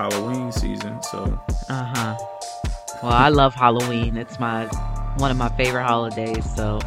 [0.00, 1.02] Halloween season.
[1.02, 2.16] So, uh huh.
[3.02, 4.16] Well, I love Halloween.
[4.16, 4.64] It's my
[5.18, 6.42] one of my favorite holidays.
[6.56, 6.80] So,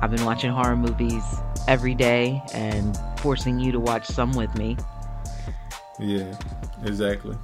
[0.00, 1.24] I've been watching horror movies
[1.66, 4.76] every day and forcing you to watch some with me.
[5.98, 6.38] Yeah,
[6.84, 7.38] exactly.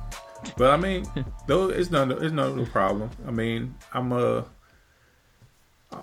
[0.58, 1.06] But I mean,
[1.46, 3.08] though it's no it's no problem.
[3.26, 4.44] I mean, I'm a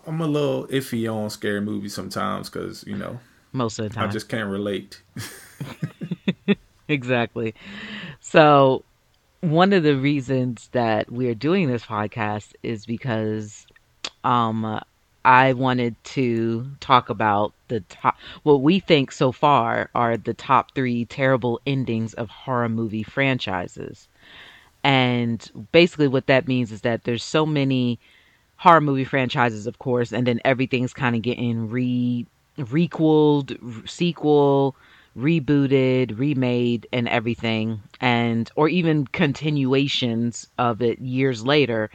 [0.08, 3.20] I'm a little iffy on scary movies sometimes because you know
[3.52, 5.04] most of the time I just can't relate.
[6.88, 7.54] exactly.
[8.20, 8.84] So
[9.42, 13.66] one of the reasons that we're doing this podcast is because
[14.24, 14.80] um
[15.24, 20.74] I wanted to talk about the top, what we think so far are the top
[20.74, 24.08] three terrible endings of horror movie franchises.
[24.84, 28.00] And basically, what that means is that there's so many
[28.56, 32.26] horror movie franchises, of course, and then everything's kind of getting re
[32.58, 34.76] requeled, sequel,
[35.18, 41.90] rebooted, remade, and everything, and or even continuations of it years later.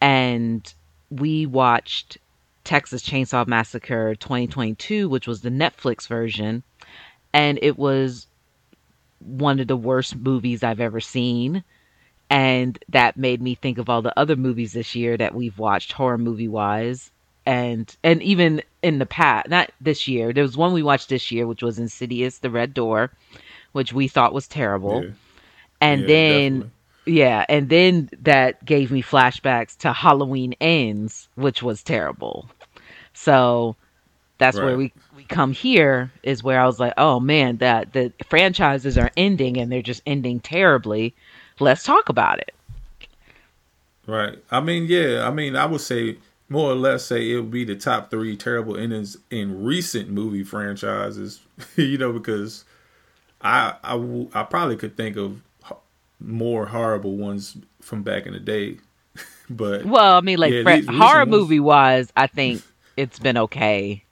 [0.00, 0.72] And
[1.10, 2.18] we watched
[2.64, 6.62] Texas Chainsaw Massacre 2022, which was the Netflix version,
[7.32, 8.26] and it was
[9.20, 11.62] one of the worst movies I've ever seen.
[12.30, 15.92] And that made me think of all the other movies this year that we've watched
[15.92, 17.10] horror movie wise.
[17.50, 20.32] And and even in the past, not this year.
[20.32, 23.10] There was one we watched this year, which was Insidious: The Red Door,
[23.72, 25.02] which we thought was terrible.
[25.02, 25.10] Yeah.
[25.80, 26.70] And yeah, then definitely.
[27.06, 32.48] Yeah, and then that gave me flashbacks to Halloween Ends, which was terrible.
[33.14, 33.74] So
[34.38, 34.66] that's right.
[34.66, 38.96] where we, we come here is where I was like, oh man, that the franchises
[38.96, 41.14] are ending and they're just ending terribly.
[41.58, 42.54] Let's talk about it.
[44.06, 44.38] Right.
[44.52, 45.26] I mean, yeah.
[45.26, 46.16] I mean, I would say
[46.50, 50.42] more or less say it would be the top three terrible endings in recent movie
[50.42, 51.40] franchises.
[51.76, 52.64] you know, because
[53.40, 55.40] I, I I probably could think of
[56.18, 58.78] more horrible ones from back in the day.
[59.50, 62.62] but well, I mean, like yeah, horror ones, movie wise, I think
[62.96, 64.04] it's been okay.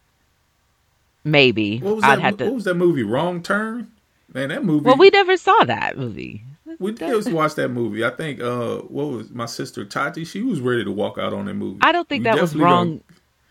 [1.25, 2.45] Maybe what was that, I'd have to.
[2.45, 3.03] What was that movie?
[3.03, 3.91] Wrong Turn.
[4.33, 4.85] Man, that movie.
[4.85, 6.43] Well, we never saw that movie.
[6.79, 8.05] We did watch that movie.
[8.05, 10.25] I think uh what was my sister Tati?
[10.25, 11.79] She was ready to walk out on that movie.
[11.83, 13.01] I don't think we that was wrong.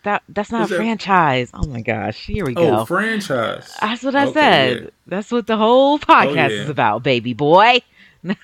[0.04, 0.76] That that's not a that...
[0.76, 1.50] franchise.
[1.52, 2.80] Oh my gosh, here we go.
[2.80, 3.76] Oh, franchise.
[3.80, 4.82] That's what I okay, said.
[4.82, 4.90] Yeah.
[5.06, 6.62] That's what the whole podcast oh, yeah.
[6.62, 7.82] is about, baby boy.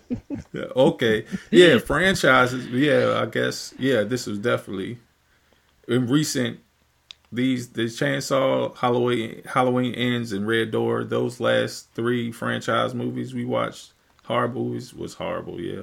[0.54, 1.26] okay.
[1.50, 2.66] Yeah, franchises.
[2.68, 3.74] Yeah, I guess.
[3.78, 4.98] Yeah, this was definitely
[5.88, 6.60] in recent
[7.32, 11.04] these the Chainsaw, Halloween, Halloween Ends, and Red Door.
[11.04, 13.92] Those last three franchise movies we watched,
[14.24, 15.60] horror movies, was horrible.
[15.60, 15.82] Yeah.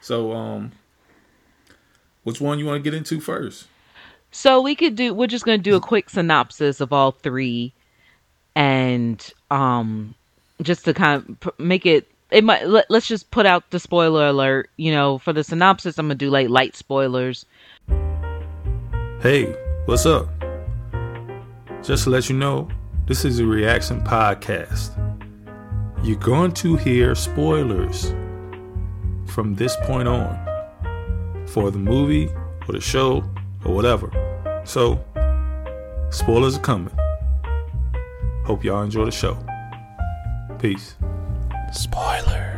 [0.00, 0.72] So, um,
[2.24, 3.68] which one you want to get into first?
[4.32, 5.14] So we could do.
[5.14, 7.72] We're just going to do a quick synopsis of all three,
[8.56, 10.14] and um,
[10.60, 12.08] just to kind of make it.
[12.30, 12.66] It might.
[12.66, 14.70] Let, let's just put out the spoiler alert.
[14.76, 17.46] You know, for the synopsis, I'm gonna do like light spoilers.
[19.20, 19.54] Hey,
[19.84, 20.41] what's up?
[21.82, 22.68] Just to let you know,
[23.06, 24.96] this is a reaction podcast.
[26.04, 28.14] You're going to hear spoilers
[29.26, 30.38] from this point on
[31.48, 32.28] for the movie
[32.68, 33.24] or the show
[33.64, 34.10] or whatever.
[34.64, 35.04] So,
[36.10, 36.94] spoilers are coming.
[38.44, 39.36] Hope y'all enjoy the show.
[40.60, 40.94] Peace.
[41.72, 42.51] Spoiler.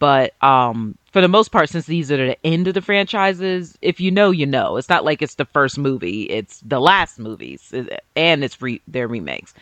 [0.00, 4.00] But um, for the most part, since these are the end of the franchises, if
[4.00, 4.78] you know, you know.
[4.78, 7.72] It's not like it's the first movie; it's the last movies,
[8.16, 9.54] and it's re- their remakes.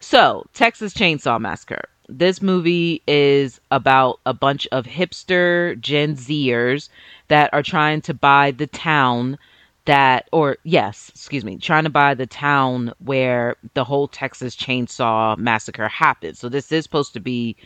[0.00, 1.84] So, Texas Chainsaw Massacre.
[2.08, 6.88] This movie is about a bunch of hipster Gen Zers
[7.28, 9.38] that are trying to buy the town
[9.84, 15.36] that, or yes, excuse me, trying to buy the town where the whole Texas Chainsaw
[15.36, 16.38] Massacre happened.
[16.38, 17.56] So, this is supposed to be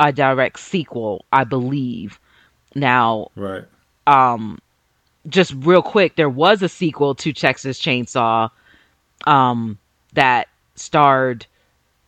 [0.00, 2.18] a direct sequel, I believe.
[2.74, 3.64] Now, right.
[4.06, 4.58] Um,
[5.28, 8.50] just real quick, there was a sequel to Texas Chainsaw,
[9.26, 9.78] um,
[10.12, 11.46] that starred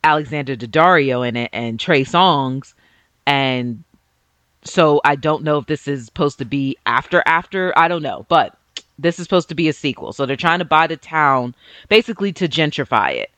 [0.04, 2.74] Alexandra Daddario in it and Trey Songz,
[3.26, 3.82] and
[4.64, 7.76] so I don't know if this is supposed to be after after.
[7.76, 8.56] I don't know, but
[8.98, 10.12] this is supposed to be a sequel.
[10.12, 11.54] So they're trying to buy the town
[11.88, 13.30] basically to gentrify it,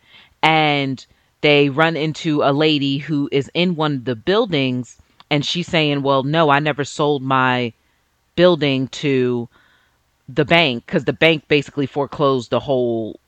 [0.43, 1.05] and
[1.41, 4.99] they run into a lady who is in one of the buildings
[5.31, 7.73] and she's saying, Well, no, I never sold my
[8.37, 9.49] building to
[10.29, 13.19] the bank because the bank basically foreclosed the whole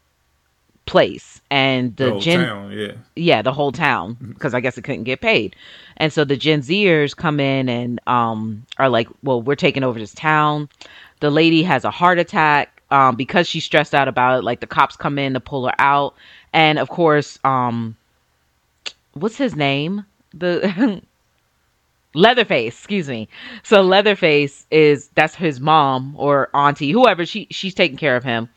[0.87, 2.93] place and the, The whole Gen town, yeah.
[3.17, 5.55] yeah the whole town because I guess it couldn't get paid,
[5.97, 9.99] and so the Gen Zers come in and um are like, well, we're taking over
[9.99, 10.69] this town.
[11.21, 14.45] The lady has a heart attack um because she's stressed out about it.
[14.45, 16.15] Like the cops come in to pull her out,
[16.53, 17.97] and of course um
[19.13, 20.05] what's his name
[20.35, 21.03] the
[22.15, 23.29] Leatherface, excuse me.
[23.63, 28.49] So Leatherface is that's his mom or auntie, whoever she she's taking care of him.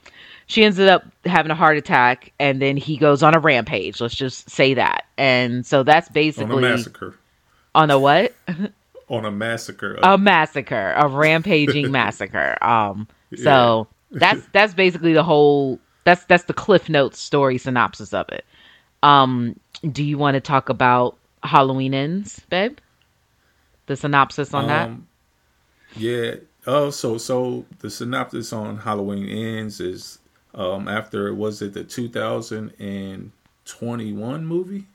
[0.48, 4.02] She ended up having a heart attack, and then he goes on a rampage.
[4.02, 5.06] Let's just say that.
[5.18, 7.16] And so that's basically On a massacre.
[7.76, 8.34] on a what?
[9.10, 10.00] On a massacre.
[10.02, 12.58] a massacre, a rampaging massacre.
[12.64, 15.80] Um, so that's that's basically the whole.
[16.06, 18.46] That's that's the Cliff Notes story synopsis of it.
[19.04, 19.60] Um,
[19.92, 22.78] do you want to talk about Halloween ends, babe?
[23.86, 24.88] The synopsis on that.
[24.88, 25.08] Um,
[25.96, 26.36] Yeah.
[26.66, 30.20] Oh, so so the synopsis on Halloween ends is
[30.56, 34.86] um after was it the 2021 movie?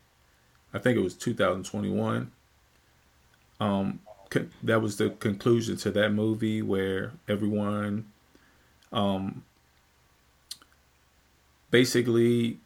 [0.73, 2.31] I think it was 2021.
[3.61, 4.01] Um,
[4.31, 8.07] con- that was the conclusion to that movie where everyone,
[8.93, 9.43] um,
[11.71, 12.59] basically,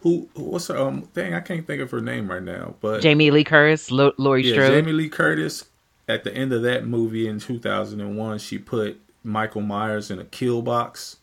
[0.00, 1.34] who what's her um thing?
[1.34, 4.52] I can't think of her name right now, but Jamie Lee Curtis, L- Laurie yeah,
[4.52, 4.72] Strode.
[4.72, 5.64] Jamie Lee Curtis.
[6.08, 10.62] At the end of that movie in 2001, she put Michael Myers in a kill
[10.62, 11.16] box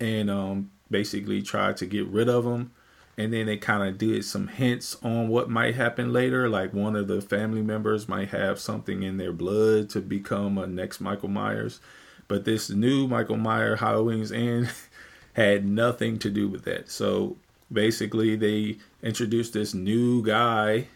[0.00, 2.72] and um, basically tried to get rid of him.
[3.16, 6.48] And then they kind of did some hints on what might happen later.
[6.48, 10.66] Like one of the family members might have something in their blood to become a
[10.66, 11.80] next Michael Myers.
[12.26, 14.68] But this new Michael Myers Halloween's End
[15.34, 16.90] had nothing to do with that.
[16.90, 17.36] So
[17.72, 20.88] basically, they introduced this new guy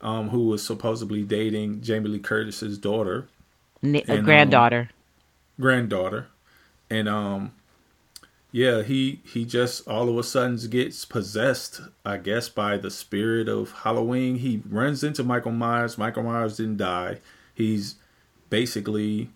[0.00, 3.28] um, who was supposedly dating Jamie Lee Curtis's daughter,
[3.82, 4.90] N- and, um, granddaughter.
[5.60, 6.26] granddaughter,
[6.90, 7.52] and um,
[8.50, 13.48] yeah, he he just all of a sudden gets possessed, I guess, by the spirit
[13.48, 14.36] of Halloween.
[14.36, 15.96] He runs into Michael Myers.
[15.98, 17.18] Michael Myers didn't die.
[17.54, 17.96] He's
[18.50, 19.30] basically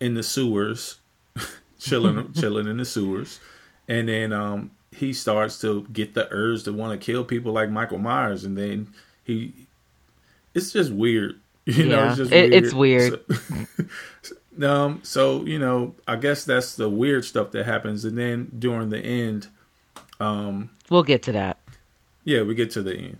[0.00, 0.98] in the sewers,
[1.78, 3.40] chilling chilling in the sewers,
[3.88, 7.70] and then um, he starts to get the urge to want to kill people like
[7.70, 8.88] Michael Myers, and then
[9.24, 9.52] he
[10.54, 11.38] it's just weird.
[11.66, 12.64] You know, Yeah, it's just it- weird.
[12.64, 13.20] it's weird.
[14.22, 14.36] So,
[14.70, 18.90] um, so you know, I guess that's the weird stuff that happens, and then during
[18.90, 19.48] the end,
[20.20, 21.58] um, We'll get to that.
[22.24, 23.18] yeah, we get to the end.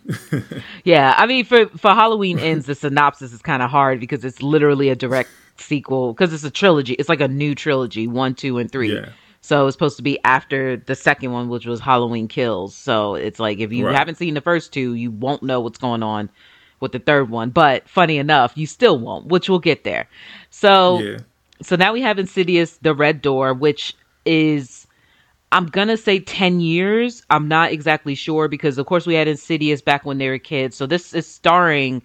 [0.84, 4.40] Yeah, I mean, for for Halloween ends, the synopsis is kind of hard because it's
[4.42, 6.92] literally a direct sequel because it's a trilogy.
[6.94, 8.94] It's like a new trilogy, one, two, and three.
[8.94, 9.08] yeah,
[9.46, 12.74] So it's supposed to be after the second one, which was Halloween Kills.
[12.74, 13.94] So it's like if you Right.
[13.94, 16.28] haven't seen the first two, you won't know what's going on
[16.80, 17.50] with the third one.
[17.50, 20.08] But funny enough, you still won't, which we'll get there.
[20.50, 21.18] So yeah,
[21.62, 23.94] so now we have Insidious, The Red Door, which
[24.24, 24.88] is
[25.52, 27.22] I'm gonna say ten years.
[27.30, 30.76] I'm not exactly sure because of course we had Insidious back when they were kids.
[30.76, 32.02] So this is starring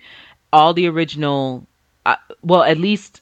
[0.54, 1.66] all the original,
[2.06, 3.22] uh, well at least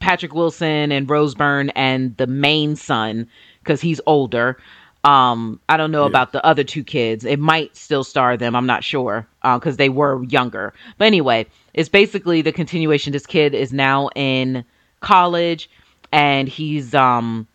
[0.00, 3.26] Patrick Wilson and Rose Byrne and the main son
[3.64, 4.58] because he's older.
[5.04, 6.06] Um, I don't know Yeah.
[6.06, 7.24] about the other two kids.
[7.24, 8.56] It might still star them.
[8.56, 10.74] I'm not sure because they were younger.
[10.98, 13.12] But anyway, it's basically the continuation.
[13.12, 14.64] This kid is now in
[15.00, 15.70] college
[16.12, 17.46] and he's um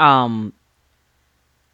[0.00, 0.52] um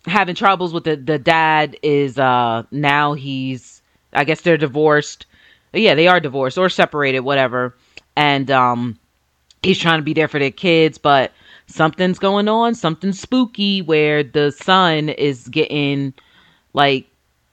[0.06, 3.82] having troubles with the the dad is uh now he's
[4.12, 5.26] I guess they're divorced.
[5.72, 7.76] Yeah, they are divorced or separated, whatever.
[8.16, 8.98] And um
[9.62, 11.32] he's trying to be there for their kids, but
[11.68, 16.14] something's going on, something spooky where the son is getting
[16.72, 17.06] like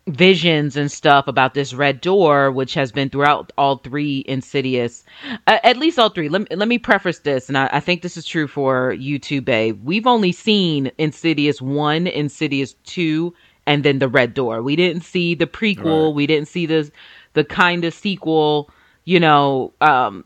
[0.08, 5.04] visions and stuff about this red door, which has been throughout all three Insidious,
[5.48, 6.30] uh, at least all three.
[6.30, 9.20] Let me, let me preface this, and I, I think this is true for you
[9.20, 9.80] too, babe.
[9.84, 13.34] We've only seen Insidious 1, Insidious 2,
[13.68, 14.62] and then the red door.
[14.62, 16.16] We didn't see the prequel, Right.
[16.16, 16.92] we didn't see the,
[17.34, 18.70] the kind of sequel,
[19.06, 20.26] you know, um,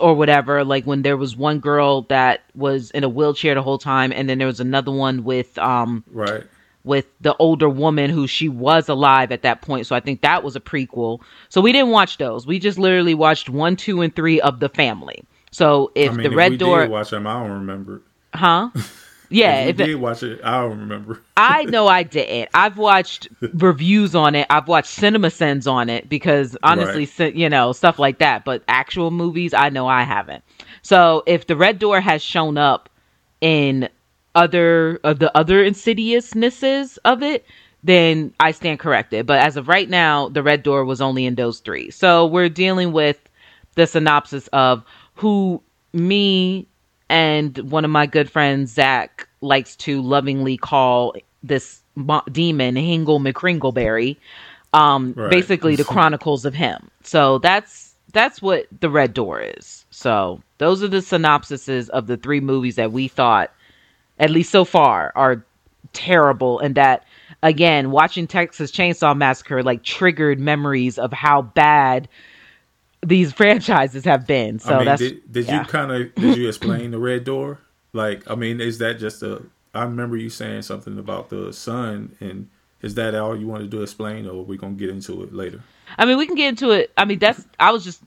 [0.00, 3.78] or whatever like when there was one girl that was in a wheelchair the whole
[3.78, 6.44] time and then there was another one with um right,
[6.82, 9.86] with the older woman who she was alive at that point.
[9.86, 11.20] So i think that was a prequel.
[11.48, 12.46] So we didn't watch those.
[12.46, 15.24] We just literally watched one two and three of the family.
[15.50, 18.02] So if I mean, the if red we door did watch them, I don't remember.
[18.34, 18.70] huh
[19.30, 21.20] yeah if if it- did watch it, I don't remember.
[21.36, 22.50] I know I didn't.
[22.54, 24.46] I've watched reviews on it.
[24.50, 27.34] I've watched CinemaSins on it because honestly, Right.
[27.34, 28.44] you know, stuff like that.
[28.44, 30.42] But actual movies, I know I haven't.
[30.82, 32.88] So if the Red Door has shown up
[33.40, 33.88] in
[34.34, 37.44] other of the other insidiousnesses of it,
[37.82, 39.26] then I stand corrected.
[39.26, 41.90] But as of right now, the Red Door was only in those three.
[41.90, 43.18] So we're dealing with
[43.74, 46.66] the synopsis of who me
[47.08, 53.20] and one of my good friends Zach likes to lovingly call this mo- demon Hingle
[53.20, 54.16] McCringleberry.
[54.72, 55.30] Um, Right.
[55.30, 56.90] basically the chronicles of him.
[57.02, 59.84] So that's that's what the Red Door is.
[59.90, 63.52] So those are the synopsises of the three movies that we thought,
[64.18, 65.44] at least so far, are
[65.92, 67.04] terrible, and that
[67.42, 72.08] again, watching Texas Chainsaw Massacre like triggered memories of how bad
[73.04, 74.58] these franchises have been.
[74.58, 75.60] So I mean, that's did, did yeah.
[75.60, 77.60] you kind of did you explain the red door?
[77.92, 79.42] Like, I mean, is that just a?
[79.74, 82.48] I remember you saying something about the son, and
[82.82, 85.60] is that all you wanted to explain, or are we gonna get into it later?
[85.98, 86.92] I mean, we can get into it.
[86.96, 88.00] I mean, that's I was just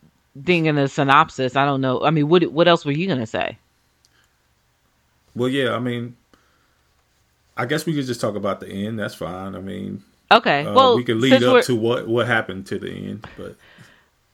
[0.43, 1.55] thinking a synopsis.
[1.55, 2.03] I don't know.
[2.03, 3.57] I mean, what what else were you gonna say?
[5.35, 6.17] Well, yeah, I mean,
[7.55, 8.99] I guess we could just talk about the end.
[8.99, 9.55] That's fine.
[9.55, 12.91] I mean, Okay, uh, well, we could lead up to what what happened to the
[12.91, 13.55] end, but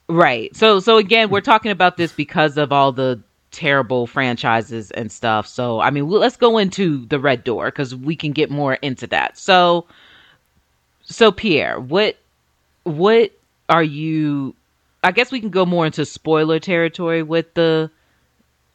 [0.08, 0.56] Right.
[0.56, 3.22] So so again, we're talking about this because of all the
[3.52, 5.48] terrible franchises and stuff.
[5.48, 9.08] So I mean, let's go into the Red Door because we can get more into
[9.08, 9.38] that.
[9.38, 9.88] So
[11.04, 12.18] so Pierre, what
[12.84, 13.32] what
[13.70, 14.56] are you?
[15.04, 17.90] I guess we can go more into spoiler territory with the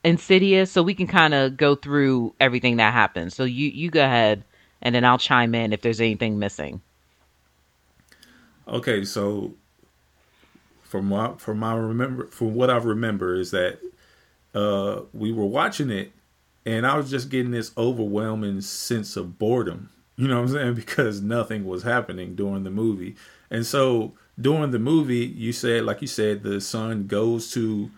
[0.03, 3.35] Insidious, so we can kind of go through everything that happens.
[3.35, 4.43] So you you go ahead,
[4.81, 6.81] and then I'll chime in if there's anything missing.
[8.67, 9.53] Okay, so
[10.91, 13.79] from what from my remember from what I remember is that
[14.55, 16.11] uh we were watching it
[16.67, 19.91] and I was just getting this overwhelming sense of boredom.
[20.17, 20.75] You know what I'm saying?
[20.85, 23.15] Because nothing was happening during the movie.
[23.51, 27.91] And so during the movie, you said like you said the son goes to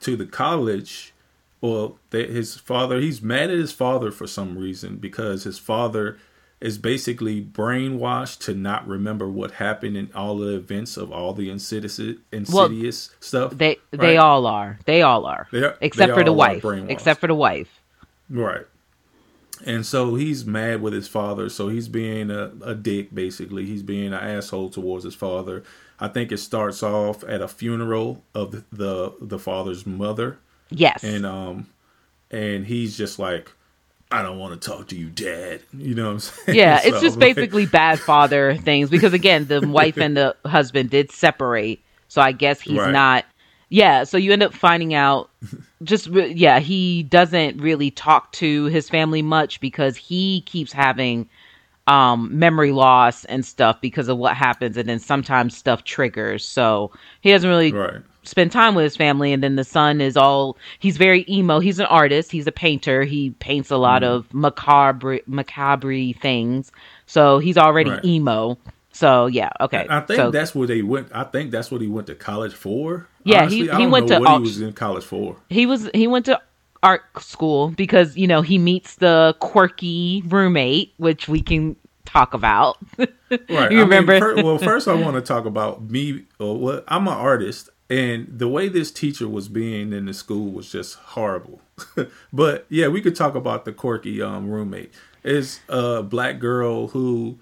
[0.00, 1.12] to the college
[1.60, 6.18] well that his father he's mad at his father for some reason because his father
[6.64, 11.50] is basically brainwashed to not remember what happened in all the events of all the
[11.50, 12.00] insidious
[12.32, 14.78] insidious stuff They they all are.
[14.86, 15.46] They all are.
[15.52, 16.64] They are- except they for the wife.
[16.88, 17.80] Except for the wife.
[18.30, 18.66] Right.
[19.66, 21.48] And so he's mad with his father.
[21.48, 23.66] So he's being a, a dick, basically.
[23.66, 25.62] He's being an asshole towards his father.
[26.00, 30.38] I think it starts off at a funeral of the the, the father's mother,
[30.70, 31.04] Yes.
[31.04, 31.68] and um,
[32.30, 33.52] and he's just like,
[34.14, 35.62] I don't want to talk to you, Dad.
[35.72, 36.58] You know what I'm saying?
[36.58, 40.90] yeah, it's just like, basically bad father things because again, the wife and the husband
[40.90, 41.80] did separate.
[42.08, 42.92] So I guess he's Right.
[42.92, 43.24] not
[43.70, 45.30] Yeah, so you end up finding out
[45.82, 51.28] just yeah, he doesn't really talk to his family much because he keeps having
[51.88, 56.44] um memory loss and stuff because of what happens and then sometimes stuff triggers.
[56.46, 58.02] So he doesn't really right.
[58.24, 61.78] Spend time with his family and then the son is all he's very emo he's
[61.78, 64.12] an artist he's a painter he paints a lot mm-hmm.
[64.12, 66.72] of macabre macabre things
[67.06, 68.04] so he's already Right.
[68.04, 68.58] emo
[68.92, 71.08] so yeah okay I think so that's what they went.
[71.14, 73.08] I think that's what he went to college for.
[73.24, 75.36] Yeah, Honestly, he, he went to what he was in college for.
[75.50, 76.40] he was he went to
[76.82, 82.76] art school because you know he meets the quirky roommate which we can talk about
[82.98, 83.48] Right.
[83.50, 86.24] you I mean, remember well, first I want to talk about me.
[86.38, 90.14] Uh, or what I'm an artist, and the way this teacher was being in the
[90.14, 91.60] school was just horrible.
[92.32, 94.92] but yeah, we could talk about the quirky um, roommate.
[95.22, 97.38] Is a black girl who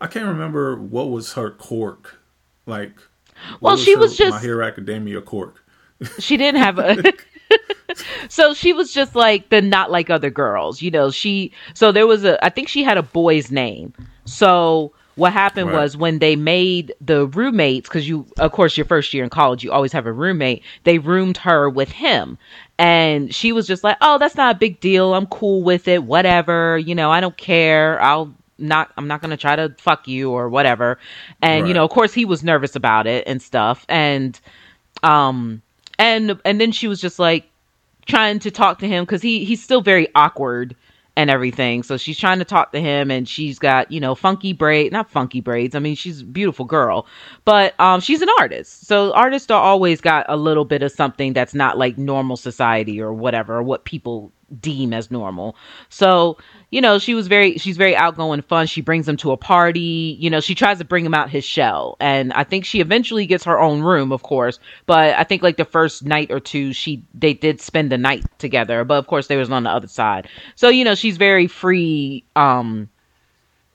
[0.00, 2.18] I can't remember what was her quirk.
[2.66, 2.92] Like,
[3.60, 5.64] Well, she her was just- My Hero Academia quirk.
[6.18, 7.02] she didn't have a
[8.28, 12.06] so she was just like the not like other girls you know she so there
[12.06, 13.92] was a i think she had a boy's name
[14.24, 15.82] so what happened Right.
[15.82, 19.62] was when they made the roommates because you of course your first year in college
[19.62, 22.38] you always have a roommate they roomed her with him.
[22.78, 25.14] And she was just like oh that's not a big deal.
[25.14, 26.02] I'm cool with it.
[26.04, 26.78] Whatever.
[26.78, 28.00] You know i don't care.
[28.02, 30.98] I'll not i'm not gonna try to fuck you or whatever.
[31.42, 33.84] And you know of course he was nervous about it and stuff.
[33.88, 34.38] And
[35.02, 35.62] um
[35.98, 37.44] and and then she was just like
[38.06, 40.74] trying to talk to him because he he's still very awkward
[41.16, 41.82] and everything.
[41.82, 45.10] So she's trying to talk to him and she's got you know funky braid not
[45.10, 47.06] funky braids i mean she's a beautiful girl
[47.44, 48.86] but um she's an artist.
[48.86, 53.00] So artists are always got a little bit of something that's not like normal society
[53.00, 55.56] or whatever or what people deem as normal.
[55.88, 56.38] So
[56.70, 58.66] you know she was very she's very outgoing fun.
[58.66, 60.16] She brings him to a party.
[60.18, 61.96] You know she tries to bring him out his shell.
[62.00, 64.58] And i think she eventually gets her own room of course.
[64.86, 68.24] But i think like the first night or two she they did spend the night
[68.38, 68.84] together.
[68.84, 70.28] But of course they was on the other side.
[70.54, 72.88] So you know she's very free um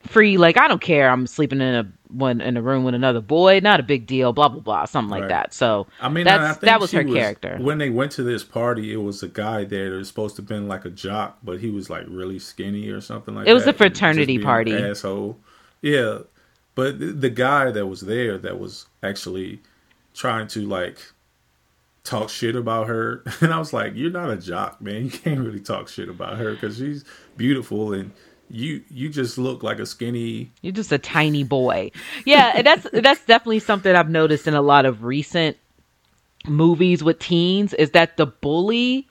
[0.08, 3.20] free like i don't care i'm sleeping in a one in a room with another
[3.20, 5.30] boy not a big deal blah blah blah something like Right.
[5.30, 8.44] that so I mean, that's I that was her character When they went to this
[8.44, 11.40] party, it was a guy there that was supposed to have been like a jock,
[11.44, 13.52] but he was like really skinny or something like that.
[13.52, 14.74] It was a fraternity party.
[14.74, 15.38] Asshole.
[15.82, 16.20] Yeah,
[16.76, 19.62] but the, the guy that was there that was actually
[20.14, 21.00] trying to like
[22.04, 25.06] talk shit about her, and I was like, "You're not a jock, man.
[25.06, 27.04] You can't really talk shit about her because she's
[27.36, 28.12] beautiful and."
[28.50, 30.52] You you just look like a skinny.
[30.62, 31.92] You're just a tiny boy.
[32.26, 35.58] Yeah, that's that's definitely something I've noticed in a lot of recent
[36.48, 39.08] movies with teens is that the bully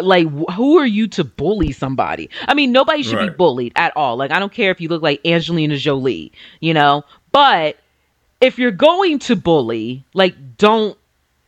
[0.00, 3.30] like who are you to bully somebody i mean nobody should right.
[3.30, 6.74] be bullied at all like i don't care if you look like angelina jolie you
[6.74, 7.76] know but
[8.40, 10.98] if you're going to bully like don't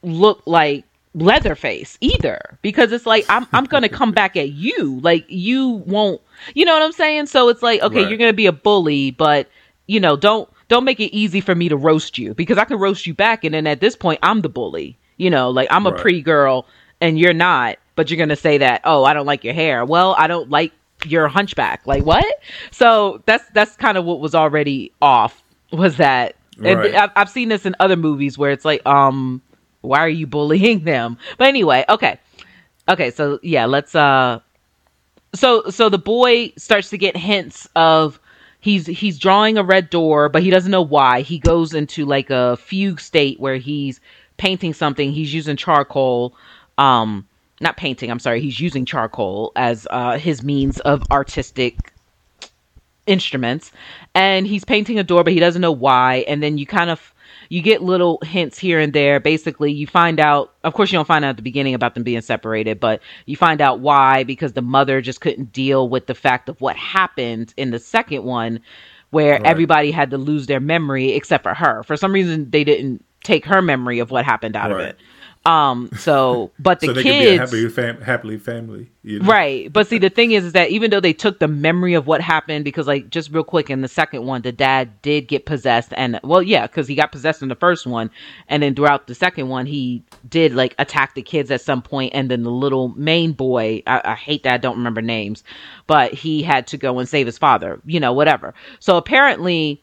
[0.03, 5.01] look like Leatherface either because it's like I'm I'm going to come back at you
[5.01, 6.21] like you won't
[6.55, 8.09] you know what I'm saying so it's like okay right.
[8.09, 9.49] you're going to be a bully but
[9.87, 12.79] you know don't don't make it easy for me to roast you because I can
[12.79, 15.87] roast you back and then at this point I'm the bully you know like I'm
[15.87, 16.01] a right.
[16.01, 16.67] pretty girl
[17.01, 19.85] and you're not but you're going to say that oh I don't like your hair
[19.85, 20.73] well I don't like
[21.07, 22.25] your hunchback like what
[22.71, 25.43] so that's that's kind of what was already off
[25.73, 26.95] was that right.
[26.95, 29.41] I've, I've seen this in other movies where it's like um
[29.81, 31.19] why are you bullying them?
[31.39, 32.19] But anyway, okay.
[32.89, 34.41] Okay, so yeah, let's uh
[35.35, 38.21] so so the boy starts to get hints of
[38.61, 41.23] he's he's drawing a red door, but he doesn't know why.
[41.23, 44.01] He goes into like a fugue state where he's
[44.37, 45.13] painting something.
[45.13, 46.35] He's using charcoal
[46.79, 47.27] um
[47.61, 48.41] not painting, I'm sorry.
[48.41, 51.93] He's using charcoal as uh his means of artistic
[53.07, 53.73] instruments
[54.15, 57.13] and he's painting a door but he doesn't know why and then you kind of
[57.51, 59.19] you get little hints here and there.
[59.19, 62.05] Basically, you find out, of course, you don't find out at the beginning about them
[62.05, 66.15] being separated, but you find out why because the mother just couldn't deal with the
[66.15, 68.61] fact of what happened in the second one
[69.11, 69.45] where right.
[69.45, 71.83] everybody had to lose their memory except for her.
[71.83, 74.81] For some reason, they didn't take her memory of what happened out right.
[74.81, 74.99] of it.
[75.47, 79.27] Um, so, but the so they kids, happily, fam- happily family, you know?
[79.27, 79.73] right?
[79.73, 82.21] But see, the thing is, is that even though they took the memory of what
[82.21, 85.95] happened, because like just real quick in the second one, the dad did get possessed,
[85.97, 88.11] and well, yeah, because he got possessed in the first one,
[88.49, 92.13] and then throughout the second one, he did like attack the kids at some point,
[92.15, 95.43] and then the little main boy, I, I hate that I don't remember names,
[95.87, 98.53] but he had to go and save his father, you know, whatever.
[98.79, 99.81] So apparently,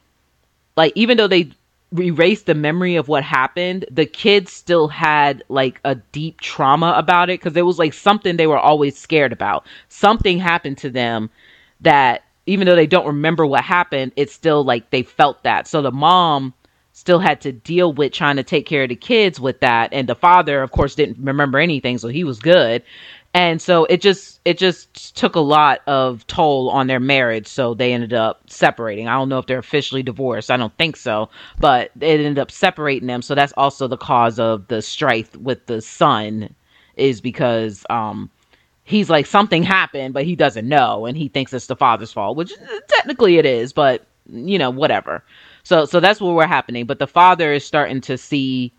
[0.76, 1.50] like even though they
[1.98, 7.30] erase the memory of what happened, the kids still had like a deep trauma about
[7.30, 9.66] it because it was like something they were always scared about.
[9.90, 11.30] Something happened to them
[11.82, 15.68] that even though they don't remember what happened, it's still like they felt that.
[15.68, 16.54] So the mom
[16.98, 20.10] still had to deal with trying to take care of the kids with that and
[20.10, 22.82] the father of course didn't remember anything so he was good
[23.34, 27.48] and so it just it just took a lot of toll on their marriage.
[27.48, 29.08] So they ended up separating.
[29.08, 30.50] I don't know if they're officially divorced.
[30.52, 33.22] I don't think so but it ended up separating them.
[33.22, 36.54] So that's also the cause of the strife with the son
[36.96, 38.30] is because um
[38.84, 42.38] he's like something happened but he doesn't know and he thinks it's the father's fault
[42.38, 42.54] which
[42.88, 45.24] technically it is but you know whatever.
[45.64, 46.86] So so that's what we're happening.
[46.86, 48.74] But the father is starting to see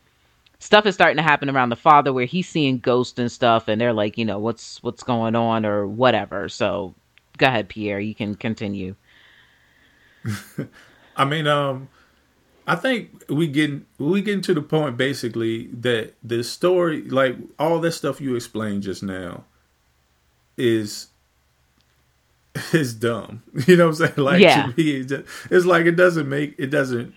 [0.61, 3.81] stuff is starting to happen around the father where he's seeing ghosts and stuff and
[3.81, 6.49] they're like you know what's what's going on or whatever.
[6.49, 6.95] So
[7.37, 8.01] go ahead pierre.
[8.01, 8.97] You can continue.
[11.17, 11.89] I mean um
[12.67, 17.79] i think we get we getting to the point basically that the story like all
[17.81, 19.45] that stuff you explained just now
[20.59, 21.09] is
[22.73, 23.43] is dumb.
[23.67, 24.19] You know what i'm saying?
[24.19, 24.67] Like yeah.
[24.67, 27.15] to me it's, just, it's like it doesn't make it doesn't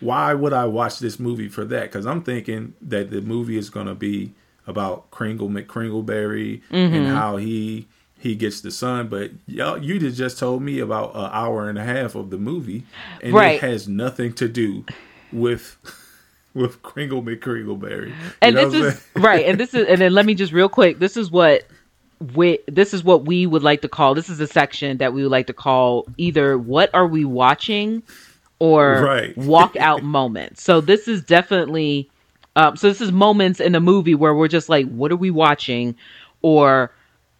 [0.00, 1.82] why would I watch this movie for that?
[1.82, 4.32] Because I'm thinking that the movie is going to be
[4.66, 6.94] about Kringle McKringleberry mm-hmm.
[6.94, 7.86] and how he
[8.18, 9.08] he gets the son.
[9.08, 12.84] But y'all, you just told me about an hour and a half of the movie,
[13.22, 13.56] and right.
[13.56, 14.84] it has nothing to do
[15.32, 15.76] with.
[16.52, 20.52] With Kringle McKringleberry, and this is right, and this is, and then let me just
[20.52, 20.98] real quick.
[20.98, 21.62] This is what
[22.34, 24.16] we, this is what we would like to call.
[24.16, 28.02] This is a section that we would like to call either "What are we watching?"
[28.60, 29.36] Or right.
[29.36, 30.62] walk out moments.
[30.62, 32.08] So this is definitely
[32.56, 35.30] um, so this is moments in the movie where we're just like, what are we
[35.30, 35.96] watching?
[36.42, 36.92] Or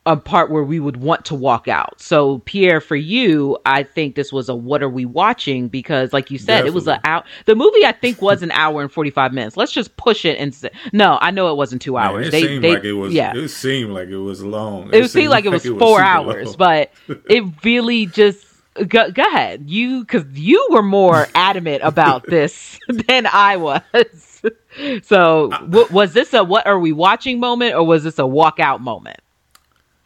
[0.06, 2.00] a part where we would want to walk out.
[2.00, 5.68] So Pierre, for you, I think this was a what are we watching?
[5.68, 6.70] Because like you said, Definitely.
[6.70, 7.24] it was an hour.
[7.44, 9.58] The movie I think was an hour and forty five minutes.
[9.58, 12.26] Let's just push it and say, no, I know it wasn't two hours.
[12.26, 13.12] Man, it they, seemed they, like it was.
[13.12, 14.88] Yeah, it seemed like it was long.
[14.88, 16.56] It, it seemed, like, like it was four was hours, long.
[16.56, 16.92] but
[17.28, 19.70] it really just go, go ahead.
[19.70, 24.42] You because you were more adamant about this than I was.
[25.02, 28.80] so w- was this a what are we watching moment or was this a walkout
[28.80, 29.20] moment?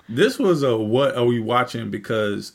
[0.08, 2.52] This was a what are we watching because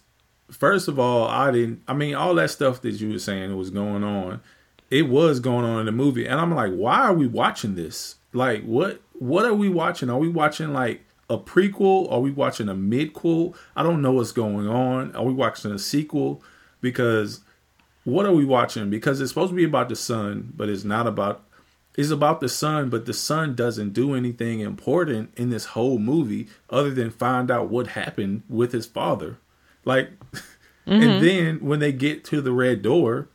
[0.51, 1.81] first of all, I didn't.
[1.87, 4.41] I mean, all that stuff that you were saying was going on.
[4.89, 8.15] It was going on in the movie, and I'm like, why are we watching this?
[8.33, 9.01] Like, what?
[9.13, 10.09] What are we watching?
[10.09, 12.11] Are we watching like a prequel?
[12.11, 13.55] Are we watching a midquel?
[13.75, 15.15] I don't know what's going on.
[15.15, 16.41] Are we watching a sequel?
[16.81, 17.41] Because
[18.03, 18.89] what are we watching?
[18.89, 21.43] Because it's supposed to be about the son, but it's not about
[21.95, 26.47] it's about the son, but the son doesn't do anything important in this whole movie
[26.69, 29.37] other than find out what happened with his father.
[29.83, 30.91] Like, mm-hmm.
[30.91, 33.27] and then when they get to the red door,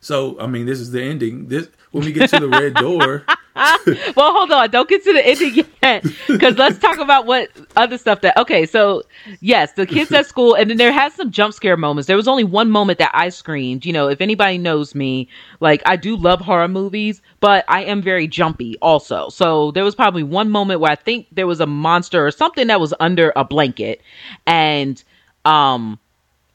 [0.00, 1.48] so I mean, this is the ending.
[1.48, 3.24] This when we get to the red door.
[4.16, 4.68] well, hold on.
[4.70, 8.36] Don't get to the ending yet, because let's talk about what other stuff that.
[8.36, 9.04] Okay, so
[9.40, 12.08] yes, the kids at school, and then there has some jump scare moments.
[12.08, 13.86] There was only one moment that I screamed.
[13.86, 15.28] You know, if anybody knows me,
[15.60, 19.28] like I do love horror movies, but I am very jumpy also.
[19.28, 22.66] So there was probably one moment where I think there was a monster or something
[22.66, 24.00] that was under a blanket,
[24.46, 25.02] and
[25.44, 26.00] um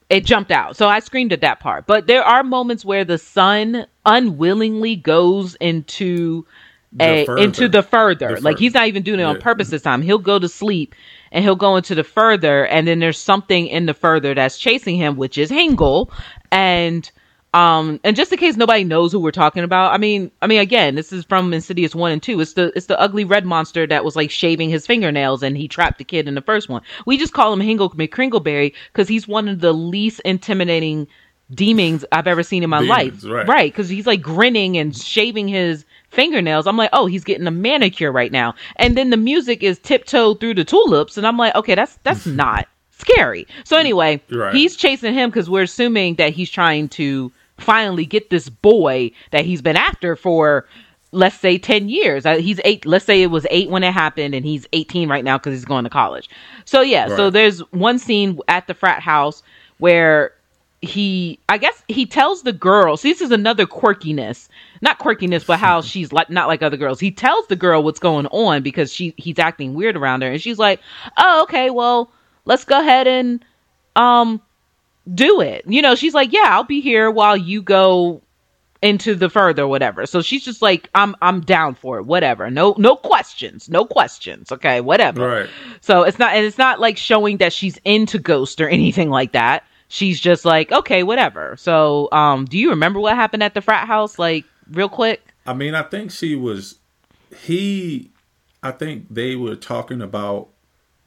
[0.10, 0.76] it jumped out.
[0.76, 1.86] So I screamed at that part.
[1.86, 6.46] But there are moments where the son unwillingly goes into
[6.99, 8.36] a into the further.
[8.36, 9.30] The like he's not even doing it yeah.
[9.30, 10.02] on purpose this time.
[10.02, 10.95] He'll go to sleep
[11.32, 14.95] and he'll go into the further and then there's something in the further that's chasing
[14.95, 16.12] him, which is Hingle.
[16.52, 17.10] And
[17.54, 20.60] um, and just in case nobody knows who we're talking about, I mean, I mean,
[20.60, 22.39] again, this is from Insidious one and two.
[22.39, 25.67] It's the it's the ugly red monster that was like shaving his fingernails and he
[25.67, 26.82] trapped the kid in the first one.
[27.06, 31.08] We just call him Hingle McCringleberry because he's one of the least intimidating
[31.52, 33.47] demons I've ever seen in my demons, life.
[33.47, 36.67] Right, because he's like grinning and shaving his fingernails.
[36.67, 38.56] I'm like, oh, he's getting a manicure right now.
[38.78, 42.26] And then the music is tiptoe through the tulips, and I'm like, okay, that's that's
[42.26, 43.48] not scary.
[43.63, 44.54] So anyway, right.
[44.54, 49.45] he's chasing him because we're assuming that he's trying to finally get this boy that
[49.45, 50.65] he's been after for
[51.12, 54.34] let's say 10 years uh, he's eight let's say it was eight when it happened
[54.34, 56.30] and he's 18 right now because he's going to college
[56.65, 57.17] so yeah right.
[57.17, 59.41] so there's one scene at the frat house
[59.80, 60.32] where
[60.82, 64.48] he i guess he tells the girl see this is another quirkiness
[64.82, 68.00] not quirkiness but how she's like not like other girls he tells the girl what's
[68.00, 70.80] going on because she he's acting weird around her and she's like
[71.18, 72.12] oh okay well
[72.46, 73.44] let's go ahead and
[73.96, 74.42] um
[75.13, 75.63] do it.
[75.68, 78.22] You know, she's like, yeah, I'll be here while you go
[78.82, 80.06] into the further whatever.
[80.06, 82.50] So she's just like, I'm I'm down for it, whatever.
[82.50, 84.52] No no questions, no questions.
[84.52, 85.28] Okay, whatever.
[85.28, 85.50] Right.
[85.82, 89.34] So it's not and it's not like showing that she's into Ghost or anything like
[89.34, 89.63] that.
[89.92, 91.56] She's just like, okay, whatever.
[91.58, 94.20] So um, do you remember what happened at the frat house?
[94.20, 95.34] Like real quick.
[95.46, 96.76] I mean, I think she was
[97.36, 98.12] he.
[98.62, 100.50] I think they were talking about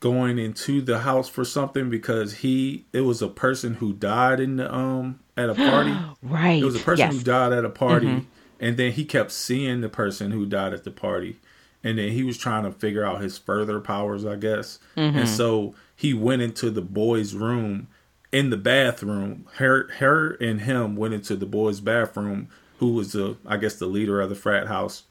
[0.03, 4.57] going into the house for something because he it was a person who died in
[4.57, 5.96] the um at a party.
[6.22, 6.61] right.
[6.61, 7.14] It was a person yes.
[7.14, 8.27] who died at a party mm-hmm.
[8.59, 11.38] and then he kept seeing the person who died at the party.
[11.85, 14.79] And then he was trying to figure out his further powers, I guess.
[14.96, 15.18] Mm-hmm.
[15.18, 17.88] And so he went into the boy's room
[18.33, 19.46] in the bathroom.
[19.55, 22.48] Her her and him went into the boy's bathroom,
[22.82, 25.04] who was the I guess the leader of the frat house.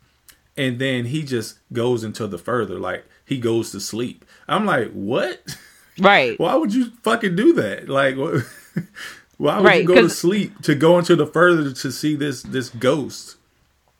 [0.58, 4.26] And then he just goes into the further, like he goes to sleep.
[4.48, 5.58] I'm like, what?
[6.00, 6.40] Right.
[6.40, 7.90] Why would you fucking do that?
[7.90, 8.16] Like,
[9.38, 12.42] why would right, you go to sleep to go into the further to see this
[12.42, 13.36] this ghost?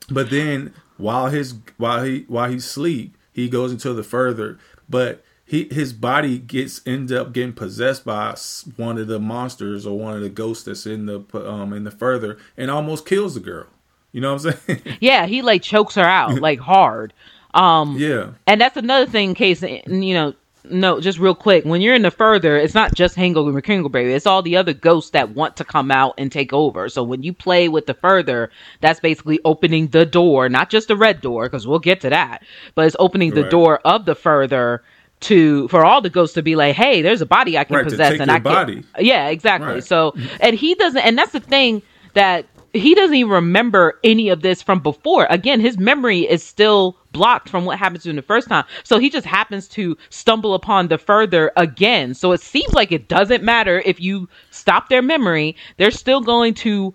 [0.08, 4.58] But then while his while he while he sleep, he goes into the further,
[4.88, 5.22] but
[5.52, 8.34] he his body gets end up getting possessed by
[8.76, 11.90] one of the monsters or one of the ghosts that's in the um in the
[11.90, 13.66] further and almost kills the girl.
[14.12, 14.80] You know what I'm saying?
[15.00, 17.12] Yeah, he like chokes her out like hard.
[17.52, 18.30] Um, yeah.
[18.46, 20.32] And that's another thing, in case, you know,
[20.64, 21.64] no, just real quick.
[21.66, 24.14] When you're in the further, it's not just Hengel and Kingleberry.
[24.14, 26.88] It's all the other ghosts that want to come out and take over.
[26.88, 30.96] So when you play with the further, that's basically opening the door, not just the
[30.96, 32.42] red door, because we'll get to that,
[32.74, 33.50] but it's opening the right.
[33.50, 34.82] door of the further
[35.22, 37.84] to for all the ghosts to be like, hey, there's a body I can right,
[37.84, 38.42] possess, and I can.
[38.42, 38.84] Body.
[38.98, 39.74] Yeah, exactly.
[39.74, 39.84] Right.
[39.84, 41.82] So, and he doesn't, and that's the thing
[42.14, 45.26] that he doesn't even remember any of this from before.
[45.28, 48.64] Again, his memory is still blocked from what happened to him the first time.
[48.82, 52.14] So he just happens to stumble upon the further again.
[52.14, 56.54] So it seems like it doesn't matter if you stop their memory, they're still going
[56.54, 56.94] to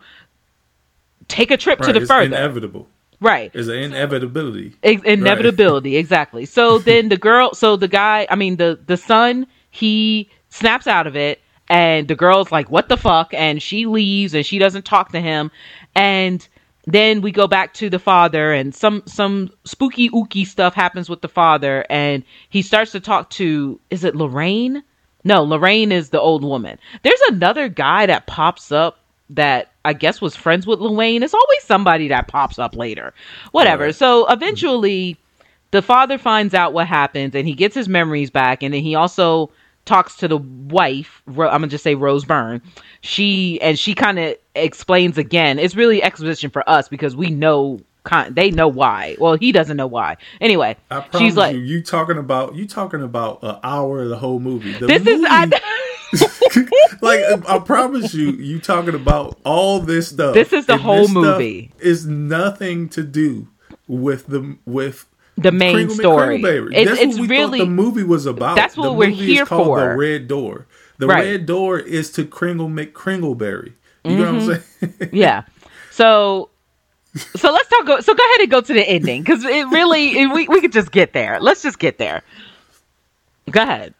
[1.27, 2.25] take a trip right, to the it's further.
[2.25, 2.87] Inevitable.
[3.19, 3.51] Right.
[3.53, 4.75] It's an inevitability.
[4.83, 5.99] inevitability, right.
[5.99, 6.45] exactly.
[6.45, 11.07] So then the girl so the guy I mean the the son, he snaps out
[11.07, 13.33] of it and the girl's like, what the fuck?
[13.33, 15.51] And she leaves and she doesn't talk to him.
[15.95, 16.47] And
[16.85, 21.21] then we go back to the father and some some spooky ooky stuff happens with
[21.21, 24.83] the father and he starts to talk to is it Lorraine?
[25.23, 26.77] No, Lorraine is the old woman.
[27.03, 31.23] There's another guy that pops up that I guess was friends with Lorraine.
[31.23, 33.13] It's always somebody that pops up later.
[33.51, 33.85] Whatever.
[33.85, 33.95] Right.
[33.95, 35.17] So eventually
[35.71, 38.95] the father finds out what happens and he gets his memories back and then he
[38.95, 39.49] also
[39.85, 42.61] talks to the wife i'm gonna just say rose byrne
[43.01, 47.79] she and she kind of explains again it's really exposition for us because we know
[48.29, 50.75] they know why well he doesn't know why anyway
[51.17, 54.73] she's like you, you talking about you talking about an hour of the whole movie
[54.73, 55.45] the this movie, is I,
[57.01, 60.33] like I promise you, you talking about all this stuff.
[60.33, 61.71] This is the whole movie.
[61.79, 63.47] Is nothing to do
[63.87, 65.05] with the with
[65.37, 66.41] the main Kringle story.
[66.41, 68.55] It's, That's it's what we really thought the movie was about.
[68.55, 69.79] That's what the we're movie here is called for.
[69.79, 70.67] The Red Door.
[70.97, 71.25] The Right.
[71.25, 73.73] Red Door is to Kringle McKringleberry.
[74.03, 74.85] You know what I'm mm-hmm.
[74.99, 75.09] saying?
[75.13, 75.43] yeah.
[75.89, 76.51] So
[77.17, 77.85] so let's talk.
[77.85, 80.61] Go, so go ahead and go to the ending because it really it, we we
[80.61, 81.39] could just get there.
[81.39, 82.23] Let's just get there.
[83.51, 83.93] Go ahead.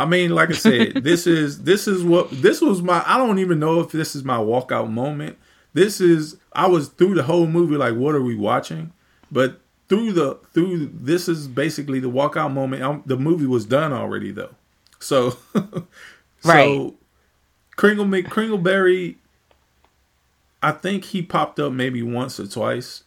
[0.00, 3.02] I mean, like I said, this is this is what this was my.
[3.06, 5.38] I don't even know if this is my walkout moment.
[5.72, 8.92] This is I was through the whole movie like, what are we watching?
[9.30, 12.82] But through the through this is basically the walkout moment.
[12.82, 14.54] Um, the movie was done already though,
[14.98, 15.36] so
[16.44, 16.76] Right.
[16.76, 16.94] so
[17.76, 19.16] Kringle McKringleberry.
[20.64, 23.04] I think he popped up maybe once or twice,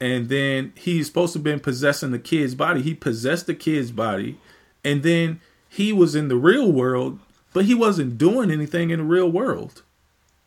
[0.00, 2.82] and then he's supposed to have been possessing the kid's body.
[2.82, 4.38] He possessed the kid's body,
[4.84, 7.20] and then he was in the real world,
[7.52, 9.82] but he wasn't doing anything in the real world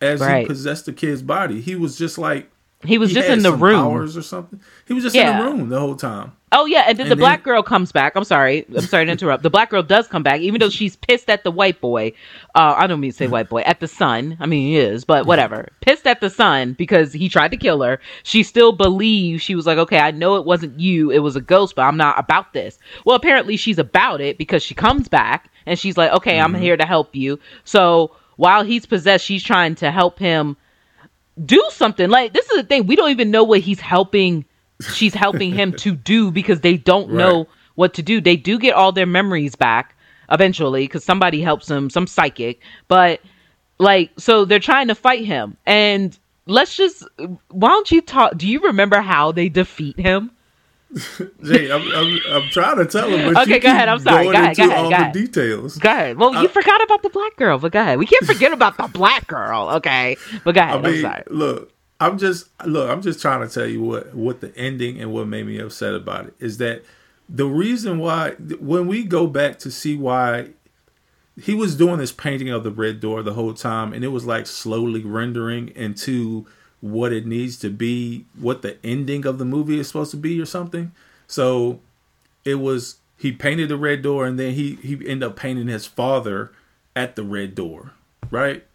[0.01, 0.41] as Right.
[0.41, 1.61] he possessed the kid's body.
[1.61, 2.49] He was just like
[2.85, 3.81] He was he just in the room.
[3.81, 4.61] powers or something.
[4.87, 5.31] He was just Yeah.
[5.31, 6.33] in the room the whole time.
[6.51, 8.15] Oh yeah, and then And the then- black girl comes back.
[8.15, 9.41] I'm sorry, I'm sorry to interrupt.
[9.43, 12.13] The black girl does come back, even though she's pissed at the white boy.
[12.55, 14.37] Uh, I don't mean to say white boy at the son.
[14.39, 15.69] I mean he is, but whatever.
[15.81, 17.99] Pissed at the son because he tried to kill her.
[18.23, 21.41] She still believes she was like, okay, I know it wasn't you, it was a
[21.41, 22.77] ghost, but I'm not about this.
[23.05, 26.77] Well, apparently she's about it because she comes back and she's like, okay, I'm here
[26.77, 27.39] to help you.
[27.65, 30.55] So while he's possessed, she's trying to help him
[31.45, 32.09] do something.
[32.09, 34.45] Like this is the thing, we don't even know what he's helping
[34.81, 38.21] she's helping him to do because they don't know what to do.
[38.21, 39.95] They do get all their memories back
[40.29, 42.61] eventually because somebody helps them, some psychic.
[42.87, 43.21] But
[43.77, 45.57] like, so they're trying to fight him.
[45.65, 47.03] And let's just,
[47.49, 48.37] why don't you talk?
[48.37, 50.31] Do you remember how they defeat him?
[51.43, 53.89] Jay, I'm, I'm, I'm trying to tell him, but Okay, you go ahead.
[53.89, 54.25] I'm sorry.
[54.25, 55.77] Go ahead, into go ahead, all go the details.
[55.77, 56.17] Go ahead.
[56.17, 57.99] Well, you Uh, forgot about the black girl, but go ahead.
[57.99, 59.69] We can't forget about the black girl.
[59.75, 60.85] Okay, but go I ahead.
[60.85, 61.23] I am sorry.
[61.29, 62.89] look, I'm just look.
[62.89, 65.93] I'm just trying to tell you what what the ending and what made me upset
[65.93, 66.83] about it is that
[67.29, 70.51] the reason why when we go back to see why
[71.41, 74.25] he was doing this painting of the red door the whole time, and it was
[74.25, 76.47] like slowly rendering into
[76.91, 80.39] what it needs to be, what the ending of the movie is supposed to be,
[80.39, 80.91] or something.
[81.27, 81.79] So
[82.45, 85.85] it was he painted the red door, and then he he ended up painting his
[85.85, 86.51] father
[86.95, 87.91] at the red door,
[88.31, 88.65] right?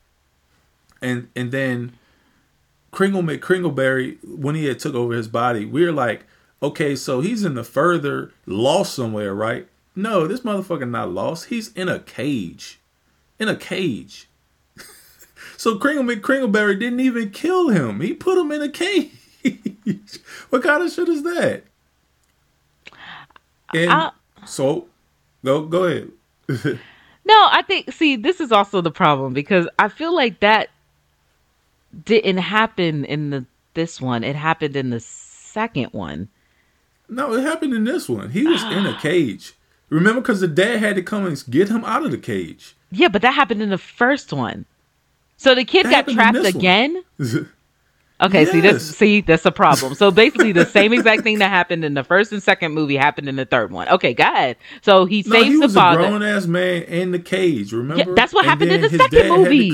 [1.01, 1.93] And and then
[2.91, 6.25] Kringle McKringleberry, when he had took over his body, we are like,
[6.63, 9.67] okay, so he's in the further lost somewhere, right?
[9.97, 11.47] No, this motherfucker not lost.
[11.47, 12.81] He's in a cage.
[13.39, 14.29] In a cage.
[15.63, 18.01] So Kringle McKringleberry didn't even kill him.
[18.01, 19.13] He put him in a cage.
[20.51, 21.63] what kind of shit is that?
[23.73, 24.11] And I-
[24.45, 24.89] so
[25.45, 26.11] go go ahead.
[27.25, 30.71] No, I think see this is also the problem because I feel like that
[32.05, 34.25] didn't happen in the this one.
[34.25, 36.27] It happened in the second one.
[37.09, 38.31] No, it happened in this one.
[38.31, 39.55] He was in a cage.
[39.91, 42.75] Remember, because the dad had to come and get him out of the cage.
[42.91, 44.67] Yeah, but that happened in the first one.
[45.43, 47.03] So the kid That got trapped again.
[48.21, 48.75] Okay, see Yes.
[48.75, 49.95] this see that's a problem.
[49.97, 53.29] So basically the same exact thing that happened in the first and second movie happened
[53.29, 53.89] in the third one.
[53.89, 54.55] Okay, God.
[54.83, 55.99] So he no, saves he the was a father.
[55.99, 57.73] grown ass man in the cage.
[57.73, 58.15] Remember?
[58.15, 59.71] that's what And happened in the second dad had to movie.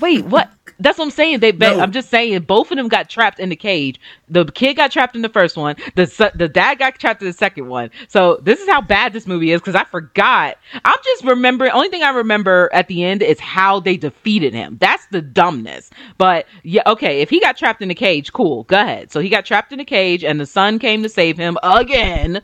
[0.00, 0.50] Wait, what?
[0.82, 1.40] That's what I'm saying.
[1.40, 1.80] They, No.
[1.80, 4.00] I'm just saying, both of them got trapped in the cage.
[4.28, 5.76] The kid got trapped in the first one.
[5.94, 7.90] The the dad got trapped in the second one.
[8.08, 10.58] So this is how bad this movie is because I forgot.
[10.84, 11.70] I'm just remembering.
[11.72, 14.78] Only thing I remember at the end is how they defeated him.
[14.80, 15.90] That's the dumbness.
[16.18, 17.20] But yeah, okay.
[17.20, 18.64] If he got trapped in the cage, cool.
[18.64, 19.12] Go ahead.
[19.12, 22.42] So he got trapped in the cage, and the son came to save him again.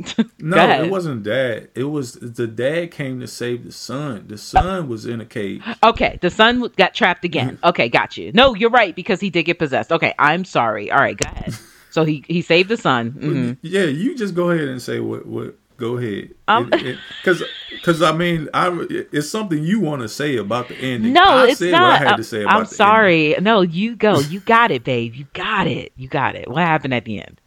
[0.38, 1.68] No, it wasn't dad.
[1.74, 4.24] It was the dad came to save the son.
[4.28, 5.62] The son was in a cage.
[5.82, 7.58] Okay, the son got trapped again.
[7.62, 8.32] Okay, got you.
[8.32, 9.92] No, you're right because he did get possessed.
[9.92, 10.90] Okay, I'm sorry.
[10.90, 11.54] All right, go ahead.
[11.92, 13.10] So he he saved the son.
[13.10, 15.56] hmm Yeah, you just go ahead and say what what.
[15.76, 20.68] Go ahead, Um, because because I mean, I it's something you want to say about
[20.68, 21.14] the ending.
[21.14, 21.82] No, I it's said not.
[21.82, 22.76] What I had to say I'm the ending.
[22.76, 23.34] sorry.
[23.40, 24.20] No, you go.
[24.20, 25.14] You got it, babe.
[25.14, 25.92] You got it.
[25.96, 26.48] You got it.
[26.48, 27.40] What happened at the end?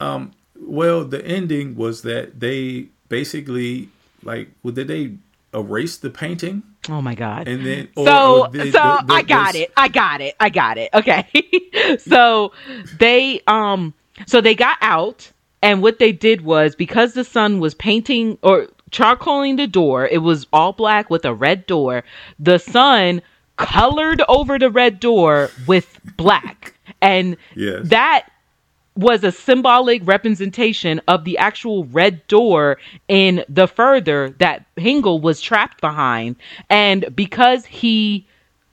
[0.00, 3.88] Um, well, the ending was that they basically
[4.22, 5.12] like, well, did they
[5.54, 7.48] erase the painting Oh my god.
[7.48, 7.88] and then?
[7.96, 9.72] or- so or did so the- the- I got this- it.
[9.76, 10.34] I got it.
[10.40, 10.90] I got it.
[10.94, 11.26] Okay.
[11.98, 12.52] so
[12.98, 13.94] they um
[14.26, 15.30] so they got out
[15.62, 20.18] and what they did was because the son was painting or charcoaling the door, it
[20.18, 22.04] was all black with a red door.
[22.38, 23.20] The son
[23.56, 26.74] colored over the red door with black.
[27.02, 27.88] And Yes.
[27.88, 28.28] that
[28.98, 35.40] was a symbolic representation of the actual red door in the further that Hingle was
[35.40, 36.36] trapped behind.
[36.68, 38.26] And because he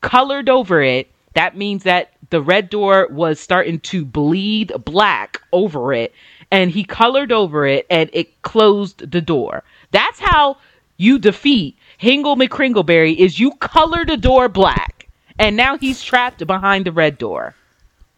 [0.06, 1.12] colored over it.
[1.34, 6.14] That means that the red door was starting to bleed black over it,
[6.52, 9.64] and he colored over it and it closed the door.
[9.92, 10.58] That's how
[10.98, 15.08] you defeat Hingle McCringleberry is you color the door black,
[15.40, 17.56] and now he's trapped behind the red door.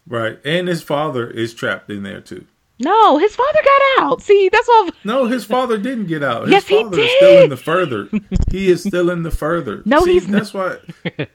[0.08, 2.46] Right, and his father is trapped in there too.
[2.80, 4.22] No, his father got out.
[4.22, 4.88] See, that's all.
[5.04, 6.42] No, his father didn't get out.
[6.44, 8.08] His Yes, he father is still in the further.
[8.52, 9.82] He is still in the further.
[9.84, 10.76] No, See, he's that's why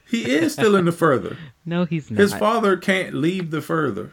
[0.08, 1.36] he is still in the further.
[1.66, 2.18] No, he's not.
[2.20, 4.10] His father can't leave the further.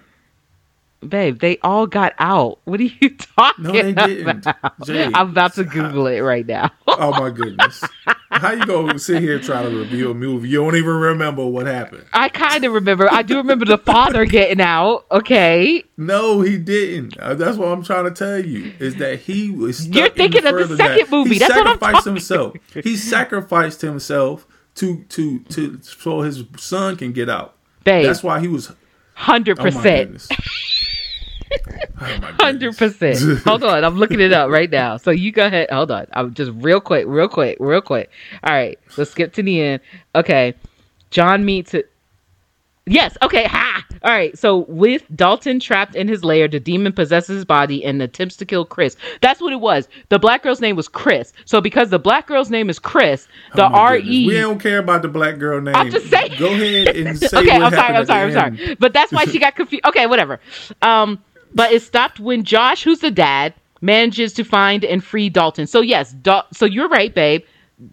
[1.08, 2.60] Babe, they all got out.
[2.66, 4.46] What are you talking No, they didn't.
[4.86, 6.70] Jay, I'm about to Google it right now.
[6.88, 7.84] Oh my goodness!
[8.32, 10.50] How you gonna sit here trying to review a movie?
[10.50, 12.06] You don't even remember what happened.
[12.14, 13.12] I kind of remember.
[13.12, 15.06] I do remember the father getting out.
[15.12, 15.84] Okay.
[15.98, 17.18] No, he didn't.
[17.18, 19.88] Uh, That's what I'm trying to tell you is that he was.
[19.88, 21.34] You're in thinking of the second that- movie.
[21.34, 22.54] He That's what I'm sacrificed himself.
[22.84, 27.56] He sacrificed himself to to to so his son can get out.
[27.84, 28.72] Babe, That's why he was.
[29.14, 30.28] hundred Oh percent.
[32.04, 33.20] Oh Hundred percent.
[33.44, 34.98] Hold on, I'm looking it up right now.
[34.98, 35.70] So you go ahead.
[35.70, 36.08] Hold on.
[36.14, 38.10] I'm just real quick, real quick, real quick.
[38.44, 39.82] All right, let's skip to the end.
[40.16, 40.56] Okay,
[41.12, 41.92] John meets it.
[42.88, 43.16] Yes.
[43.22, 43.44] Okay.
[43.46, 43.86] Ha.
[44.04, 44.36] All right.
[44.38, 48.46] So with Dalton trapped in his lair, the demon possesses his body and attempts to
[48.46, 48.98] kill Chris.
[49.22, 49.88] That's what it was.
[50.10, 51.32] The black girl's name was Chris.
[51.46, 53.98] So because the black girl's name is Chris, the Oh R.
[53.98, 54.26] E.
[54.26, 55.76] We don't care about the black girl name.
[55.76, 56.34] I'm just saying.
[56.40, 58.76] Go ahead and say okay, I'm sorry, I'm sorry, I'm sorry.
[58.76, 59.86] But that's why she got confused.
[59.86, 60.40] Okay, whatever.
[60.82, 65.68] Um, but it stopped when Josh, who's the dad, manages to find and free Dalton.
[65.68, 67.44] So yes, Dal- so you're right, babe.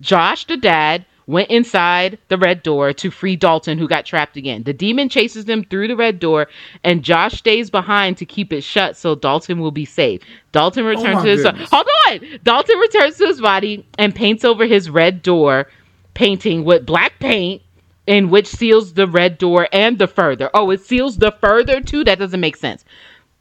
[0.01, 4.63] Josh, the dad, went inside the red door to free Dalton, who got trapped again.
[4.63, 6.49] The demon chases them through the red door,
[6.83, 10.23] and Josh stays behind to keep it shut so Dalton will be safe.
[10.53, 11.69] Dalton oh returns my to his goodness.
[11.71, 12.21] hold on.
[12.45, 15.69] Dalton returns to his body and paints over his red door
[16.15, 17.63] painting with black paint
[18.07, 20.51] in which seals the red door and the further.
[20.55, 22.05] Oh, it seals the further too?
[22.05, 22.87] That doesn't make sense.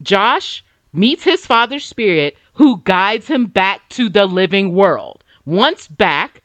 [0.01, 5.23] Josh meets his father's spirit who guides him back to the living world.
[5.45, 6.41] Once back,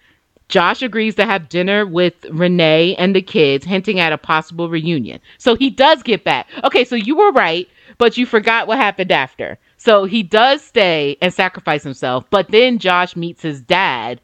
[0.49, 5.19] Josh agrees to have dinner with Renee and the kids, hinting at a possible reunion.
[5.39, 6.47] So he does get back.
[6.63, 9.59] Okay, so you were right, but you forgot what happened after.
[9.79, 14.21] So he does stay and sacrifice himself, but then Josh meets his dad,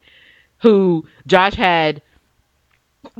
[0.59, 2.01] who Josh had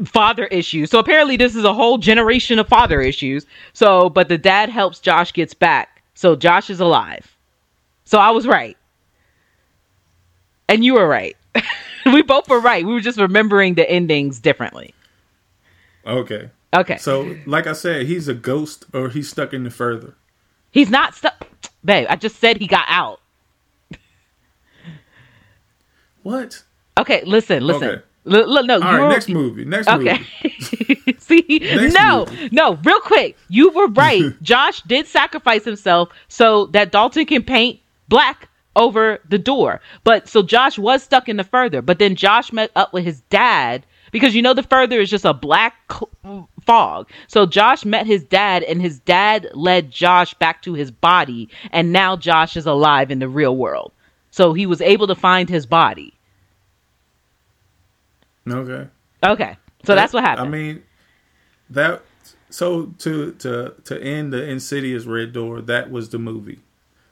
[0.06, 0.92] father issues.
[0.92, 3.46] So apparently this is a whole generation of father issues.
[3.74, 5.99] So, but the dad helps Josh gets back.
[6.20, 7.38] So Josh is alive.
[8.04, 8.76] So I was right.
[10.68, 11.38] And you were right.
[12.08, 12.86] we both were right.
[12.86, 14.94] We were just remembering the endings differently.
[16.06, 16.50] Okay.
[16.74, 16.98] Okay.
[16.98, 20.14] So, like I said, he's a ghost or he's stuck in the further.
[20.72, 21.48] He's not stuck.
[21.86, 23.22] Babe, I just said he got out.
[26.24, 26.64] What?
[26.98, 27.88] Okay, listen, listen.
[27.88, 28.02] Okay.
[28.30, 29.64] L- l- no, All right, next movie.
[29.64, 30.20] Next Okay.
[30.44, 31.04] movie.
[31.48, 32.50] See, Next no, movie.
[32.52, 33.38] no, real quick.
[33.48, 34.24] You were right.
[34.42, 39.82] Josh did sacrifice himself so that Dalton can paint black over the door.
[40.04, 41.82] But so Josh was stuck in the further.
[41.82, 45.26] But then Josh met up with his dad because you know the further is just
[45.26, 47.10] a black cl- fog.
[47.28, 51.92] So Josh met his dad and his dad led Josh back to his body and
[51.92, 53.92] now Josh is alive in the real world.
[54.32, 56.14] So he was able to find his body.
[58.50, 58.88] Okay.
[59.24, 59.58] Okay.
[59.84, 60.48] So that's what happened.
[60.48, 60.84] I mean,
[61.70, 62.02] that.
[62.50, 66.60] So to to to end the Insidious Red Door, that was the movie.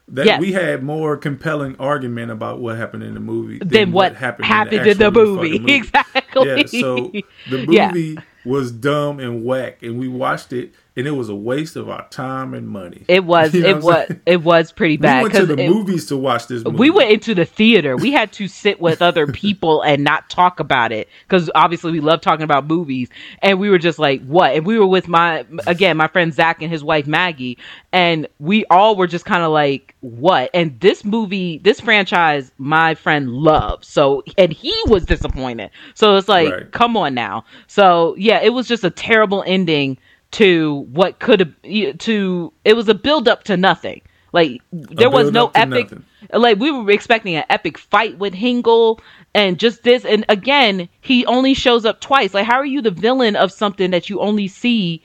[0.09, 0.39] That Yes.
[0.39, 4.45] we had more compelling argument about what happened in the movie than, than what happened,
[4.45, 5.59] happened, in the, in the movie.
[5.59, 5.73] movie.
[5.75, 6.47] Exactly.
[6.47, 7.11] Yeah, so
[7.49, 7.87] the Yeah.
[7.89, 11.89] movie was dumb and whack, and we watched it, and it was a waste of
[11.89, 13.05] our time and money.
[13.07, 13.53] It was.
[13.57, 14.07] You know it was.
[14.07, 14.21] saying?
[14.25, 15.23] It was pretty bad.
[15.23, 16.77] We went to the it- movies to watch this movie.
[16.77, 17.95] we went into the theater.
[17.95, 21.99] We had to sit with other people and not talk about it because obviously we
[22.01, 23.07] love talking about movies.
[23.41, 24.55] And we were just like, what?
[24.55, 27.57] And we were with my again my friend Zach and his wife Maggie,
[27.93, 30.49] and we all were just kind of like, what?
[30.53, 33.87] And this movie, this franchise, my friend loves.
[33.87, 35.69] So and he was disappointed.
[35.93, 36.71] So it's like, Right.
[36.71, 37.45] come on now.
[37.67, 39.97] So yeah, it was just a terrible ending
[40.31, 42.53] to what could have to.
[42.65, 44.01] It was a build up to nothing.
[44.33, 46.05] Like there was no epic nothing.
[46.33, 48.99] like we were expecting an epic fight with Hingle
[49.33, 52.91] and just this and again he only shows up twice like how are you the
[52.91, 55.01] villain of something that you only see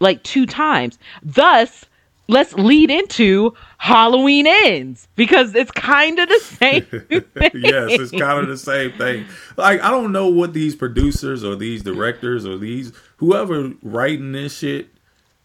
[0.00, 1.86] like two times thus
[2.28, 8.48] let's lead into Halloween ends because it's kind of the same yes, it's kind of
[8.48, 9.26] the same thing.
[9.56, 14.58] Like I don't know what these producers or these directors or these whoever writing this
[14.58, 14.88] shit,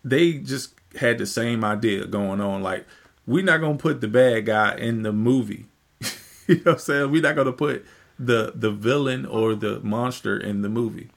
[0.03, 2.63] they just had the same idea going on.
[2.63, 2.87] Like
[3.27, 5.67] we're not gonna put the bad guy in the movie.
[6.47, 7.11] you know what I'm saying?
[7.11, 7.85] We're not gonna put
[8.17, 11.09] the the villain or the monster in the movie.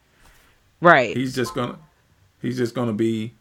[0.82, 1.16] Right.
[1.16, 1.78] He's just gonna
[2.42, 3.32] he's just gonna be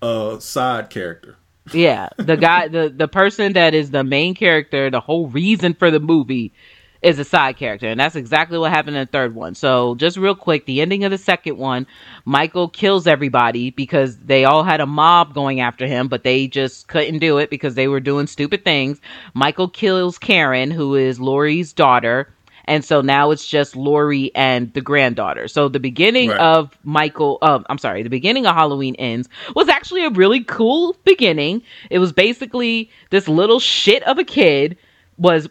[0.00, 1.36] a side character.
[1.70, 5.90] Yeah, the guy, the the person that is the main character, the whole reason for
[5.90, 6.54] the movie
[7.02, 9.54] is a side character, and that's exactly what happened in the third one.
[9.54, 11.86] So, just real quick, the ending of the second one,
[12.24, 16.88] Michael kills everybody because they all had a mob going after him, but they just
[16.88, 19.00] couldn't do it because they were doing stupid things.
[19.34, 22.28] Michael kills Karen, who is Laurie's daughter.
[22.66, 25.48] And so now it's just Laurie and the granddaughter.
[25.48, 26.38] So the beginning Right.
[26.38, 30.94] of Michael, um, I'm sorry, the beginning of Halloween Ends was actually a really cool
[31.04, 31.62] beginning.
[31.90, 34.76] It was basically this little shit of a kid
[35.18, 35.48] was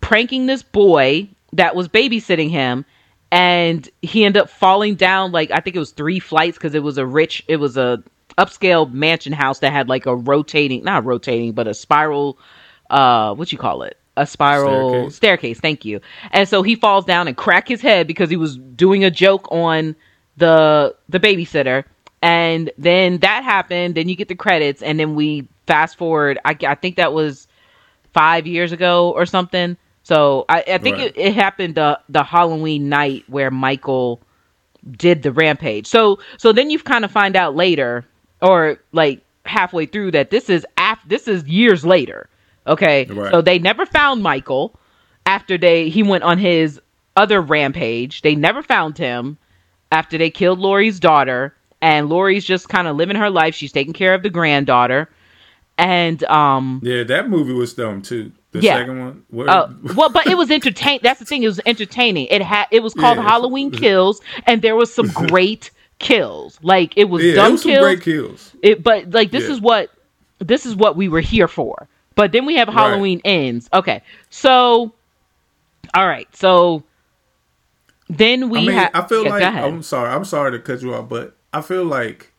[0.00, 2.84] pranking this boy that was babysitting him
[3.32, 6.82] and he ended up falling down like I think it was three flights because it
[6.82, 8.02] was a rich it was a
[8.38, 12.38] upscale mansion house that had like a rotating not rotating but a spiral
[12.88, 15.16] uh what you call it a spiral Staircase.
[15.16, 16.00] staircase thank you
[16.32, 19.46] and so he falls down and crack his head because he was doing a joke
[19.50, 19.94] on
[20.36, 21.84] the the babysitter
[22.22, 26.56] and then that happened then you get the credits and then we fast forward I,
[26.66, 27.46] I think that was
[28.12, 29.76] five years ago or something.
[30.10, 31.06] So I, I think Right.
[31.16, 34.20] it, it happened the the Halloween night where Michael
[34.90, 35.86] did the rampage.
[35.86, 38.04] So so then you kind of find out later
[38.42, 42.28] or like halfway through that this is af- this is years later.
[42.66, 43.30] Okay, Right.
[43.32, 44.74] so they never found Michael
[45.26, 46.80] after they he went on his
[47.16, 48.22] other rampage.
[48.22, 49.38] They never found him
[49.92, 53.54] after they killed Laurie's daughter, and Laurie's just kind of living her life.
[53.54, 55.08] She's taking care of the granddaughter,
[55.78, 58.32] and um Yeah, that movie was dumb too.
[58.52, 58.78] The Yeah.
[58.78, 59.22] second one.
[59.30, 61.00] What, Oh well, but it was entertaining.
[61.02, 61.42] That's the thing.
[61.42, 62.26] It was entertaining.
[62.30, 62.66] It had.
[62.70, 63.24] It was called Yeah.
[63.24, 65.70] Halloween Kills, and there was some great
[66.00, 66.58] kills.
[66.62, 67.84] Like it was yeah, dumb it was some kills.
[67.84, 68.56] great kills.
[68.62, 69.52] It, but like this Yeah.
[69.52, 69.90] is what
[70.38, 71.86] this is what we were here for.
[72.16, 72.76] But then we have Right.
[72.76, 73.68] Halloween ends.
[73.72, 74.92] Okay, so
[75.94, 76.82] all right, so
[78.08, 78.90] then we I mean, have.
[78.94, 79.42] I feel yeah, like.
[79.44, 80.10] I'm sorry.
[80.10, 82.32] I'm sorry to cut you off, but I feel like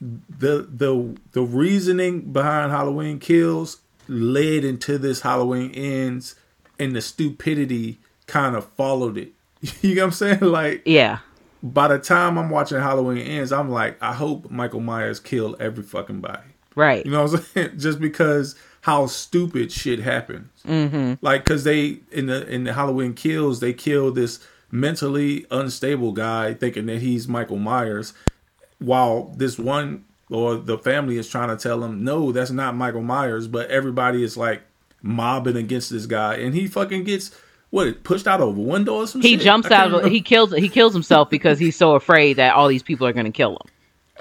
[0.00, 3.78] the the the reasoning behind Halloween Kills
[4.08, 6.34] led into this Halloween Ends,
[6.78, 9.32] and the stupidity kind of followed it.
[9.82, 10.40] You know what I'm saying?
[10.40, 11.18] Like yeah,
[11.62, 15.82] by the time I'm watching Halloween Ends, I'm like, I hope Michael Myers kill every
[15.82, 16.42] fucking body.
[16.74, 17.04] right.
[17.04, 17.78] You know what I'm saying?
[17.78, 20.50] Just because how stupid shit happens.
[20.66, 21.24] Mm-hmm.
[21.24, 24.40] Like, cause they in the in the Halloween kills, they kill this
[24.70, 28.12] mentally unstable guy, thinking that he's Michael Myers,
[28.80, 30.04] while this one
[30.34, 33.46] or the family is trying to tell him, no, that's not Michael Myers.
[33.48, 34.62] But everybody is like
[35.02, 37.30] mobbing against this guy, and he fucking gets
[37.70, 39.40] what it pushed out of a window or some he shit?
[39.40, 39.86] jumps out.
[39.86, 40.08] Of, remember.
[40.08, 40.52] he kills.
[40.52, 43.52] He kills himself because he's so afraid that all these people are going to kill
[43.52, 43.70] him.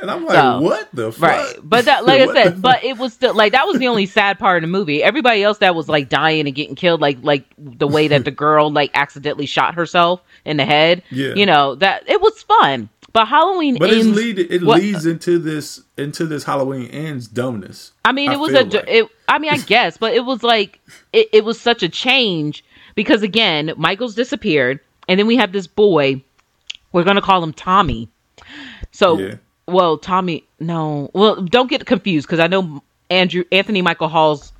[0.01, 1.21] and I'm like, so- what the fuck?
[1.21, 1.55] Right.
[1.63, 4.39] But that, like I said, but it was still like that was the only sad
[4.39, 5.03] part of the movie.
[5.03, 8.31] Everybody else that was like dying and getting killed, like like the way that the
[8.45, 11.03] girl like accidentally shot herself in the head.
[11.11, 11.33] Yeah.
[11.35, 12.89] You know that it was fun.
[13.13, 14.07] But Halloween But ends.
[14.07, 17.91] lead, it what- leads into this into this Halloween ends dumbness.
[18.03, 18.65] I mean, I it was feel a.
[18.65, 18.85] like.
[18.87, 20.79] It, I mean, I guess, but it was like
[21.13, 22.63] it, it was such a change
[22.95, 26.23] because again, Michael's disappeared, and then we have this boy.
[26.91, 28.09] We're gonna call him Tommy.
[28.91, 29.35] So, Yeah.
[29.67, 34.51] well, Tommy, no, well, don't get confused because I know Andrew Anthony Michael Hall's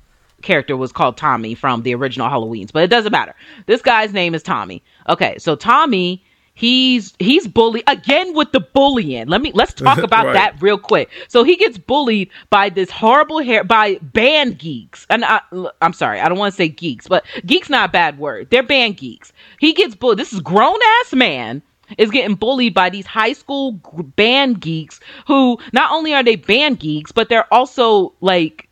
[0.42, 3.34] character was called Tommy from the original Halloween's, but it doesn't matter.
[3.66, 4.82] This guy's name is Tommy.
[5.08, 6.22] Okay, so Tommy,
[6.54, 9.28] he's he's bullied again with the bullying.
[9.28, 10.32] Let me let's talk about Right.
[10.34, 11.10] that real quick.
[11.28, 15.40] So he gets bullied by this horrible hair by band geeks, and I,
[15.82, 18.50] I'm sorry, I don't want to say geeks, but geeks not a bad word.
[18.50, 19.32] They're band geeks.
[19.60, 20.18] He gets bullied.
[20.18, 21.62] This is grown ass man
[21.98, 23.72] is getting bullied by these high school
[24.16, 28.68] band geeks who not only are they band geeks, but they're also like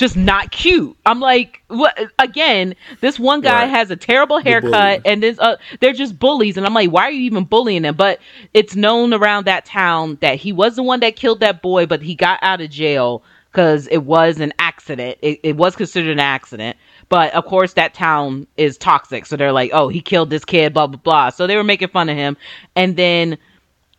[0.00, 0.96] just not cute.
[1.06, 1.96] I'm like, what?
[2.18, 3.70] Again, this one guy Right.
[3.70, 7.10] has a terrible haircut, and this uh, they're just bullies, and I'm like, why are
[7.12, 7.94] you even bullying them?
[7.94, 8.18] But
[8.54, 12.02] it's known around that town that he was the one that killed that boy, but
[12.02, 13.22] he got out of jail
[13.52, 15.18] because it was an accident.
[15.22, 16.76] It, it was considered an accident.
[17.08, 19.26] But of course, that town is toxic.
[19.26, 21.30] So they're like, oh, he killed this kid, blah, blah, blah.
[21.30, 22.36] So they were making fun of him.
[22.76, 23.38] And then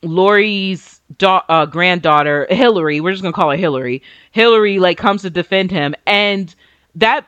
[0.02, 4.02] Laurie's da- uh, granddaughter, Hillary, we're just to call her Hillary.
[4.32, 5.96] Hillary, like, comes to defend him.
[6.06, 6.54] And
[6.96, 7.26] that,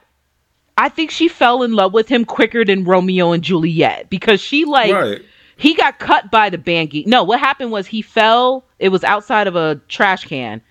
[0.77, 4.65] I think she fell in love with him quicker than Romeo and Juliet because she,
[4.65, 5.21] like, Right.
[5.57, 7.07] he got cut by the band geek.
[7.07, 8.65] No, what happened was he fell.
[8.79, 10.61] It was outside of a trash can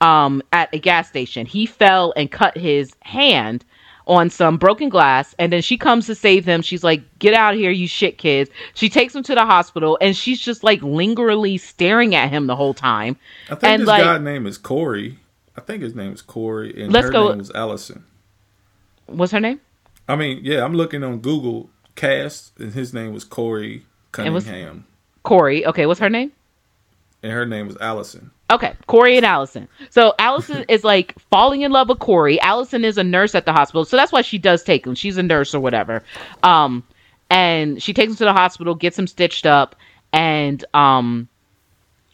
[0.00, 1.46] um, at a gas station.
[1.46, 3.64] He fell and cut his hand
[4.10, 5.34] on some broken glass.
[5.38, 6.62] And then she comes to save them.
[6.62, 8.50] She's like, Get out of here, you shit kids.
[8.74, 12.56] She takes him to the hospital and she's just like lingeringly staring at him the
[12.56, 13.16] whole time.
[13.46, 15.18] I think and this like, guy's name is Corey.
[15.56, 18.04] I think his name is Corey, and Let's her go- name was Allison.
[19.06, 19.60] what's her name?
[20.08, 24.86] I mean, yeah, I'm looking on Google cast, and his name was Corey Cunningham.
[25.22, 25.66] Corey.
[25.66, 26.32] Okay, what's her name?
[27.22, 28.30] And her name was Allison.
[28.50, 29.68] Okay, Corey and Allison.
[29.90, 32.40] So Allison is like falling in love with Corey.
[32.40, 34.94] Allison is a nurse at the hospital, so that's why she does take him.
[34.94, 36.02] She's a nurse or whatever.
[36.42, 36.82] Um,
[37.28, 39.76] and she takes him to the hospital, gets him stitched up,
[40.12, 41.28] and um,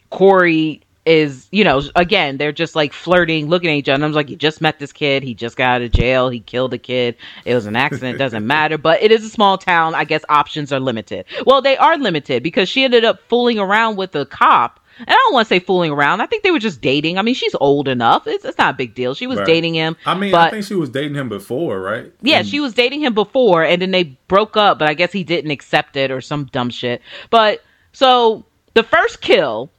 [0.09, 3.95] Corey is, you know, again, they're just like flirting, looking at each other.
[3.95, 5.23] And I'm like, you just met this kid.
[5.23, 6.27] He just got out of jail.
[6.27, 7.15] He killed a kid.
[7.45, 8.19] It was an accident.
[8.19, 8.77] Doesn't matter.
[8.77, 9.95] But it is a small town.
[9.95, 11.25] I guess options are limited.
[11.45, 14.81] Well, they are limited because she ended up fooling around with a cop.
[14.99, 16.21] And I don't want to say fooling around.
[16.21, 17.17] I think they were just dating.
[17.17, 18.25] I mean, she's old enough.
[18.27, 19.13] It's, it's not a big deal.
[19.13, 19.45] She was Right.
[19.47, 19.95] dating him.
[20.05, 22.11] I mean, but I think she was dating him before, right?
[22.21, 25.11] yeah, And- she was dating him before, and then they broke up, but I guess
[25.11, 27.01] he didn't accept it or some dumb shit.
[27.29, 29.69] But so the first kill.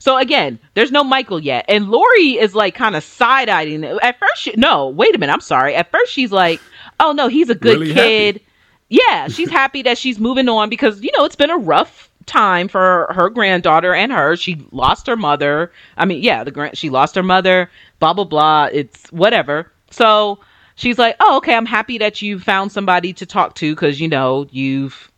[0.00, 3.82] So again, there's no Michael yet, and Laurie is like kind of side eyeing.
[3.84, 5.74] At first, she, no, wait a minute, I'm sorry.
[5.74, 6.60] At first, she's like,
[7.00, 8.44] "Oh no, he's a good Really kid." happy.
[8.90, 12.68] Yeah, she's happy that she's moving on because you know it's been a rough time
[12.68, 14.36] for her granddaughter and her.
[14.36, 15.72] She lost her mother.
[15.96, 17.70] I mean, yeah, the grand she lost her mother.
[17.98, 18.68] Blah blah blah.
[18.72, 19.72] It's whatever.
[19.90, 20.38] So
[20.76, 21.54] she's like, "Oh, okay.
[21.54, 25.10] I'm happy that you found somebody to talk to because you know you've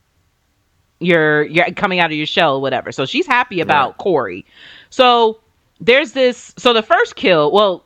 [1.00, 3.98] you're you're coming out of your shell, whatever." So she's happy about Right.
[3.98, 4.46] Corey.
[4.90, 5.40] So
[5.80, 6.54] there's this.
[6.56, 7.52] So the first kill.
[7.52, 7.84] Well,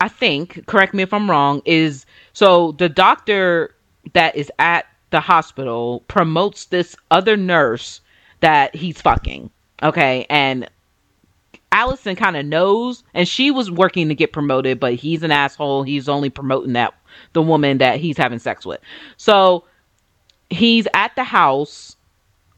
[0.00, 0.66] I think.
[0.66, 1.62] Correct me if I'm wrong.
[1.64, 3.74] Is so the doctor
[4.12, 8.00] that is at the hospital promotes this other nurse
[8.46, 9.50] that he's fucking.
[9.82, 10.70] Okay, and
[11.72, 15.82] Allison kind of knows, and she was working to get promoted, but he's an asshole.
[15.82, 16.94] He's only promoting that
[17.32, 18.80] the woman that he's having sex with.
[19.16, 19.64] So
[20.48, 21.96] he's at the house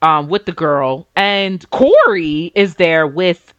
[0.03, 3.55] um, with the girl, and Corey is there with.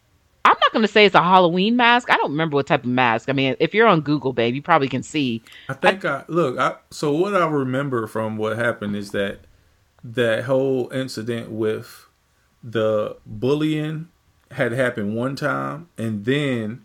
[0.46, 2.12] I'm not going to say it's a Halloween mask.
[2.12, 3.28] I don't remember what type of mask.
[3.28, 5.42] I mean, if you're on Google, babe, you probably can see.
[5.68, 6.60] I think I, look.
[6.60, 9.40] I, so what I remember from what happened is that
[10.04, 12.06] that whole incident with
[12.64, 14.10] the bullying
[14.52, 16.84] had happened one time, and then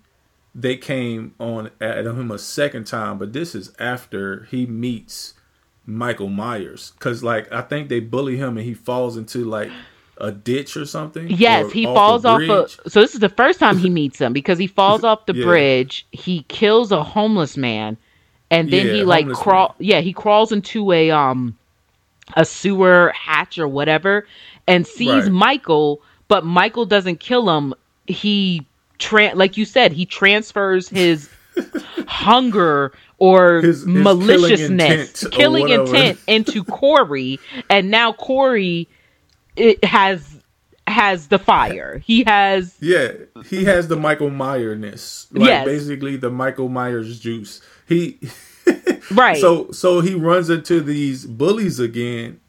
[0.54, 3.18] they came on at him a second time.
[3.18, 5.34] But this is after he meets
[5.86, 9.70] Michael Myers, because like I think they bully him and he falls into like
[10.18, 11.28] a ditch or something.
[11.28, 12.68] Yes, or he off falls off a.
[12.88, 15.44] So this is the first time he meets him because he falls off the Yeah.
[15.44, 16.06] bridge.
[16.12, 17.96] He kills a homeless man,
[18.50, 19.74] and then Yeah, he like crawl.
[19.78, 19.86] man.
[19.88, 21.56] Yeah, he crawls into a um
[22.36, 24.26] a sewer hatch or whatever,
[24.66, 25.32] and sees Right.
[25.32, 26.00] Michael.
[26.28, 27.74] But Michael doesn't kill him.
[28.06, 28.66] He
[28.98, 31.28] tran like you said, he transfers his
[32.06, 37.38] hunger or His- his killing maliciousness, intent killing intent into Corey,
[37.70, 38.88] and now Corey
[39.56, 40.40] it has
[40.86, 41.98] has the fire.
[42.04, 43.12] He has Yeah,
[43.46, 45.28] he has the Michael Myers-ness.
[45.32, 45.64] Like Yes.
[45.64, 47.60] basically the Michael Myers juice.
[47.88, 48.18] He
[49.12, 49.36] right.
[49.38, 52.40] so so he runs into these bullies again,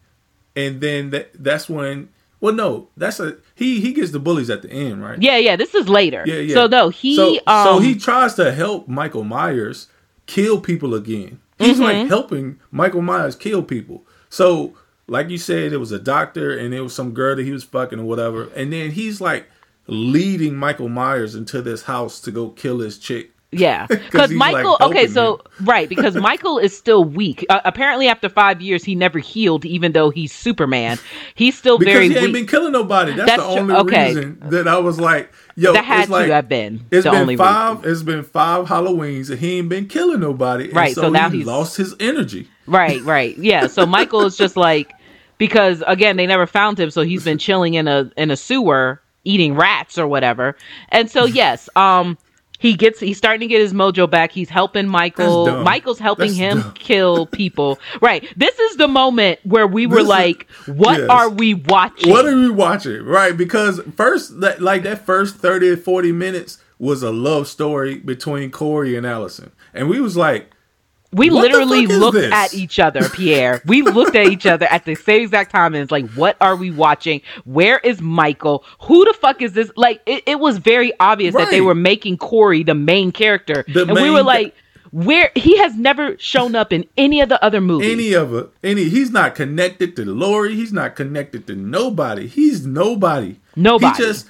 [0.56, 2.10] and then that that's when.
[2.42, 3.80] Well, no, that's a he.
[3.82, 5.20] He gets the bullies at the end, right?
[5.22, 5.56] yeah, yeah.
[5.56, 6.24] This is later.
[6.28, 6.54] yeah, yeah.
[6.54, 9.88] So no, he so, um so he tries to help Michael Myers
[10.28, 11.40] kill people again.
[11.58, 11.84] He's Mm-hmm.
[11.84, 14.04] like helping Michael Myers kill people.
[14.30, 14.76] So,
[15.08, 17.64] like you said, it was a doctor and it was some girl that he was
[17.64, 19.48] fucking or whatever, and then he's like
[19.88, 23.32] leading Michael Myers into this house to go kill his chick.
[23.52, 24.78] Yeah, 'Cause because Michael.
[24.80, 27.46] like, okay, so right, because Michael is still weak.
[27.50, 30.98] Uh, apparently, after five years, he never healed, even though he's Superman.
[31.36, 32.34] He's still Because very he ain't weak.
[32.34, 33.14] been killing nobody.
[33.14, 34.08] That's, That's the only Okay.
[34.08, 37.38] reason that I was like, yo, that had it's like, to have been It's been
[37.38, 37.78] five.
[37.78, 37.92] reason.
[37.92, 40.66] It's been five Halloweens, and he ain't been killing nobody.
[40.66, 42.50] And Right, so, so now he he's- lost his energy.
[42.68, 43.38] Right, right.
[43.38, 43.68] Yeah.
[43.68, 44.92] So Michael is just like
[45.38, 49.02] because again they never found him, so he's been chilling in a in a sewer
[49.24, 50.58] eating rats or whatever.
[50.90, 52.18] And so yes, um
[52.60, 54.32] he gets he's starting to get his mojo back.
[54.32, 55.64] He's helping Michael.
[55.64, 56.74] Michael's helping That's him dumb.
[56.74, 57.80] kill people.
[58.02, 58.28] Right.
[58.38, 61.10] This is the moment where we were This is- like, what yes.
[61.10, 62.12] are we watching?
[62.12, 63.04] What are we watching?
[63.04, 67.98] Right, because first, that like that first 30 or 40 minutes was a love story
[67.98, 70.50] between Corey and Allison, and we was like,
[71.16, 72.32] we What literally looked this?
[72.34, 73.62] at each other, Pierre.
[73.66, 76.56] We looked at each other at the same exact time, and it's like, what are
[76.56, 77.22] we watching?
[77.46, 78.64] Where is Michael?
[78.82, 79.72] Who the fuck is this?
[79.76, 83.84] Like, it, it was very obvious that they were making Corey the main character, The
[83.84, 84.56] and we main were ca- like,
[84.92, 87.92] where he has never shown up in any of the other movies.
[87.92, 88.86] any of it, any.
[88.86, 90.56] He's not connected to Laurie.
[90.56, 92.28] He's not connected to nobody.
[92.28, 93.38] He's nobody.
[93.58, 93.94] Nobody.
[93.98, 94.28] He just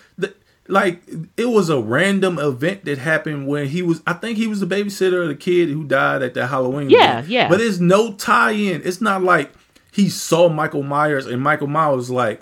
[0.68, 1.02] like
[1.38, 4.02] it was a random event that happened when he was.
[4.08, 6.90] I think he was the babysitter of the kid who died at the Halloween.
[6.90, 7.28] Yeah, event.
[7.28, 7.50] yeah.
[7.50, 8.82] But there's no tie-in.
[8.84, 9.52] It's not like
[9.92, 12.42] he saw Michael Myers and Michael Myers was like.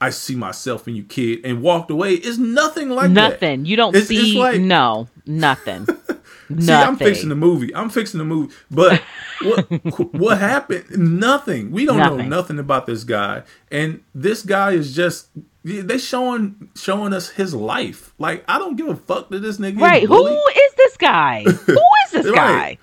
[0.00, 2.12] I see myself in you, kid, and walked away.
[2.14, 3.30] It's nothing like that.
[3.32, 3.66] nothing.
[3.66, 5.86] You don't It's- it's see like- no nothing.
[5.88, 5.96] nothing.
[6.60, 7.74] See, I'm fixing the movie.
[7.74, 8.54] I'm fixing the movie.
[8.70, 9.02] But
[9.42, 10.84] what what happened?
[10.96, 11.72] Nothing.
[11.72, 12.28] We don't know Nothing.
[12.28, 13.42] nothing about this guy.
[13.72, 15.30] And this guy is just
[15.64, 18.14] they showing showing us his life.
[18.18, 19.80] Like I don't give a fuck that this nigga.
[19.80, 20.04] Right.
[20.06, 21.42] Who is this guy?
[21.44, 22.34] Who is this right.
[22.34, 22.78] guy?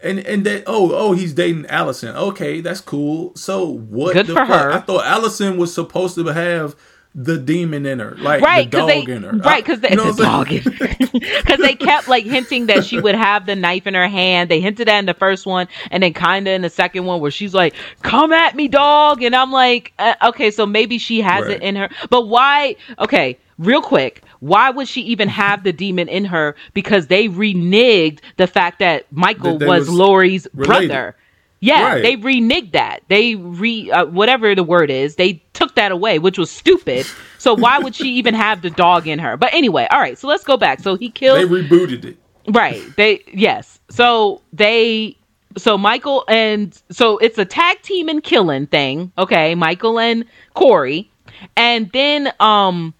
[0.00, 2.14] And and that oh oh he's dating Allison.
[2.16, 3.34] Okay, that's cool.
[3.36, 4.14] So what?
[4.14, 4.48] Good for fuck?
[4.48, 4.72] her.
[4.72, 6.76] I thought Allison was supposed to have
[7.14, 9.32] the demon in her, like right, the dog they, in her.
[9.32, 13.44] Right, because you know the dog Because they kept like hinting that she would have
[13.44, 14.50] the knife in her hand.
[14.50, 17.20] They hinted that in the first one, and then kind of in the second one
[17.20, 21.20] where she's like, "Come at me, dog," and I'm like, uh, okay, so maybe she
[21.20, 21.56] has right.
[21.56, 22.76] it in her, but why?
[22.98, 26.56] Okay, real quick, why would she even have the demon in her?
[26.72, 30.88] Because they reneged the fact that Michael that was, was, Laurie's related.
[30.88, 31.16] brother.
[31.62, 32.02] Yeah, right.
[32.02, 33.04] they reneged that.
[33.06, 35.14] They re uh, whatever the word is.
[35.14, 37.06] They took that away, which was stupid.
[37.38, 39.36] So why would she even have the dog in her?
[39.36, 40.18] But anyway, all right.
[40.18, 40.80] So let's go back.
[40.80, 41.38] So he killed.
[41.38, 42.16] They rebooted it.
[42.48, 42.82] Right.
[42.96, 43.78] They yes.
[43.90, 45.16] So they
[45.56, 49.12] so Michael and so it's a tag team and killing thing.
[49.16, 51.10] Okay, Michael and Corey,
[51.56, 52.92] and then um,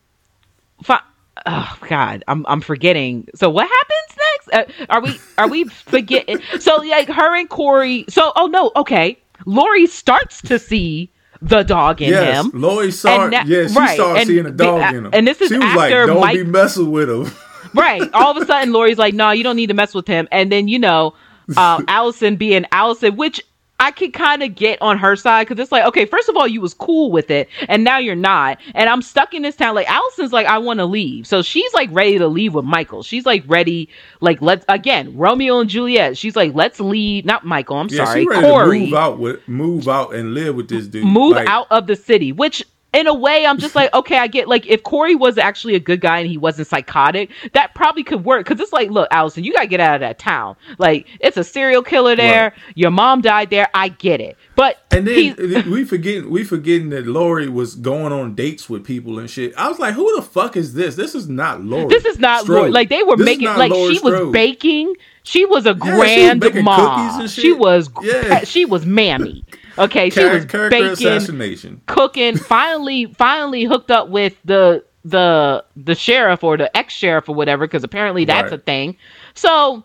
[0.84, 1.02] fi-
[1.46, 3.28] oh god, I'm I'm forgetting.
[3.34, 4.70] So what happens next?
[4.70, 6.40] Uh, are we are we forgetting?
[6.60, 8.04] so like her and Corey.
[8.08, 9.18] So oh no, okay.
[9.44, 11.10] Laurie starts to see
[11.40, 12.52] the dog in yes, him.
[12.54, 13.94] Laurie saw, na- yeah, she right.
[13.94, 15.10] started and, seeing a dog in him.
[15.12, 17.32] And this is she was after like, "Don't Mike- be messing with him."
[17.74, 18.02] right.
[18.14, 20.52] All of a sudden, Laurie's like, "No, you don't need to mess with him." And
[20.52, 21.14] then you know,
[21.56, 23.40] uh, Allison being Allison, which
[23.82, 26.46] I could kind of get on her side because it's like, okay, first of all,
[26.46, 29.74] you was cool with it, and now you're not, and I'm stuck in this town.
[29.74, 33.02] Like Allison's like, I want to leave, so she's like ready to leave with Michael.
[33.02, 33.88] She's like ready,
[34.20, 36.16] like let's again, Romeo and Juliet.
[36.16, 37.24] She's like, let's leave.
[37.24, 37.78] Not Michael.
[37.78, 38.80] I'm yeah, sorry, Corey.
[38.82, 41.04] move out with, move out and live with this dude.
[41.04, 44.26] Move like, out of the city, which in a way, I'm just like, okay, I
[44.26, 48.04] get like if Corey was actually a good guy and he wasn't psychotic, that probably
[48.04, 48.46] could work.
[48.46, 50.56] Cause it's like, look, Allison, you gotta get out of that town.
[50.78, 52.50] Like, it's a serial killer there.
[52.50, 52.76] Right.
[52.76, 53.68] Your mom died there.
[53.74, 54.36] I get it.
[54.54, 59.18] But and then we forgetting we forgetting that Laurie was going on dates with people
[59.18, 59.54] and shit.
[59.56, 60.94] I was like, who the fuck is this?
[60.94, 61.88] This is not Laurie.
[61.88, 62.70] This is not Laurie.
[62.70, 64.26] Like they were this making like Laurie she Strode.
[64.26, 64.94] was baking.
[65.24, 67.28] She was a yeah, grand was mom.
[67.28, 68.44] She was yeah.
[68.44, 69.44] she was mammy.
[69.78, 72.36] Okay, she was baking, assassination, cooking.
[72.36, 77.66] Finally, finally hooked up with the the the sheriff or the ex sheriff or whatever,
[77.66, 78.60] because apparently that's right.
[78.60, 78.96] a thing.
[79.34, 79.84] So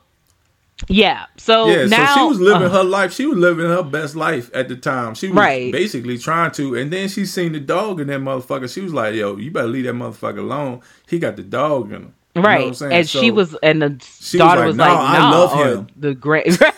[0.88, 1.26] yeah.
[1.38, 3.14] So yeah, now, so she was living uh, her life.
[3.14, 5.16] She was living her best life at the time.
[5.16, 5.72] She was right.
[5.72, 8.72] basically trying to, and then she seen the dog in that motherfucker.
[8.72, 10.82] She was like, "Yo, you better leave that motherfucker alone.
[11.08, 12.80] He got the dog in him." Right.
[12.82, 13.90] and so she was, and the
[14.38, 16.46] daughter was like, was like "No, I love him." The great.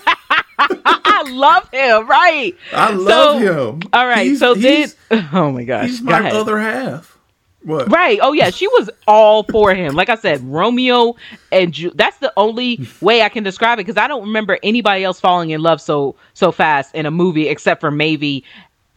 [1.40, 2.56] Love him, right?
[2.74, 3.82] I love so, him.
[3.94, 4.90] All right, he's, so then,
[5.34, 7.18] oh my gosh, he's my other half.
[7.64, 7.92] What?
[7.92, 8.20] Right.
[8.22, 9.94] Oh yeah, she was all for him.
[9.94, 11.16] Like I said, Romeo
[11.52, 15.04] and Ju- that's the only way I can describe it because I don't remember anybody
[15.04, 18.46] else falling in love so so fast in a movie except for maybe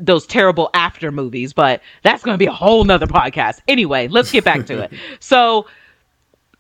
[0.01, 1.53] those terrible after movies.
[1.53, 3.61] But that's going to be a whole nother podcast.
[3.67, 4.93] Anyway, let's get back to it.
[5.21, 5.67] So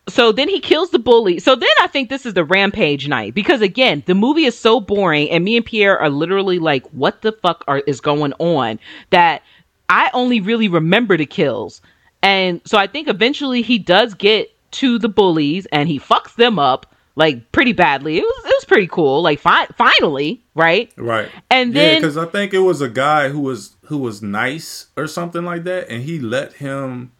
[0.08, 1.38] so then he kills the bully.
[1.38, 4.80] So then I think this is the rampage night because again, the movie is so
[4.80, 8.80] boring and me and Pierre are literally like, what the fuck are, is going on
[9.10, 9.42] that
[9.88, 11.80] I only really remember the kills.
[12.22, 16.58] And so I think eventually he does get to the bullies and he fucks them
[16.58, 18.18] up like pretty badly.
[18.18, 19.22] It was it was pretty cool.
[19.22, 20.90] Like fi- finally, right?
[20.96, 21.28] Right.
[21.50, 25.06] And then because I think it was a guy who was who was nice or
[25.06, 27.12] something like that, and he let him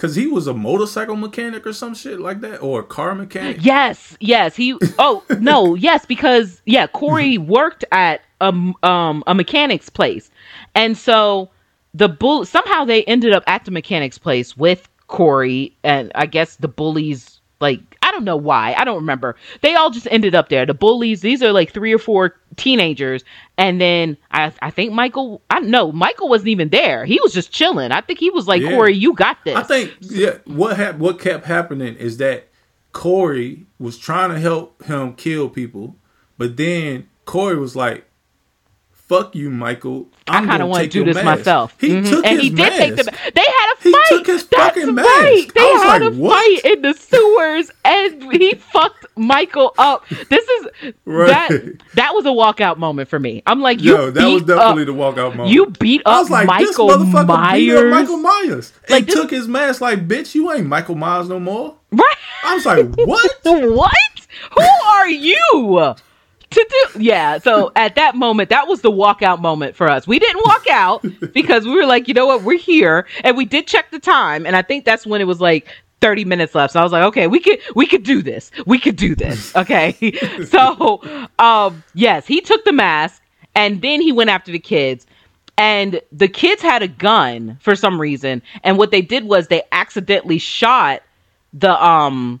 [0.00, 3.58] Cause he was a motorcycle mechanic or some shit like that, or a car mechanic.
[3.60, 4.56] Yes, yes.
[4.56, 4.74] He.
[4.98, 8.46] Oh no, yes, because yeah, Corey worked at a
[8.82, 10.30] um a mechanic's place,
[10.74, 11.50] and so
[11.92, 16.56] the bull somehow they ended up at the mechanic's place with Corey, and I guess
[16.56, 18.74] the bullies like I don't know why.
[18.76, 19.36] I don't remember.
[19.60, 20.64] They all just ended up there.
[20.64, 23.24] The bullies, these are like three or four teenagers.
[23.58, 27.04] And then I I think Michael I know Michael wasn't even there.
[27.04, 27.92] He was just chilling.
[27.92, 28.70] I think he was like, yeah.
[28.70, 29.56] Corey, you got this.
[29.56, 32.48] I think yeah, what hap- what kept happening is that
[32.92, 35.96] Corey was trying to help him kill people,
[36.38, 38.06] but then Corey was like,
[39.10, 40.08] fuck you, Michael.
[40.28, 41.24] I'm i kind of want to do this mask.
[41.24, 41.76] myself.
[41.80, 42.08] He mm-hmm.
[42.08, 42.70] took and his he mask.
[42.70, 43.32] did take the.
[43.34, 44.04] They had a fight.
[44.08, 45.08] He took his That's fucking mask.
[45.08, 45.46] Right.
[45.52, 46.32] They had like, a what?
[46.32, 50.08] fight in the sewers, and he fucked Michael up.
[50.08, 51.48] This is right.
[51.48, 51.82] that.
[51.94, 53.42] That was a walkout moment for me.
[53.46, 53.96] I'm like, you.
[53.96, 55.50] Yo, that was definitely up, the walkout moment.
[55.50, 57.58] You beat up I was like, Michael this motherfucker Myers.
[57.58, 58.72] Beat up Michael Myers.
[58.88, 59.80] Like, took his mask.
[59.80, 61.74] Like, bitch, you ain't Michael Myers no more.
[61.90, 62.16] Right.
[62.44, 63.40] I was like, what?
[63.44, 63.92] what?
[64.56, 65.96] Who are you?
[66.50, 70.06] To do yeah so at that moment that was the walkout moment for us.
[70.06, 72.42] We didn't walk out because we were like you know what?
[72.42, 73.06] We're here.
[73.24, 75.68] And we did check the time and i think that's when it was like
[76.00, 76.72] 30 minutes left.
[76.72, 78.50] So i was like okay we could we could do this.
[78.66, 79.54] We could do this.
[79.56, 79.94] Okay?
[80.46, 81.00] So
[81.38, 83.22] um yes he took the mask
[83.54, 85.06] and then he went after the kids.
[85.58, 89.62] And the kids had a gun for some reason, and what they did was they
[89.72, 91.02] accidentally shot
[91.52, 92.40] the um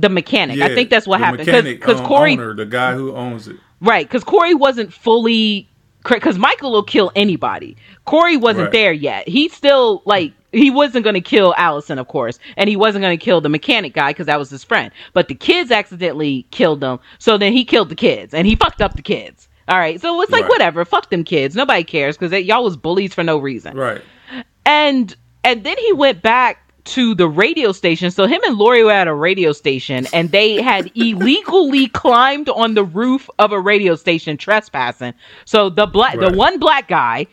[0.00, 0.56] the mechanic.
[0.56, 3.14] Yeah, I think that's what the happened mechanic, because um, Corey owner, the guy who
[3.14, 3.56] owns it.
[3.80, 5.68] Right, because Corey wasn't fully
[6.08, 7.76] because Michael will kill anybody.
[8.06, 8.72] Corey wasn't Right.
[8.72, 9.28] there yet.
[9.28, 13.18] He still like he wasn't going to kill Allison, of course, and he wasn't going
[13.18, 14.90] to kill the mechanic guy because that was his friend.
[15.12, 18.80] But the kids accidentally killed them, so then he killed the kids and he fucked
[18.80, 19.48] up the kids.
[19.68, 20.48] All right, so it's like Right.
[20.50, 21.54] whatever, fuck them kids.
[21.54, 24.00] Nobody cares because y'all was bullies for no reason Right.
[24.64, 28.10] and and then he went back to the radio station.
[28.10, 32.74] So him and Laurie were at a radio station, and they had illegally climbed on
[32.74, 35.14] the roof of a radio station trespassing.
[35.44, 36.30] So the black, Right.
[36.30, 37.26] the one black guy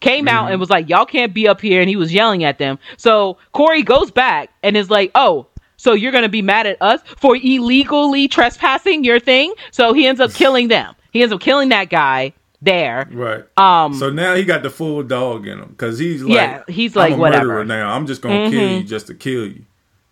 [0.00, 0.52] came out mm-hmm.
[0.52, 2.78] and was like, "Y'all can't be up here," and he was yelling at them.
[2.96, 5.46] So Corey goes back and is like, "Oh."
[5.76, 9.52] So you're gonna be mad at us for illegally trespassing your thing?
[9.72, 10.94] So he ends up killing them.
[11.10, 13.06] He ends up killing that guy there.
[13.12, 13.44] Right.
[13.58, 16.96] Um, So now he got the full dog in him because he's like, Yeah, he's
[16.96, 17.46] I'm like, a whatever.
[17.48, 17.92] murderer now.
[17.94, 18.78] I'm just gonna kill Mhm.
[18.78, 19.64] you just to kill you.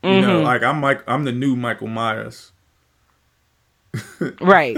[0.02, 1.02] You know, like I'm Mike.
[1.06, 2.52] I'm the new Michael Myers.
[4.40, 4.76] Right.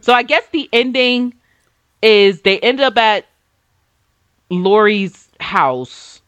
[0.00, 1.34] so I guess the ending
[2.02, 3.26] is they end up at
[4.50, 6.20] Laurie's house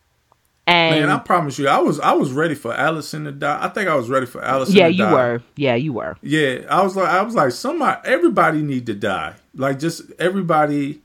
[0.67, 3.59] and Man, I promise you, I was I was ready for Allison to die.
[3.61, 4.77] I think I was ready for Allison.
[4.77, 5.13] yeah, to you die.
[5.13, 5.43] were.
[5.57, 6.17] Yeah, you were.
[6.23, 9.35] Yeah, I was like, I was like, somebody, everybody need to die.
[9.55, 11.01] Like, just everybody.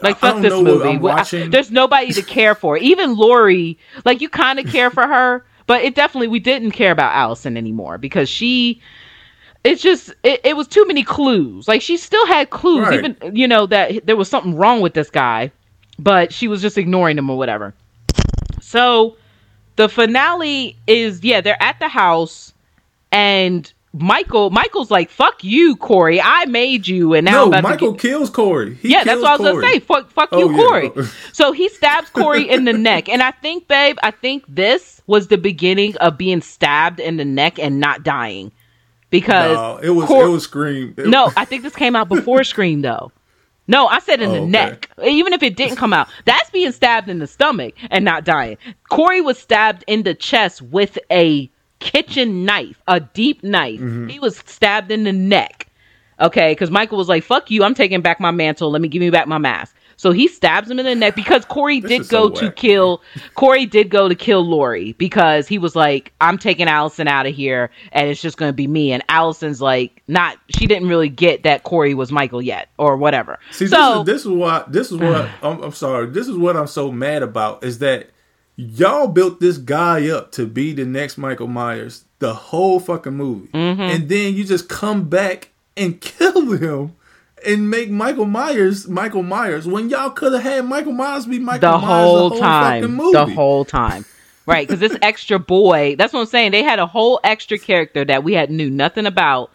[0.00, 0.98] Like fuck this movie.
[1.08, 2.76] I- there's nobody to care for.
[2.76, 6.90] Even Laurie, like you kind of care for her, but it definitely we didn't care
[6.90, 8.80] about Allison anymore because she
[9.62, 11.68] it's just it, it was too many clues.
[11.68, 12.98] Like she still had clues, Right.
[12.98, 15.52] even you know that there was something wrong with this guy,
[16.00, 17.72] but she was just ignoring him or whatever.
[18.60, 19.16] So
[19.76, 22.52] the finale is yeah, they're at the house
[23.12, 26.20] and Michael Michael's like, Fuck you, Corey.
[26.20, 28.74] I made you and now no, Michael kills Corey.
[28.76, 29.80] He yeah, that's what I was gonna say.
[29.80, 30.56] Fuck, fuck Oh, you, yeah.
[30.56, 30.90] Corey.
[31.32, 35.28] So he stabs Corey in the neck, and I think, babe, I think this was
[35.28, 38.50] the beginning of being stabbed in the neck and not dying,
[39.10, 40.94] because No, it was Cor- it was Scream.
[40.96, 43.12] It- no, I think this came out before Scream though.
[43.68, 44.50] No, I said in Oh, the okay.
[44.50, 44.90] neck.
[45.04, 48.56] Even if it didn't come out, that's being stabbed in the stomach and not dying.
[48.90, 51.48] Corey was stabbed in the chest with a
[51.82, 53.80] kitchen knife, a deep knife.
[53.80, 54.08] Mm-hmm.
[54.08, 55.68] He was stabbed in the neck.
[56.20, 57.64] Okay, because Michael was like, "Fuck you!
[57.64, 58.70] I'm taking back my mantle.
[58.70, 61.44] Let me give me back my mask." So he stabs him in the neck because
[61.44, 63.02] Corey did is so go to kill.
[63.34, 67.34] Corey did go to kill Laurie because he was like, "I'm taking Allison out of
[67.34, 70.38] here, and it's just going to be me." And Allison's like, not.
[70.56, 73.38] She didn't really get that Corey was Michael yet, or whatever.
[73.50, 76.06] See, so this is this is what this is what I'm, I'm sorry.
[76.06, 78.10] This is what I'm so mad about is that
[78.62, 83.48] y'all built this guy up to be the next Michael Myers the whole fucking movie,
[83.48, 83.80] Mm-hmm.
[83.82, 86.96] and then you just come back and kill him
[87.46, 91.72] and make Michael Myers Michael Myers when y'all could have had Michael Myers be Michael
[91.72, 94.04] the Myers whole the whole time, the whole time.
[94.44, 96.50] Right, because this extra boy, that's what I'm saying.
[96.50, 99.52] They had a whole extra character that we had knew nothing about,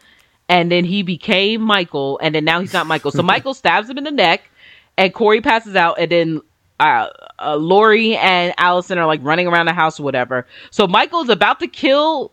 [0.48, 3.12] and then he became Michael, and then now he's not Michael.
[3.12, 4.50] So Michael stabs him in the neck,
[4.98, 6.42] and Corey passes out, and then
[6.80, 7.08] uh,
[7.40, 10.46] uh, Laurie and Allison are like running around the house or whatever.
[10.72, 12.32] So Michael's about to kill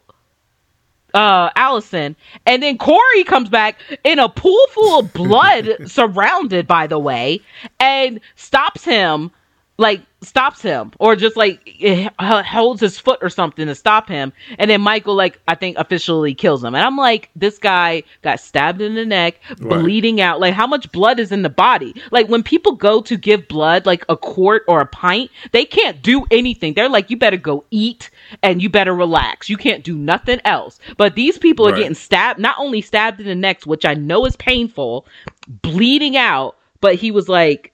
[1.15, 6.89] uh Allison and then Corey comes back in a pool full of blood surrounded by
[6.89, 7.41] the way
[7.79, 9.31] and stops him
[9.77, 14.33] like stops him or just like eh, holds his foot or something to stop him.
[14.59, 16.75] And then Michael like I think officially kills him.
[16.75, 19.81] And I'm like this guy got stabbed in the neck Right.
[19.81, 20.39] bleeding out.
[20.41, 21.95] Like how much blood is in the body?
[22.12, 26.01] Like when people go to give blood like a quart or a pint they can't
[26.03, 26.75] do anything.
[26.75, 28.11] They're like you better go eat
[28.43, 29.49] and you better relax.
[29.49, 30.79] You can't do nothing else.
[30.97, 34.25] But these people are getting stabbed not only stabbed in the neck which I know
[34.25, 35.07] is painful
[35.49, 36.57] bleeding out.
[36.81, 37.72] But he was like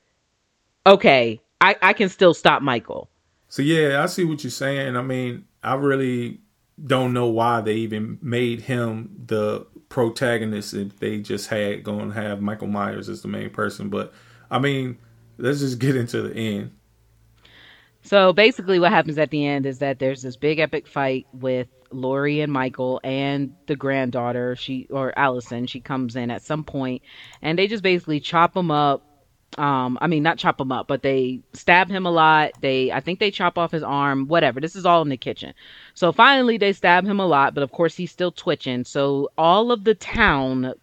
[0.87, 3.11] okay I, I can still stop Michael
[3.49, 4.97] So yeah, I see what you're saying.
[4.97, 6.41] I mean, I really
[6.85, 12.15] don't know why they even made him the protagonist if they just had going to
[12.15, 13.91] have Michael Myers as the main person.
[13.91, 14.13] But
[14.51, 14.99] I mean,
[15.39, 16.73] let's just get into the end.
[18.03, 21.69] So basically, what happens at the end is that there's this big epic fight with
[21.91, 24.57] Laurie and Michael and the granddaughter.
[24.57, 25.67] She or Allison.
[25.67, 27.03] She comes in at some point,
[27.43, 29.05] and they just basically chop them up.
[29.59, 32.53] Um, I mean, not chop him up, but they stab him a lot.
[32.61, 34.29] They, I think they chop off his arm.
[34.29, 34.61] Whatever.
[34.61, 35.55] This is all in the kitchen.
[35.95, 38.85] So finally, they stab him a lot, but of course he's still twitching.
[38.85, 40.75] So all of the town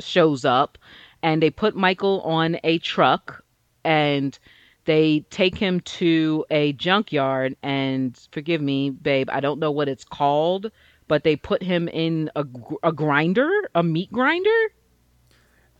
[0.00, 0.76] shows up,
[1.22, 3.44] and they put Michael on a truck,
[3.84, 4.38] and
[4.86, 10.04] they take him to a junkyard and forgive me babe i don't know what it's
[10.04, 10.72] called
[11.06, 12.44] but they put him in a,
[12.82, 14.50] a grinder a meat grinder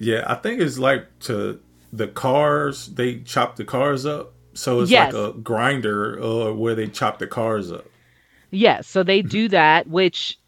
[0.00, 1.60] Yeah, I think it's like to
[1.92, 5.12] the cars they chop the cars up, so it's Yes.
[5.12, 7.86] like a grinder or where they chop the cars up.
[8.50, 10.38] Yes, so they do that, which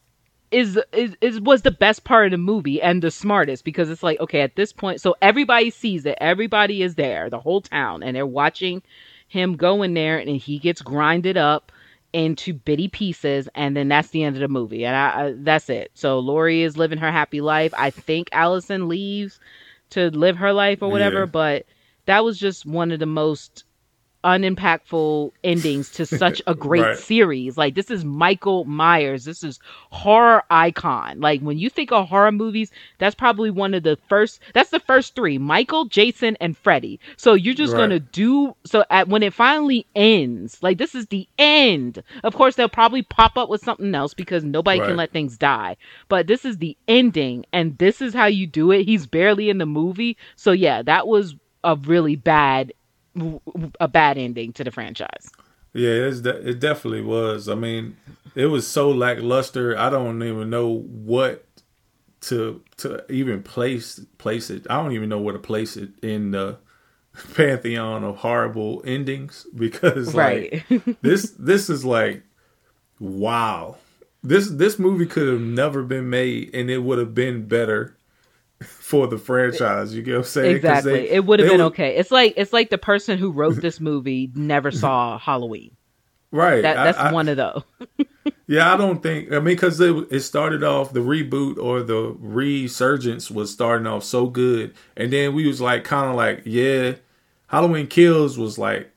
[0.50, 4.02] is, is is was the best part of the movie and the smartest because it's
[4.02, 8.02] like okay at this point, so everybody sees it, everybody is there, the whole town,
[8.02, 8.82] and they're watching
[9.28, 11.72] him go in there, and he gets grinded up
[12.12, 15.70] into bitty pieces, and then that's the end of the movie, and I, I that's
[15.70, 15.90] it.
[15.94, 17.72] So Laurie is living her happy life.
[17.76, 19.40] I think Allison leaves
[19.92, 21.26] to live her life or whatever, Yeah.
[21.26, 21.66] but
[22.06, 23.64] that was just one of the most
[24.24, 26.98] unimpactful endings to such a great Right.
[26.98, 27.56] series.
[27.56, 29.24] Like this is Michael Myers.
[29.24, 29.58] This is
[29.90, 31.20] horror icon.
[31.20, 34.80] Like when you think of horror movies, that's probably one of the first that's the
[34.80, 37.00] first 3, Michael, Jason and Freddy.
[37.16, 37.78] So you're just Right.
[37.78, 40.62] going to do so at when it finally ends.
[40.62, 42.02] Like this is the end.
[42.24, 44.86] Of course they'll probably pop up with something else because nobody Right.
[44.88, 45.76] can let things die.
[46.08, 48.84] But this is the ending and this is how you do it.
[48.84, 50.16] He's barely in the movie.
[50.36, 52.72] So yeah, that was a really bad
[53.80, 55.30] a bad ending to the franchise.
[55.74, 57.48] Yeah, it's de- it definitely was.
[57.48, 57.96] I mean,
[58.34, 59.76] it was so lackluster.
[59.78, 61.46] I don't even know what
[62.22, 64.66] to to even place place it.
[64.70, 66.58] I don't even know where to place it in the
[67.34, 70.98] pantheon of horrible endings because like Right.
[71.02, 72.22] this this is like
[73.00, 73.76] wow.
[74.22, 77.96] This this movie could have never been made and it would have been better
[78.62, 79.94] for the franchise.
[79.94, 80.56] You get what I'm saying?
[80.56, 80.92] exactly.
[80.92, 81.96] they- it would have been would- okay.
[81.96, 85.76] It's like it's like the person who wrote this movie never saw Halloween.
[86.34, 86.62] Right.
[86.62, 87.62] That I- that's I- one of those.
[88.48, 89.32] Yeah, I don't think.
[89.32, 94.04] I mean, because it, it started off the reboot or the resurgence was starting off
[94.04, 96.94] so good, and then we was like, kind of like, yeah,
[97.46, 98.90] Halloween Kills was like,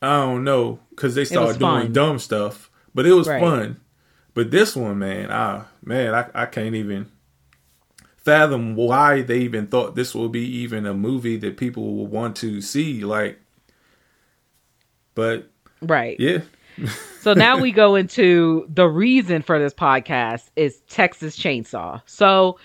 [0.00, 1.92] I don't know, because they started doing fun.
[1.92, 3.40] dumb stuff, but it was Right.
[3.42, 3.80] fun.
[4.32, 7.10] But this one, man, ah, man, I, I can't even
[8.24, 12.36] fathom why they even thought this will be even a movie that people will want
[12.36, 13.04] to see.
[13.04, 13.38] Like,
[15.14, 15.48] but
[15.80, 16.18] Right.
[16.20, 16.38] yeah,
[17.20, 22.00] So now we go into the reason for this podcast is Texas Chainsaw.
[22.06, 22.58] So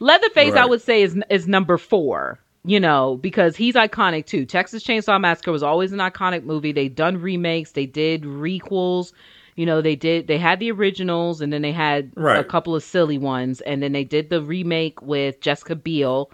[0.00, 2.38] Leatherface, I would say, is is number four.
[2.64, 4.44] You know, because he's iconic too.
[4.44, 6.72] Texas Chainsaw Massacre was always an iconic movie.
[6.72, 9.12] They done remakes, they did requels.
[9.58, 12.84] You know, they did they had the originals and then they had a couple of
[12.84, 16.30] silly ones, and then they did the remake with Jessica Biel,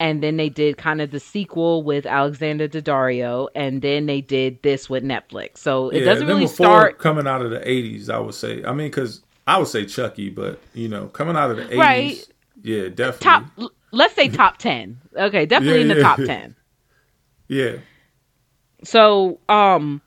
[0.00, 4.62] and then they did kind of the sequel with Alexandra Daddario, and then they did
[4.62, 5.58] this with Netflix.
[5.58, 8.08] So it doesn't really start coming out of the '80s.
[8.08, 8.64] I would say.
[8.64, 11.78] I mean, because I would say Chucky, but you know, coming out of the '80s,
[11.78, 12.26] Right.
[12.62, 16.02] yeah, definitely, top let's say top 10 okay definitely Yeah, in the yeah.
[16.02, 16.56] top 10
[17.48, 17.76] yeah,
[18.82, 20.00] so um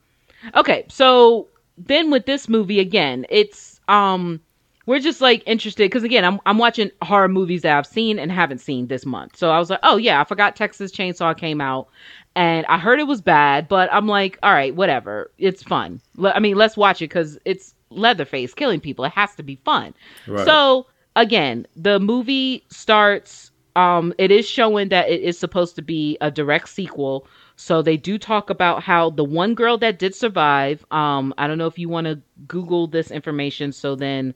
[0.55, 1.47] okay so
[1.77, 3.25] then with this movie again.
[3.29, 4.41] It's um
[4.85, 8.31] we're just like interested because again I'm, I'm watching horror movies that i've seen and
[8.31, 9.35] haven't seen this month.
[9.35, 11.87] So i was like oh yeah i forgot texas chainsaw came out
[12.35, 15.31] and i heard it was bad but i'm like all right whatever.
[15.37, 16.01] It's fun.
[16.17, 19.05] Le- i mean let's watch it because it's leatherface killing people.
[19.05, 19.93] It has to be fun.
[20.27, 20.45] Right.
[20.45, 26.17] so again the movie starts um it is showing that it is supposed to be
[26.21, 30.85] a direct sequel so they do talk about how the one girl that did survive
[30.91, 34.33] um i don't know if you want to google this information so then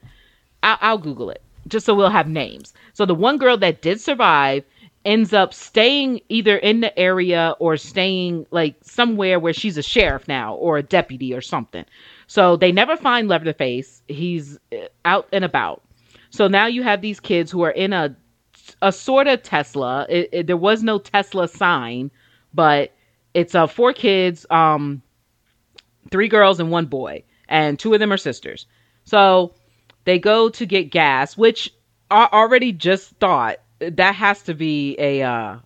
[0.64, 2.74] I'll, I'll google it just so we'll have names.
[2.94, 4.64] So the one girl that did survive
[5.06, 10.28] ends up staying either in the area or staying like somewhere where she's a sheriff
[10.28, 11.86] now or a deputy or something.
[12.28, 14.02] So they never find leatherface.
[14.08, 15.82] He's uh, out and about.
[16.32, 18.16] So now you have these kids who are in a
[18.82, 20.06] a sort of Tesla.
[20.10, 22.12] It, it- there was no Tesla sign,
[22.54, 22.92] but
[23.34, 25.02] it's uh, four kids, um,
[26.12, 28.66] three girls and one boy, and two of them are sisters.
[29.06, 29.54] So
[30.06, 31.74] they go to get gas, which
[32.10, 35.60] I already just thought that has to be a uh,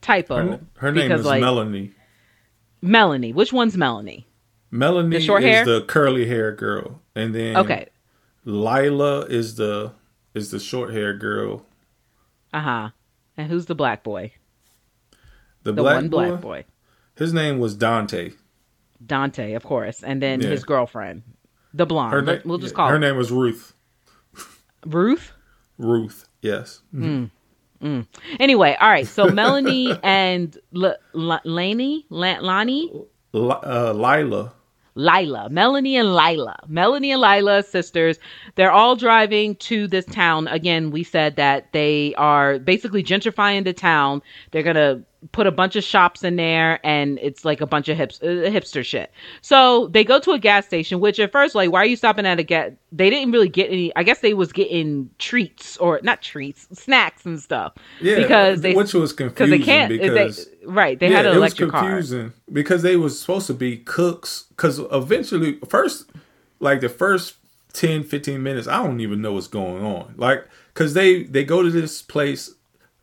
[0.00, 0.36] typo.
[0.36, 1.92] her, her name because, is like, Melanie.
[2.82, 3.32] Melanie.
[3.32, 4.26] Which one's Melanie?
[4.70, 5.64] Melanie the short is hair?
[5.64, 7.86] the curly hair girl, and then Okay.
[8.44, 9.92] Lila is the
[10.34, 11.66] is the short hair girl.
[12.52, 12.90] Uh huh.
[13.36, 14.32] And who's the black boy?
[15.62, 16.64] The, The black one boy, black boy.
[17.16, 18.32] His name was Dante.
[19.04, 20.48] Dante, of course, and then Yeah.
[20.48, 21.22] his girlfriend,
[21.74, 22.12] the blonde.
[22.12, 23.74] Her na- we'll just yeah, call her her name was Ruth.
[24.84, 25.32] Ruth.
[25.78, 26.80] Ruth, yes.
[26.94, 27.04] Mm-hmm.
[27.24, 27.30] Mm,
[27.82, 28.06] mm.
[28.40, 29.06] Anyway, all right.
[29.06, 32.90] So Melanie and L- L- Laney, La- Lani,
[33.32, 34.52] Li- uh, Lila.
[34.98, 38.18] Lila, Melanie and Lila, Melanie and Lila, sisters.
[38.54, 40.48] They're all driving to this town.
[40.48, 44.22] Again, we said that they are basically gentrifying the town.
[44.52, 45.02] They're gonna
[45.32, 48.26] put a bunch of shops in there and it's like a bunch of hips, uh,
[48.26, 49.12] hipster shit.
[49.40, 52.26] So they go to a gas station, which at first, like, why are you stopping
[52.26, 52.72] at a gas?
[52.92, 57.24] They didn't really get any, I guess they was getting treats or not treats, snacks
[57.26, 57.74] and stuff.
[58.00, 60.98] Yeah, because they, which was confusing they can't, because they, right.
[60.98, 61.92] They yeah, had an electric car.
[61.92, 62.30] it was electric car.
[62.30, 66.10] confusing because they was supposed to be cooks because eventually first
[66.60, 67.34] like the first
[67.72, 71.62] 10 15 minutes i don't even know what's going on like because they they go
[71.62, 72.54] to this place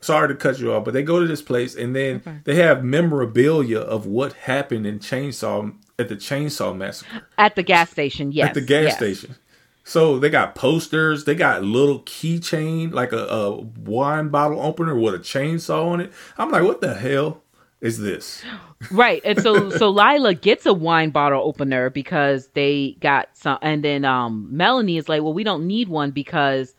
[0.04, 2.38] sorry to cut you off but they go to this place and then Okay.
[2.44, 7.90] they have memorabilia of what happened in chainsaw at the chainsaw massacre At the gas
[7.90, 8.48] station, yes.
[8.48, 8.96] at the gas yes.
[8.96, 9.36] station
[9.84, 15.14] so they got posters they got little keychain like a, a wine bottle opener with
[15.14, 17.42] a chainsaw on it i'm like what the hell
[17.80, 18.42] is this
[18.90, 19.22] Right.
[19.24, 24.04] And so so Lila gets a wine bottle opener because they got some and then
[24.04, 26.74] um Melanie is like, "Well, we don't need one because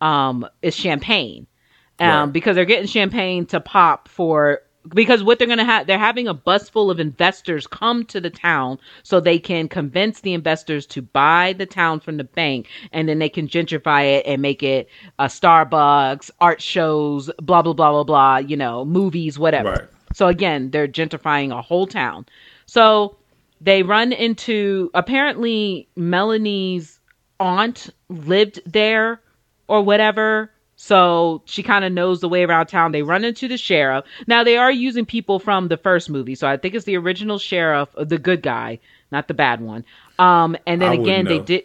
[0.00, 1.46] um it's champagne."
[2.00, 2.32] Um Right.
[2.32, 4.60] because they're getting champagne to pop for
[4.94, 8.18] because what they're going to have they're having a bus full of investors come to
[8.18, 12.66] the town so they can convince the investors to buy the town from the bank
[12.90, 14.88] and then they can gentrify it and make it
[15.18, 19.70] a Starbucks, art shows, blah blah blah blah blah, you know, movies, whatever.
[19.70, 19.88] Right.
[20.14, 22.24] So again, they're gentrifying a whole town.
[22.66, 23.16] So
[23.60, 26.98] they run into apparently Melanie's
[27.38, 29.20] aunt lived there
[29.68, 30.50] or whatever.
[30.82, 32.92] So she kind of knows the way around town.
[32.92, 34.06] They run into the sheriff.
[34.26, 36.34] Now they are using people from the first movie.
[36.34, 38.78] So I think it's the original sheriff, uh, the good guy,
[39.12, 39.84] not the bad one.
[40.18, 41.64] Um, and then I again, they did.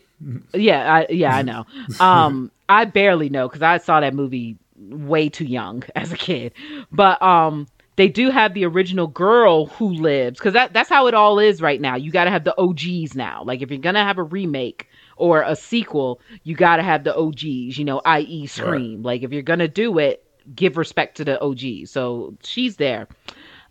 [0.54, 1.66] Yeah, I, yeah, I know.
[2.02, 6.52] Um, I barely know because I saw that movie way too young as a kid.
[6.92, 11.14] But um, they do have the original girl who lives because that that's how it
[11.14, 11.96] all is right now.
[11.96, 13.44] You got to have the OGs now.
[13.46, 17.16] Like if you're gonna have a remake or a sequel, you got to have the
[17.16, 17.78] OGs.
[17.78, 18.48] You know, i.e.
[18.48, 19.04] Scream.
[19.04, 20.24] Like if you're gonna do it,
[20.56, 21.92] give respect to the OGs.
[21.92, 23.08] So she's there.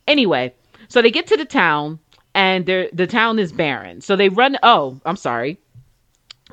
[0.06, 0.54] Anyway,
[0.88, 1.98] so they get to the town
[2.34, 4.00] and the town is barren.
[4.00, 4.58] So they run.
[4.62, 5.58] Oh, I'm sorry.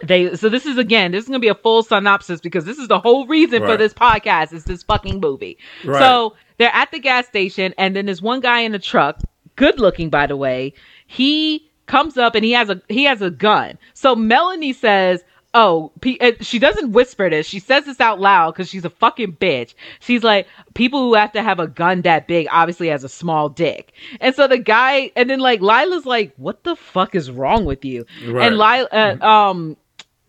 [0.04, 2.88] They so this is again this is gonna be a full synopsis because this is
[2.88, 5.58] the whole reason for this podcast is this fucking movie.
[5.84, 6.00] Right.
[6.00, 9.20] So they're at the gas station and then there's one guy in a truck,
[9.58, 10.74] good looking by the way.
[11.08, 13.78] He comes up and he has a he has a gun.
[13.94, 15.24] So Melanie says,
[15.54, 17.46] "Oh, uh, she doesn't whisper this.
[17.46, 19.74] She says this out loud because she's a fucking bitch.
[20.00, 23.50] She's like, people who have to have a gun that big obviously has a small
[23.50, 23.92] dick.
[24.22, 27.84] And so the guy, and then like Lila's like, what the fuck is wrong with
[27.84, 28.06] you?
[28.26, 28.48] Right.
[28.48, 29.76] And Lila, uh, um,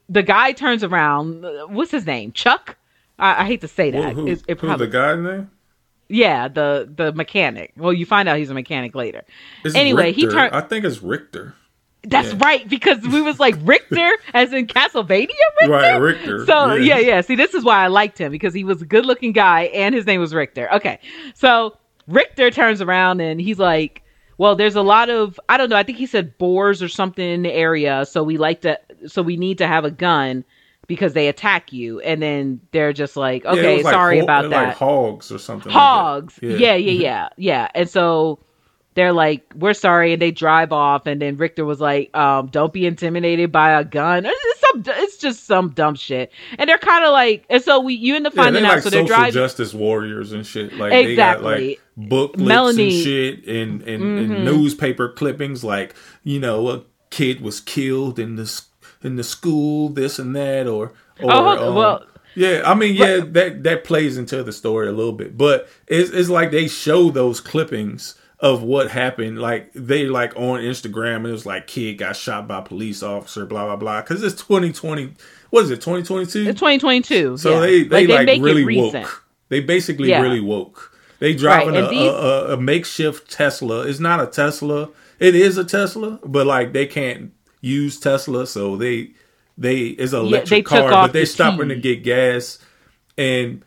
[0.09, 1.43] the guy turns around.
[1.69, 2.33] What's his name?
[2.33, 2.77] Chuck.
[3.19, 4.13] I, I hate to say Who, that.
[4.15, 5.51] who, It's- it who's probably- the guy's name?
[6.13, 7.73] Yeah, the the mechanic.
[7.77, 9.25] Well, you find out he's a mechanic later.
[9.65, 10.55] It's Anyway, he turned.
[10.55, 11.55] I think it's Richter.
[12.05, 12.39] That's yeah.
[12.41, 15.29] right because we was like Richter, as in Castlevania.
[15.63, 15.71] Richter?
[15.71, 16.45] Right, Richter.
[16.45, 16.99] So yeah.
[16.99, 17.09] Yeah.
[17.09, 19.95] yeah, See, this is why I liked him because he was a good-looking guy and
[19.95, 20.71] his name was Richter.
[20.75, 20.99] Okay,
[21.35, 24.03] so Richter turns around and he's like,
[24.37, 25.77] "Well, there's a lot of I don't know.
[25.77, 29.23] I think he said boars or something in the area, so we like to, so
[29.23, 30.45] we need to have a gun."
[30.93, 34.51] Because they attack you, and then they're just like, "Okay, like sorry ho- about like
[34.51, 35.73] that." hogs or something.
[35.73, 35.81] like that.
[35.81, 36.39] hogs.
[36.43, 36.57] yeah.
[36.57, 38.41] yeah, yeah, yeah, And so
[38.93, 41.07] they're like, "We're sorry," and they drive off.
[41.07, 45.17] And then Richter was like, um, "Don't be intimidated by a gun." It's some, it's
[45.17, 46.31] just some dumb shit.
[46.59, 48.75] And they're kind of like, and so we, you end up Yeah, finding they out.
[48.75, 49.33] like so they're social driving.
[49.33, 50.75] justice warriors and shit.
[50.75, 54.33] Like they got like booklets Melanie- and shit and, and, Mm-hmm.
[54.35, 58.69] and newspaper clippings like, you know, a kid was killed in the s-
[59.05, 63.21] in the school, this and that or or Oh, um, well- yeah, I mean, yeah,
[63.23, 67.11] that that plays into the story a little bit, but it's it's like they show
[67.11, 69.39] those clippings of what happened.
[69.39, 73.45] Like they like on Instagram, and it was like kid got shot by police officer,
[73.45, 74.01] blah blah blah.
[74.01, 75.13] Because it's twenty twenty.
[75.51, 75.83] What is it?
[75.83, 76.49] Twenty twenty two.
[76.49, 77.37] It's 2022.
[77.37, 77.61] So yeah.
[77.61, 79.27] they they like, make it really woke.
[79.51, 80.23] They basically Yeah.
[80.23, 80.97] really woke.
[81.19, 83.87] They driving Right, a, these- a, a, a makeshift Tesla.
[83.87, 84.89] It's not a Tesla.
[85.19, 87.33] It is a Tesla, but like they can't
[87.63, 89.13] use Tesla, so they
[89.57, 91.75] they it's an electric took car, but they're the stopping key.
[91.77, 92.59] to get gas,
[93.17, 93.65] and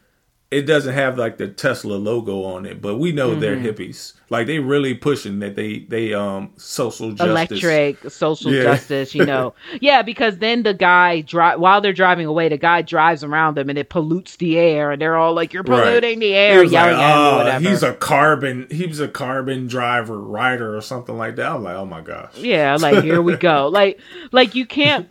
[0.51, 2.81] it doesn't have like the Tesla logo on it.
[2.81, 3.65] But we know they're Mm-hmm.
[3.65, 4.13] hippies.
[4.29, 7.27] Like they really pushing that they they um social justice.
[7.61, 8.63] electric social Yeah.
[8.63, 12.81] justice you know yeah because then the guy drive while they're driving away the guy
[12.81, 15.83] drives around them and it pollutes the air and they're all like you're Right.
[15.83, 18.67] polluting the air yelling like, "Ah, whatever he's a carbon.
[18.71, 21.51] He's a carbon driver, rider, or something like that.
[21.51, 22.35] I'm like, oh my gosh.
[22.37, 23.99] yeah like here we go like
[24.31, 25.07] like you can't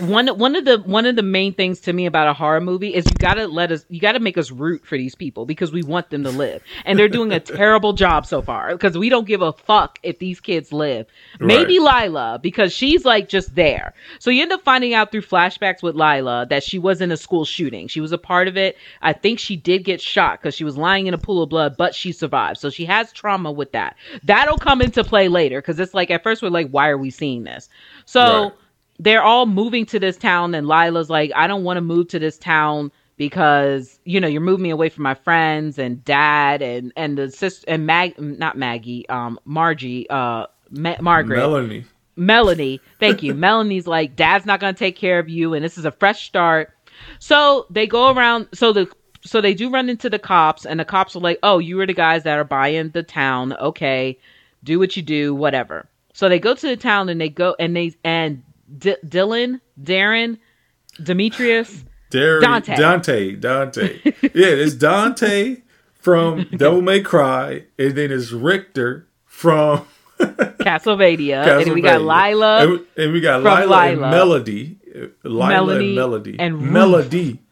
[0.00, 2.92] one one of the one of the main things to me about a horror movie
[2.92, 5.82] is you gotta let us you gotta make us root for these people because we
[5.84, 6.60] want them to live.
[6.84, 10.18] And they're doing a terrible job so far because we don't give a fuck if
[10.18, 11.06] these kids live.
[11.38, 13.94] Maybe lila because she's like just there.
[14.18, 17.16] So you end up finding out through flashbacks with lila that she was in a
[17.16, 17.86] school shooting.
[17.86, 18.76] She was a part of it.
[19.02, 21.76] I think she did get shot because she was lying in a pool of blood
[21.76, 22.58] but she survived.
[22.58, 23.94] So she has trauma with that.
[24.24, 27.10] That'll come into play later because it's like at first we're like why are we
[27.10, 27.68] seeing this?
[28.04, 28.52] So right
[28.98, 32.18] they're all moving to this town and Lila's like, I don't want to move to
[32.18, 36.92] this town because, you know, you're moving me away from my friends and dad and,
[36.96, 41.38] and the sister and Mag, not Maggie, um, Margie, uh, Ma- Margaret.
[41.38, 41.84] Melanie.
[42.16, 42.80] Melanie.
[43.00, 43.34] Thank you.
[43.46, 45.54] Melanie's like, dad's not going to take care of you.
[45.54, 46.72] And this is a fresh start.
[47.18, 48.48] So they go around.
[48.52, 48.90] So the,
[49.22, 51.86] so they do run into the cops and the cops are like, oh, you were
[51.86, 53.54] the guys that are buying the town.
[53.54, 54.18] Okay.
[54.64, 55.88] Do what you do, whatever.
[56.12, 58.42] So they go to the town and they go and they, and
[58.78, 60.38] D- Dylan, Darren,
[61.02, 64.00] Demetrius, Darren, Dante, Dante, Dante.
[64.04, 65.62] yeah, it's Dante
[65.98, 69.86] from Devil May Cry, and then it's Richter from
[70.18, 74.78] Castlevania, Castlevania, and we got Lila, and we, and we got Lila, Lila, and Melody,
[75.24, 76.72] Lila Melody and Melody, and Ruth.
[76.72, 77.42] Melody.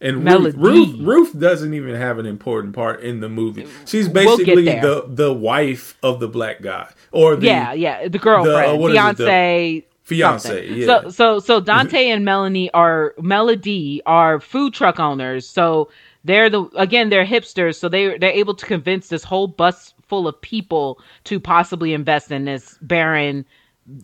[0.00, 0.58] And Melody.
[0.58, 3.66] Ruth, Ruth doesn't even have an important part in the movie.
[3.86, 8.18] She's basically we'll the the wife of the black guy, or the, yeah, yeah, the
[8.18, 10.68] girlfriend, the, uh, fiance, fiance.
[10.68, 10.86] Yeah.
[10.86, 15.48] So so so Dante and Melanie are Melody are food truck owners.
[15.48, 15.90] So
[16.24, 17.76] they're the again they're hipsters.
[17.76, 22.30] So they they're able to convince this whole bus full of people to possibly invest
[22.30, 23.44] in this barren,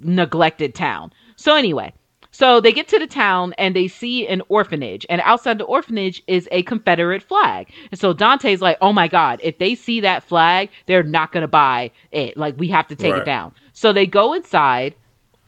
[0.03, 1.12] neglected town.
[1.36, 1.92] So anyway.
[2.32, 6.22] So they get to the town and they see an orphanage, and outside the orphanage
[6.28, 7.72] is a Confederate flag.
[7.90, 9.40] And so Dante's like, "Oh my God!
[9.42, 12.36] If they see that flag, they're not gonna buy it.
[12.36, 13.22] Like we have to take right.
[13.22, 14.94] it down." So they go inside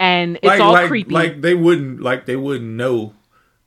[0.02, 1.14] and it's like, all like, creepy.
[1.14, 3.14] Like they wouldn't like they wouldn't know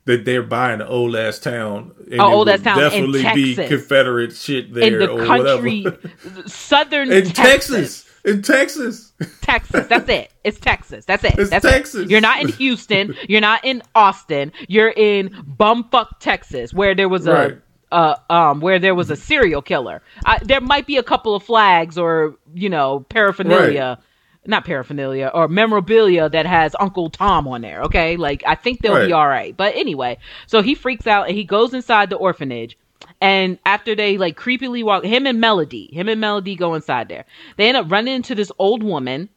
[0.04, 1.92] that they're buying an old ass town.
[2.10, 5.86] And oh, old ass town definitely in be Confederate shit there in the country,
[6.46, 8.04] southern in Texas.
[8.04, 8.04] Texas.
[8.26, 9.12] In Texas.
[9.40, 9.86] Texas.
[9.86, 10.30] That's it.
[10.44, 11.06] It's Texas.
[11.06, 11.38] That's it.
[11.38, 12.02] It's That's Texas.
[12.02, 12.10] It.
[12.10, 13.14] You're not in Houston.
[13.28, 14.52] You're not in Austin.
[14.68, 17.58] You're in bumfuck Texas, where there was a right.
[17.92, 20.02] uh, um, where there was a serial killer.
[20.26, 23.96] I, there might be a couple of flags or you know paraphernalia.
[23.98, 24.06] Right
[24.48, 27.82] not paraphernalia or memorabilia that has Uncle Tom on there.
[27.82, 29.06] Okay, like I think they'll right.
[29.06, 29.56] be all right.
[29.56, 32.78] But anyway, so he freaks out and he goes inside the orphanage.
[33.20, 37.24] And after they like creepily walk, him and Melody, him and Melody go inside there.
[37.56, 39.28] They end up running into this old woman.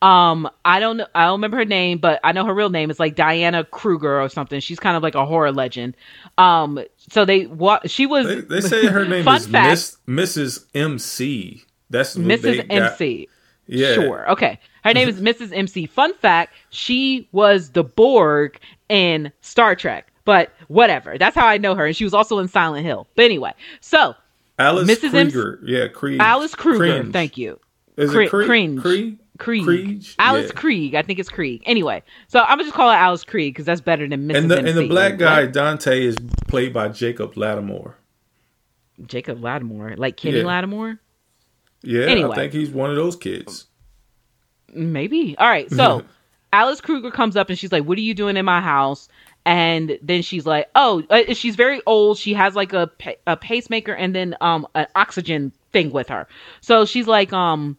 [0.00, 2.90] Um, I don't know, I don't remember her name, but I know her real name
[2.90, 4.58] is like Diana Kruger or something.
[4.58, 5.96] She's kind of like a horror legend.
[6.38, 8.26] Um, so they what she was.
[8.26, 10.64] They, they say her name is fact, Miss, Mrs.
[10.74, 11.64] MC.
[11.88, 12.66] That's Mrs.
[12.68, 13.28] MC.
[13.66, 13.94] Yeah.
[13.94, 14.30] Sure.
[14.30, 14.58] Okay.
[14.84, 15.56] Her name is Mrs.
[15.56, 15.86] MC.
[15.86, 18.58] Fun fact, she was the Borg
[18.88, 20.08] in Star Trek.
[20.24, 21.18] But whatever.
[21.18, 21.86] That's how I know her.
[21.86, 23.08] And she was also in Silent Hill.
[23.16, 24.14] But anyway, so
[24.58, 25.10] Alice Mrs.
[25.10, 25.58] Krieger.
[25.62, 26.18] MC, yeah, Krige.
[26.20, 26.78] Alice Kruger.
[26.78, 27.12] Cringe.
[27.12, 27.58] Thank you.
[27.96, 28.46] Is it Krige?
[28.46, 28.80] Cringe.
[28.80, 29.18] Krige?
[29.38, 29.64] Krige.
[29.64, 30.14] Krige.
[30.18, 30.60] Alice yeah.
[30.60, 30.94] Krige.
[30.94, 31.62] I think it's Krige.
[31.66, 34.36] Anyway, so I'm gonna just call it Alice Krige because that's better than Mrs.
[34.36, 34.70] And the, MC.
[34.70, 37.94] and the black guy Dante is played by Jacob Latimore.
[39.06, 40.44] Jacob Latimore, like Kenny yeah.
[40.44, 40.98] Lattimore.
[41.82, 42.32] Yeah, anyway.
[42.32, 43.66] I think he's one of those kids.
[44.74, 45.36] Maybe.
[45.38, 45.70] All right.
[45.70, 46.02] So
[46.52, 49.08] Alice Kruger comes up and she's like, "What are you doing in my house?"
[49.44, 52.18] And then she's like, "Oh, uh, she's very old.
[52.18, 52.90] She has like a
[53.26, 56.26] a pacemaker and then um an oxygen thing with her."
[56.60, 57.76] So she's like, "Um,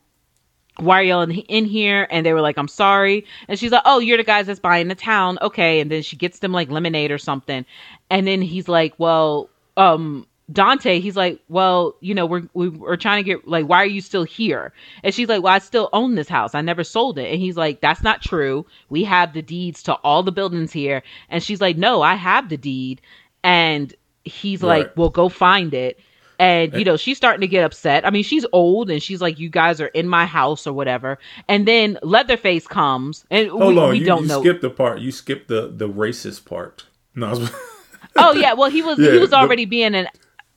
[0.77, 3.99] why are y'all in here?" And they were like, "I'm sorry." And she's like, "Oh,
[3.99, 7.11] you're the guys that's buying the town, okay?" And then she gets them like lemonade
[7.11, 7.65] or something.
[8.09, 13.23] And then he's like, "Well, um." Dante, he's like, well, you know, we're we're trying
[13.23, 14.73] to get like, why are you still here?
[15.03, 16.53] And she's like, well, I still own this house.
[16.53, 17.31] I never sold it.
[17.31, 18.65] And he's like, that's not true.
[18.89, 21.01] We have the deeds to all the buildings here.
[21.29, 23.01] And she's like, no, I have the deed.
[23.43, 23.93] And
[24.25, 24.79] he's right.
[24.79, 25.99] like, well, go find it.
[26.39, 28.05] And you know, she's starting to get upset.
[28.05, 31.19] I mean, she's old, and she's like, "You guys are in my house or whatever."
[31.47, 34.41] And then Leatherface comes, and hold we, on, we you, don't you know.
[34.41, 34.99] Skip the part.
[34.99, 36.85] You skipped the the racist part.
[37.15, 37.47] No.
[38.17, 40.07] oh yeah, well he was yeah, he was already the, being an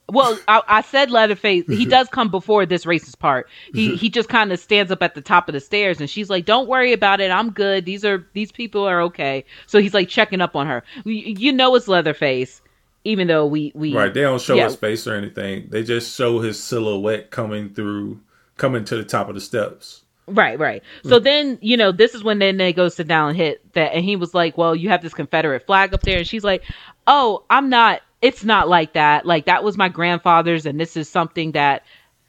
[0.09, 1.65] well, I, I, said Leatherface.
[1.67, 3.49] He does come before this racist part.
[3.73, 6.29] He he just kind of stands up at the top of the stairs, and she's
[6.29, 7.31] like, "Don't worry about it.
[7.31, 7.85] I'm good.
[7.85, 10.83] These are these people are okay." So he's like checking up on her.
[11.03, 12.61] You know, it's Leatherface,
[13.03, 14.13] even though we we right.
[14.13, 14.65] They don't show yeah.
[14.65, 15.67] his face or anything.
[15.69, 18.21] They just show his silhouette coming through,
[18.55, 20.03] coming to the top of the steps.
[20.29, 20.83] Right, right.
[21.03, 21.23] So hmm.
[21.23, 24.03] then, you know, this is when then they go sit down and hit that, and
[24.03, 26.63] he was like, "Well, you have this Confederate flag up there," and she's like,
[27.07, 29.25] "Oh, I'm not it's not like that.
[29.25, 31.83] Like that was my grandfather's, and this is something that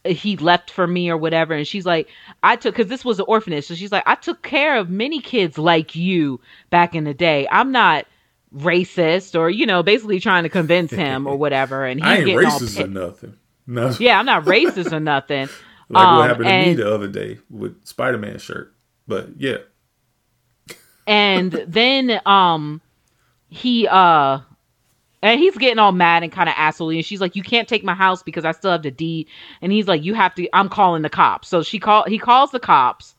[0.04, 1.54] he left for me or whatever.
[1.54, 2.08] And she's like
[2.42, 3.66] i took because this was an orphanage.
[3.66, 6.40] So she's like i took care of many kids like you
[6.70, 7.46] back in the day.
[7.50, 8.06] I'm not
[8.54, 11.84] racist or you know basically trying to convince him or whatever.
[11.84, 13.36] And he's I ain't getting racist or nothing.
[13.66, 15.48] No, yeah i'm not racist or nothing.
[15.90, 18.74] Like Um, what happened to me the other day with Spider Man shirt.
[19.06, 19.56] But yeah,
[21.06, 22.82] and then um
[23.48, 24.40] he uh
[25.22, 27.84] and he's getting all mad and kind of assholey and she's like you can't take
[27.84, 29.26] my house because i still have the deed.
[29.62, 31.48] And he's like you have to i'm calling the cops.
[31.48, 33.14] So she call he calls the cops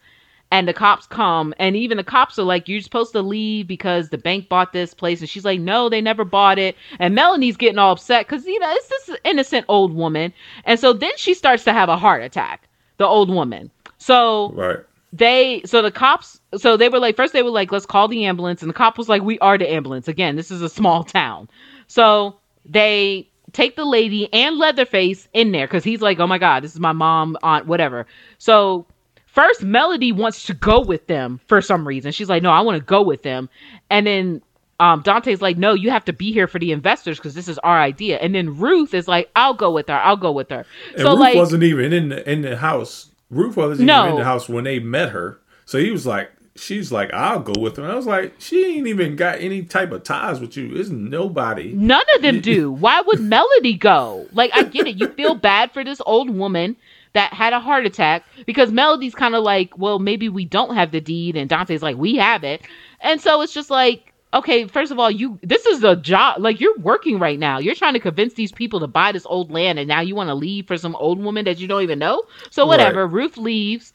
[0.51, 4.09] and the cops come and even the cops are like you're supposed to leave because
[4.09, 5.19] the bank bought this place.
[5.19, 6.76] And she's like no they never bought it.
[6.99, 10.34] And melanie's getting all upset because you know it's this innocent old woman.
[10.65, 12.67] And so then she starts to have a heart attack
[12.97, 13.71] the old woman.
[13.97, 14.80] So right.
[15.11, 18.26] they so the cops so they were like first they were like let's call the
[18.26, 18.61] ambulance.
[18.61, 20.07] And the cop was like we are the ambulance.
[20.07, 21.49] Again this is a small town
[21.89, 26.63] so they take the lady and leatherface in there because he's like oh my god
[26.63, 28.07] this is my mom aunt whatever
[28.37, 28.85] so
[29.25, 32.77] first melody wants to go with them for some reason she's like no i want
[32.77, 33.49] to go with them
[33.89, 34.41] and then
[34.79, 37.57] um, Dante's like, no, you have to be here for the investors because this is
[37.59, 38.17] our idea.
[38.19, 39.95] And then Ruth is like, I'll go with her.
[39.95, 40.65] I'll go with her.
[40.93, 43.11] And so Ruth like, wasn't even in the in the house.
[43.29, 44.03] Ruth wasn't No.
[44.03, 45.41] even in the house when they met her.
[45.65, 47.84] So he was like, she's like, I'll go with her.
[47.84, 50.76] And I was like, she ain't even got any type of ties with you.
[50.76, 51.72] It's nobody.
[51.73, 52.72] None of them do.
[52.72, 54.27] Why would Melody go?
[54.34, 54.98] Like, I get it.
[54.98, 56.76] You feel bad for this old woman
[57.14, 60.91] that had a heart attack because Melody's kind of like, well, maybe we don't have
[60.91, 62.61] the deed, and Dante's like, we have it,
[63.02, 64.06] and so it's just like.
[64.31, 67.57] Okay, first of all, you this is a job like you're working right now.
[67.57, 70.27] You're trying to convince these people to buy this old land and now you want
[70.27, 72.22] to leave for some old woman that you don't even know.
[72.52, 73.91] So whatever, Ruth leaves.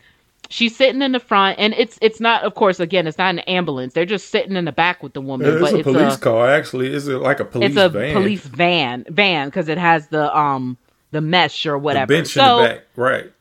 [0.55, 3.41] She's sitting in the front and it's it's not of course again, it's not an
[3.41, 3.93] ambulance.
[3.93, 6.19] They're just sitting in the back with the woman, It's but a it's police a
[6.21, 6.95] car, actually.
[6.95, 8.13] It's like a police it's a van.
[8.15, 10.77] police van van because it has the um
[11.11, 12.07] the mesh or The whatever.
[12.15, 12.85] bench so in the back.
[12.95, 13.33] Right.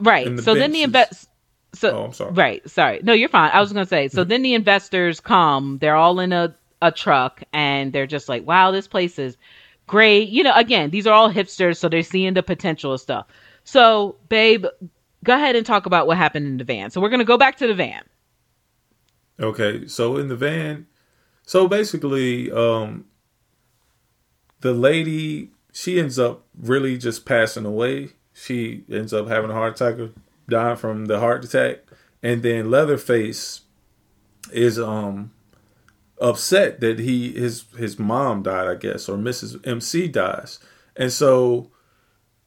[0.00, 0.36] right.
[0.36, 1.28] the So then the invest.
[1.74, 2.32] So Oh, I'm sorry.
[2.32, 2.70] right.
[2.70, 3.00] Sorry.
[3.02, 3.50] No, you're fine.
[3.52, 4.08] I was gonna say.
[4.08, 5.76] So then the investors come.
[5.82, 9.36] They're all in a a truck and they're just like, wow, this place is
[9.86, 10.30] great.
[10.30, 13.26] You know, again, these are all hipsters, so they're seeing the potential of stuff.
[13.64, 14.66] So, babe,
[15.24, 16.90] go ahead and talk about what happened in the van.
[16.90, 18.02] So we're gonna go back to the van.
[19.40, 20.86] Okay, so in the van,
[21.44, 23.06] so basically, um,
[24.60, 28.10] the lady she ends up really just passing away.
[28.32, 30.10] She ends up having a heart attack or
[30.48, 31.80] dying from the heart attack,
[32.22, 33.62] and then Leatherface
[34.52, 35.32] is um
[36.20, 39.66] upset that he his his mom died, I guess, or Mrs.
[39.66, 40.60] MC dies,
[40.96, 41.70] and so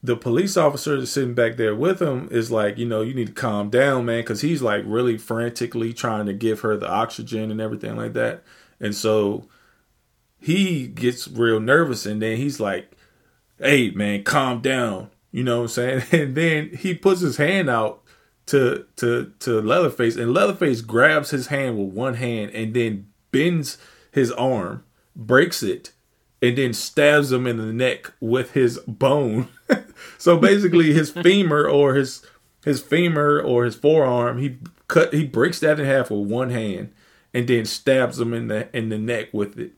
[0.02, 3.28] the police officer that's sitting back there with him is like, you know, you need
[3.28, 7.50] to calm down, man, because he's like really frantically trying to give her the oxygen
[7.50, 8.44] and everything like that.
[8.78, 9.48] And so
[10.40, 12.92] he gets real nervous and then he's like,
[13.58, 15.10] hey, man, calm down.
[15.32, 16.02] You know what I'm saying?
[16.12, 18.02] And then he puts his hand out
[18.46, 23.78] to to to Leatherface and Leatherface grabs his hand with one hand and then bends
[24.10, 24.84] his arm,
[25.14, 25.92] breaks it,
[26.40, 29.48] and then stabs him in the neck with his bone.
[30.16, 32.24] so basically his femur or his
[32.64, 34.58] his femur or his forearm, he
[34.88, 36.92] cut he breaks that in half with one hand
[37.32, 39.72] and then stabs him in the in the neck with it.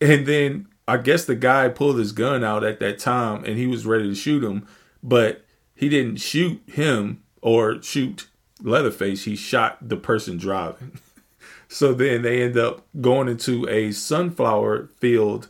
[0.00, 3.66] And then I guess the guy pulled his gun out at that time and he
[3.66, 4.66] was ready to shoot him,
[5.02, 5.44] but
[5.74, 8.26] he didn't shoot him or shoot
[8.62, 9.24] Leatherface.
[9.24, 10.98] He shot the person driving.
[11.68, 15.48] so then they end up going into a sunflower field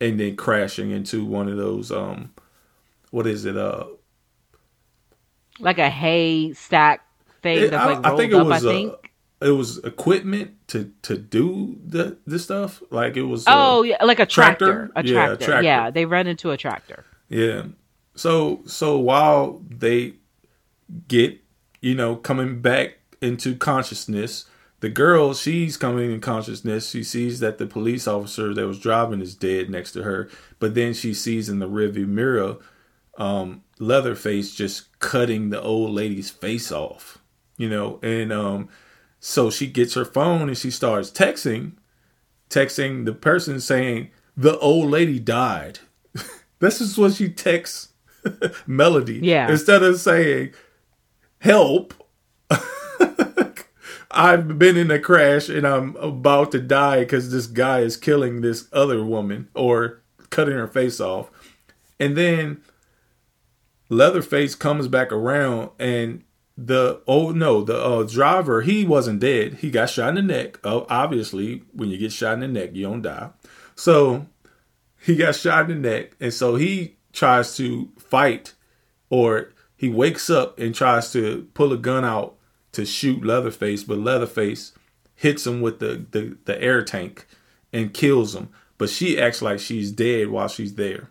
[0.00, 2.32] and then crashing into one of those um
[3.12, 3.86] what is it uh
[5.60, 7.06] Like a hay stack
[7.42, 8.46] thing it- that's I, like I think it up.
[8.46, 9.12] was I uh, think.
[9.42, 14.02] it was equipment to to do the this stuff like it was uh, Oh yeah,
[14.04, 14.88] like a tractor.
[14.88, 14.92] tractor?
[14.96, 15.44] A Yeah, a tractor.
[15.46, 15.64] tractor.
[15.64, 17.04] Yeah, they run into a tractor.
[17.28, 17.62] Yeah.
[18.14, 20.14] So so while they
[21.08, 21.40] get,
[21.80, 24.46] you know, coming back into consciousness,
[24.80, 26.90] the girl, she's coming in consciousness.
[26.90, 30.28] She sees that the police officer that was driving is dead next to her,
[30.58, 32.56] but then she sees in the rearview mirror
[33.18, 37.18] um Leatherface just cutting the old lady's face off.
[37.56, 38.68] You know, and um
[39.20, 41.72] so she gets her phone and she starts texting
[42.50, 45.80] texting the person saying the old lady died.
[46.58, 47.92] this is what she texts
[48.66, 49.20] Melody.
[49.22, 49.50] Yeah.
[49.50, 50.54] Instead of saying
[51.38, 51.94] help.
[54.10, 58.40] I've been in a crash and I'm about to die because this guy is killing
[58.42, 61.30] this other woman or cutting her face off.
[61.98, 62.60] And then
[63.92, 66.24] Leatherface comes back around and
[66.56, 70.58] the oh no the uh, driver he wasn't dead he got shot in the neck
[70.64, 73.30] oh, obviously when you get shot in the neck you don't die
[73.74, 74.26] so
[75.00, 78.52] he got shot in the neck and so he tries to fight
[79.08, 79.52] or
[79.82, 82.36] he wakes up and tries to pull a gun out
[82.70, 84.72] to shoot Leatherface, but Leatherface
[85.14, 87.26] hits him with the, the, the air tank
[87.72, 88.48] and kills him.
[88.78, 91.10] But she acts like she's dead while she's there.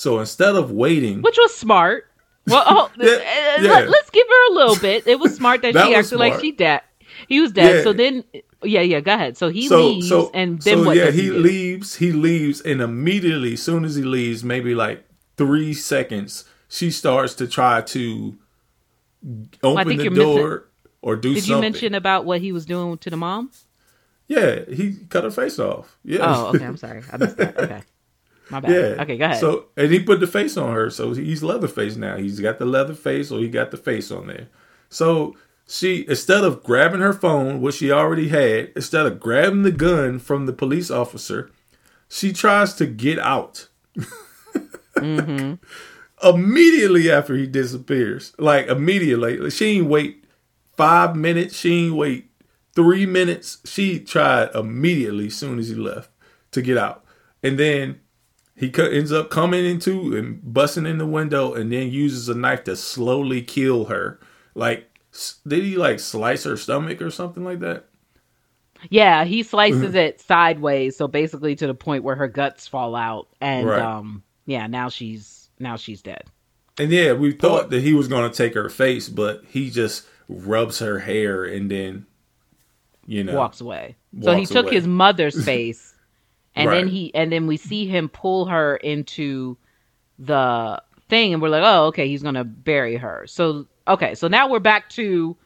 [0.00, 2.06] So instead of waiting, which was smart.
[2.46, 3.70] Well, oh, yeah, uh, yeah.
[3.80, 5.06] Let, us give her a little bit.
[5.06, 6.30] It was smart that, that she acted smart.
[6.30, 6.80] like she dead.
[7.28, 7.76] He was dead.
[7.76, 7.82] Yeah.
[7.82, 8.24] So then,
[8.62, 9.00] yeah, yeah.
[9.00, 9.36] Go ahead.
[9.36, 10.96] So he so, leaves, so, and then so, what?
[10.96, 11.96] Yeah, he, he leaves.
[11.96, 15.04] He leaves, and immediately, as soon as he leaves, maybe like
[15.36, 18.38] three seconds, she starts to try to
[19.22, 20.60] open well, the door missing,
[21.02, 21.56] or do did something.
[21.56, 23.50] you mention about what he was doing to the mom?
[24.28, 25.98] Yeah, he cut her face off.
[26.04, 26.20] Yeah.
[26.22, 26.64] Oh, okay.
[26.64, 27.02] I'm sorry.
[27.12, 27.58] I missed that.
[27.58, 27.82] Okay.
[28.50, 28.70] My bad.
[28.70, 29.02] Yeah.
[29.02, 29.38] Okay, go ahead.
[29.38, 30.90] So, and he put the face on her.
[30.90, 32.16] So he's Leatherface now.
[32.16, 34.48] He's got the leather face, or he got the face on there.
[34.88, 35.36] So
[35.66, 40.18] she, instead of grabbing her phone, which she already had, instead of grabbing the gun
[40.18, 41.50] from the police officer,
[42.08, 43.68] she tries to get out.
[44.96, 45.54] mm-hmm
[46.22, 48.32] immediately after he disappears.
[48.38, 49.50] Like immediately.
[49.50, 50.24] She ain't wait
[50.76, 51.56] five minutes.
[51.56, 52.30] She ain't wait
[52.74, 53.58] three minutes.
[53.64, 56.10] She tried immediately soon as he left
[56.52, 57.04] to get out.
[57.42, 58.00] And then
[58.60, 62.64] he ends up coming into and busting in the window and then uses a knife
[62.64, 64.20] to slowly kill her.
[64.54, 64.86] Like,
[65.48, 67.86] did he like slice her stomach or something like that?
[68.90, 73.28] Yeah, he slices it sideways, so basically to the point where her guts fall out,
[73.40, 73.80] and right.
[73.80, 76.24] um, yeah, now she's now she's dead.
[76.76, 80.06] And yeah, we thought that he was going to take her face, but he just
[80.28, 82.04] rubs her hair and then,
[83.06, 83.96] you know, walks away.
[84.12, 84.74] Walks so he took away.
[84.74, 85.89] his mother's face,
[86.54, 86.76] and right.
[86.76, 89.56] then he and then we see him pull her into
[90.18, 93.24] the thing, and we're like, oh, okay, he's going to bury her.
[93.26, 95.36] So okay, so now we're back to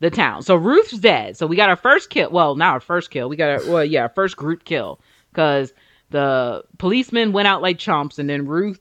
[0.00, 0.42] the town.
[0.42, 1.36] So Ruth's dead.
[1.36, 2.30] So we got our first kill.
[2.30, 3.28] Well, not our first kill.
[3.28, 5.72] We got our well, yeah, our first group kill because
[6.10, 8.80] the policemen went out like chumps, and then Ruth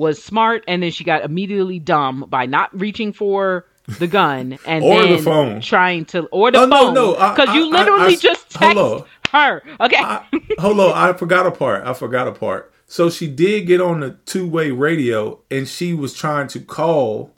[0.00, 3.66] was smart and then she got immediately dumb by not reaching for
[3.98, 5.60] the gun and or then the phone.
[5.60, 6.94] trying to or the oh, phone.
[6.94, 9.96] no no because you literally I, I, just text her okay?
[9.96, 10.24] I,
[10.58, 12.72] hold on i forgot a part i forgot a part.
[12.90, 17.36] So she did get on the two-way radio and she was trying to call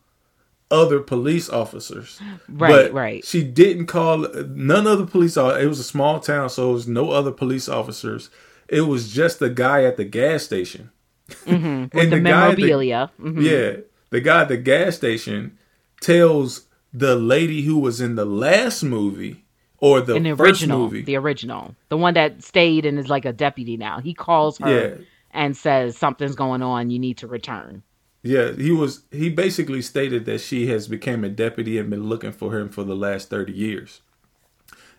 [0.71, 2.19] other police officers.
[2.49, 3.23] Right but right.
[3.23, 6.89] she didn't call none of the police it was a small town so it was
[6.89, 8.31] no other police officers.
[8.67, 10.91] It was just the guy at the gas station.
[11.29, 11.65] Mm-hmm.
[11.67, 13.11] and the, the memorabilia.
[13.19, 13.43] Guy, the, mm-hmm.
[13.43, 15.59] Yeah, the guy at the gas station
[16.03, 19.45] tells the lady who was in the last movie
[19.79, 23.25] or the, in the original, movie, the original, the one that stayed and is like
[23.25, 24.01] a deputy now.
[24.01, 25.05] He calls her yeah.
[25.31, 26.91] and says something's going on.
[26.91, 27.83] You need to return.
[28.23, 29.03] Yeah, he was.
[29.11, 32.85] He basically stated that she has become a deputy and been looking for him for
[32.85, 34.01] the last thirty years,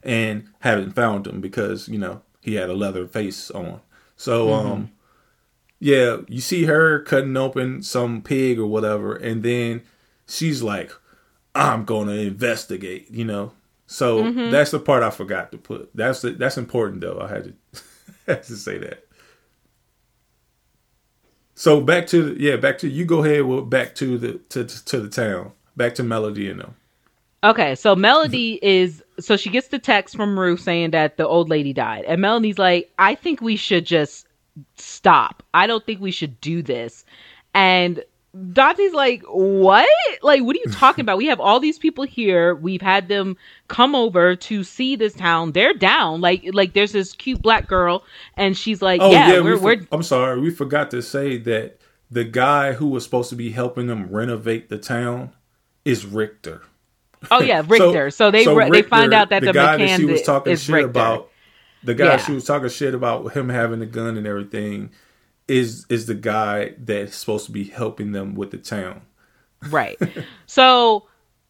[0.03, 3.79] and haven't found him because you know he had a leather face on.
[4.17, 4.71] So mm-hmm.
[4.71, 4.91] um,
[5.79, 9.83] yeah, you see her cutting open some pig or whatever, and then
[10.27, 10.91] she's like,
[11.55, 13.53] "I'm going to investigate," you know.
[13.87, 14.51] So mm-hmm.
[14.51, 15.89] that's the part I forgot to put.
[15.93, 17.19] That's the, that's important though.
[17.19, 17.81] I had to
[18.27, 19.05] had to say that.
[21.55, 23.05] So back to yeah, back to you.
[23.05, 23.43] Go ahead.
[23.43, 25.51] Well, back to the to to the town.
[25.75, 26.75] Back to Melody and them.
[27.43, 31.49] Okay, so Melody is so she gets the text from Ruth saying that the old
[31.49, 34.27] lady died, and Melody's like, "I think we should just
[34.75, 35.43] stop.
[35.53, 37.05] I don't think we should do this.
[37.53, 38.03] And
[38.51, 39.87] Dante's like, what?
[40.23, 41.17] Like, what are you talking about?
[41.17, 42.55] We have all these people here.
[42.55, 43.37] We've had them
[43.67, 45.51] come over to see this town.
[45.51, 46.19] They're down.
[46.19, 48.03] Like, like there's this cute black girl,
[48.35, 51.37] and she's like, oh, yeah, yeah we're, we are I'm sorry, we forgot to say
[51.37, 51.77] that
[52.09, 55.31] the guy who was supposed to be helping them renovate the town
[55.85, 56.63] is Richter.
[57.29, 58.09] Oh yeah, Richter.
[58.09, 60.23] so, so, they so Richter, they find out that the, the guy that she was
[60.23, 60.89] talking shit Richter.
[60.89, 61.29] about
[61.83, 62.17] the guy yeah.
[62.17, 64.91] she was talking shit about him having a gun and everything
[65.47, 69.01] is is the guy that's supposed to be helping them with the town.
[69.69, 69.97] Right.
[70.45, 71.07] so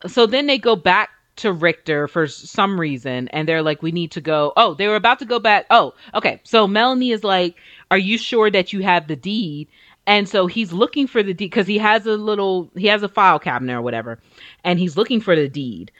[0.07, 4.11] so then they go back to Richter for some reason and they're like we need
[4.11, 4.53] to go.
[4.57, 5.65] Oh, they were about to go back.
[5.69, 6.39] Oh, okay.
[6.43, 7.55] So Melanie is like,
[7.91, 9.67] "Are you sure that you have the deed?"
[10.05, 13.09] And so he's looking for the deed cuz he has a little he has a
[13.09, 14.19] file cabinet or whatever
[14.63, 15.91] and he's looking for the deed.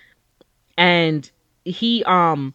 [0.77, 1.29] And
[1.63, 2.53] he um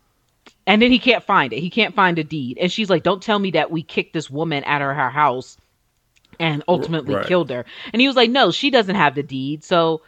[0.69, 1.61] and then he can't find it.
[1.61, 2.59] He can't find a deed.
[2.59, 5.57] And she's like, Don't tell me that we kicked this woman out of her house
[6.39, 7.27] and ultimately right.
[7.27, 7.65] killed her.
[7.93, 9.65] And he was like, No, she doesn't have the deed.
[9.65, 10.03] So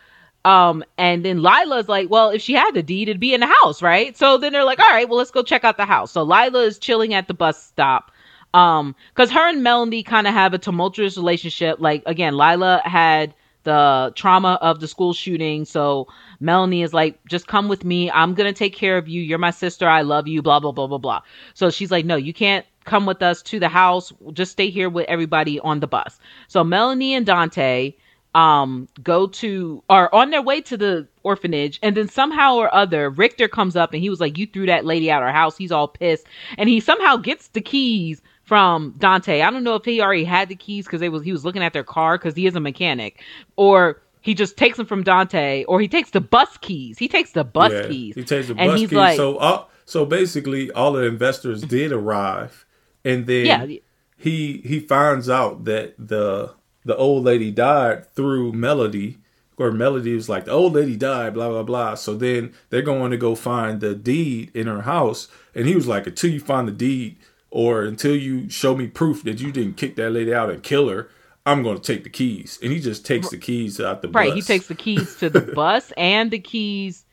[0.45, 3.53] um and then Lila's like, Well, if she had the deed, it'd be in the
[3.62, 4.15] house, right?
[4.19, 6.12] So then they're like, All right, well, let's go check out the house.
[6.12, 8.12] So Lila is chilling at the bus stop.
[8.53, 11.81] Um, because her and Melanie kind of have a tumultuous relationship.
[11.81, 13.32] Like again, Lila had
[13.62, 15.65] the trauma of the school shooting.
[15.65, 16.09] So
[16.41, 18.11] Melanie is like, just come with me.
[18.11, 19.21] I'm going to take care of you.
[19.23, 19.87] You're my sister.
[19.87, 21.21] I love you, blah, blah, blah, blah, blah.
[21.55, 24.12] So she's like, no, you can't come with us to the house.
[24.33, 26.19] Just stay here with everybody on the bus.
[26.49, 27.95] So Melanie and Dante
[28.35, 33.11] um go to are on their way to the orphanage and then somehow or other
[33.11, 35.73] Richter comes up and he was like you threw that lady out our house he's
[35.73, 36.27] all pissed
[36.57, 40.49] and he somehow gets the keys from Dante I don't know if he already had
[40.49, 42.61] the keys cuz they was he was looking at their car cuz he is a
[42.61, 43.21] mechanic
[43.57, 47.33] or he just takes them from Dante or he takes the bus keys he takes
[47.33, 48.93] the bus Yeah, keys He takes the and bus keys.
[48.93, 52.65] like so, uh, so basically, all the investors did arrive,
[53.05, 53.67] and then yeah
[54.17, 56.53] he he finds out that the
[56.85, 59.19] the old lady died through Melody,
[59.57, 61.95] or Melody was like the old lady died, blah blah blah.
[61.95, 65.87] So then they're going to go find the deed in her house, and he was
[65.89, 67.17] like, until you find the deed,
[67.51, 70.89] or until you show me proof that you didn't kick that lady out and kill
[70.89, 71.09] her,
[71.47, 72.59] I'm going to take the keys.
[72.62, 74.31] And he just takes the keys out the Right, bus.
[74.31, 74.35] Right.
[74.35, 77.05] He takes the keys to the bus and the keys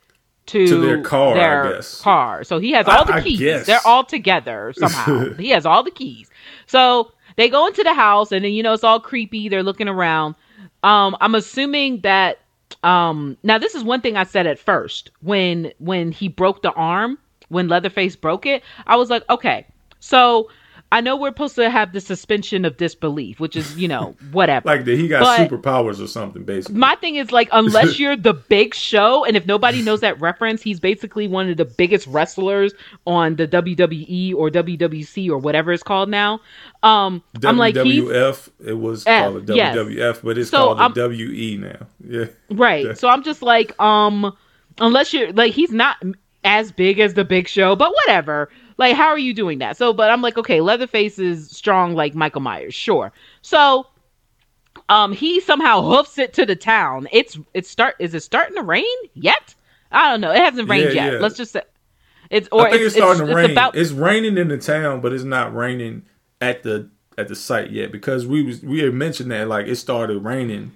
[0.48, 2.02] to, To their car, I guess.
[2.02, 2.44] car.
[2.44, 3.40] So he has I- all the I keys.
[3.40, 3.66] guess.
[3.66, 5.34] They're all together somehow.
[5.38, 6.30] he has all the keys.
[6.66, 9.50] So they go into the house and then you know it's all creepy.
[9.50, 10.36] They're looking around.
[10.84, 12.40] Um, I'm assuming that
[12.84, 16.72] um now this is one thing I said at first when when he broke the
[16.74, 17.18] arm,
[17.50, 19.66] when Leatherface broke it, I was like, okay,
[20.00, 20.50] so
[20.90, 24.68] I know we're supposed to have the suspension of disbelief, which is, you know, whatever.
[24.70, 26.78] like that he got But- superpowers or something, basically.
[26.80, 30.62] My thing is like, unless you're the big show, and if nobody knows that reference,
[30.62, 32.74] he's basically one of the biggest wrestlers
[33.06, 36.40] on the WWE or WWC or whatever it's called now.
[36.84, 39.76] Um, I'm like, WWF, it was F, called the yes.
[39.76, 41.86] WWF, but it's So, called I'm- the WE now.
[42.08, 42.26] Yeah.
[42.50, 42.98] right.
[42.98, 44.36] So I'm just like, um,
[44.80, 45.98] unless you're like, he's not
[46.46, 48.50] as big as the big show, but whatever.
[48.78, 49.78] Like, how are you doing that?
[49.78, 53.12] So, but I'm like, okay, Leatherface is strong like Michael Myers, sure.
[53.42, 53.88] So,
[54.90, 57.08] um, he somehow hoofs it to the town.
[57.12, 59.56] It's it's start is it starting to rain yet?
[59.92, 60.32] I don't know.
[60.32, 61.14] It hasn't rained Yeah, yet.
[61.14, 61.20] yeah.
[61.20, 61.62] Let's just say
[62.30, 63.52] it's or I think it's, starting to rain.
[63.52, 66.04] about It's raining in the town, but it's not raining
[66.40, 69.76] at the at the site yet because we was we had mentioned that like it
[69.78, 70.72] started raining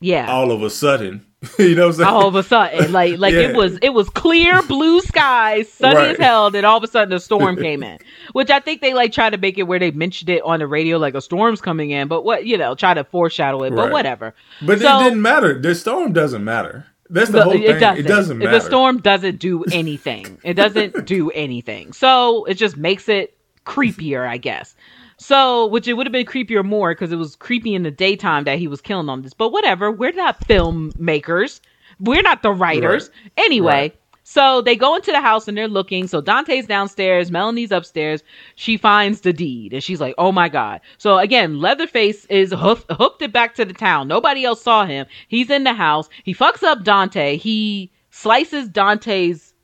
[0.00, 0.30] yeah.
[0.30, 1.24] all of a sudden.
[1.58, 2.08] you know what I'm saying?
[2.08, 3.40] all of a sudden like like Yeah.
[3.50, 6.08] it was it was clear blue skies sunny Right.
[6.10, 7.98] as hell then all of a sudden a storm came in
[8.32, 10.66] which i think they like try to make it where they mentioned it on the
[10.66, 13.84] radio like a storm's coming in but what you know try to foreshadow it but
[13.84, 13.92] Right.
[13.92, 15.60] whatever but So- it didn't matter.
[15.60, 16.86] The storm doesn't matter.
[17.08, 17.62] That's the The- whole thing.
[17.62, 17.98] it doesn't.
[18.04, 18.50] It doesn't matter.
[18.50, 20.38] The storm doesn't do anything.
[20.44, 21.92] It doesn't do anything.
[21.92, 23.34] So it just makes it
[23.64, 24.74] creepier, I guess.
[25.18, 28.44] So, which it would have been creepier more because it was creepy in the daytime
[28.44, 29.34] that he was killing on this.
[29.34, 29.90] But whatever.
[29.90, 31.60] We're not filmmakers.
[32.00, 33.10] We're not the writers.
[33.36, 33.72] Anyway.
[33.72, 34.00] Right.
[34.22, 36.06] So they go into the house and they're looking.
[36.06, 38.22] So Dante's downstairs, Melanie's upstairs.
[38.56, 42.84] She finds the deed and she's like, "Oh my god!" So again, Leatherface is hoof-
[42.90, 44.06] hooked it back to the town.
[44.06, 45.06] Nobody else saw him.
[45.28, 46.10] He's in the house.
[46.24, 47.38] He fucks up Dante.
[47.38, 49.54] He slices Dante's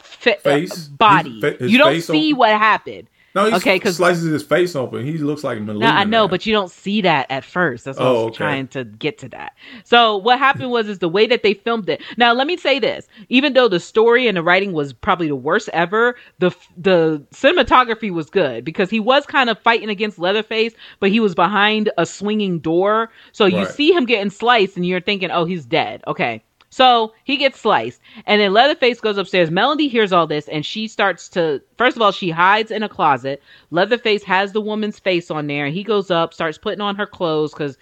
[0.00, 0.88] fa- Face?
[0.88, 1.40] body.
[1.40, 2.38] His his you don't see open?
[2.38, 3.08] what happened.
[3.34, 5.04] No, he okay, 'cause- slices his face open.
[5.04, 5.78] He looks like Mileena.
[5.80, 6.28] No, I know, now.
[6.28, 7.84] but you don't see that at first.
[7.84, 8.36] That's what I Oh, was okay.
[8.36, 9.52] trying to get to that.
[9.84, 12.00] So what happened was is the way that they filmed it.
[12.16, 15.36] Now let me say this: even though the story and the writing was probably the
[15.36, 20.72] worst ever, the the cinematography was good because he was kind of fighting against Leatherface,
[21.00, 23.68] but he was behind a swinging door, so you Right.
[23.68, 26.02] see him getting sliced, and you're thinking, oh, he's dead.
[26.06, 26.42] Okay.
[26.70, 29.50] So he gets sliced, and then Leatherface goes upstairs.
[29.50, 31.62] Melody hears all this, and she starts to.
[31.78, 33.42] First of all, she hides in a closet.
[33.70, 37.06] Leatherface has the woman's face on there, and he goes up, starts putting on her
[37.06, 37.78] clothes because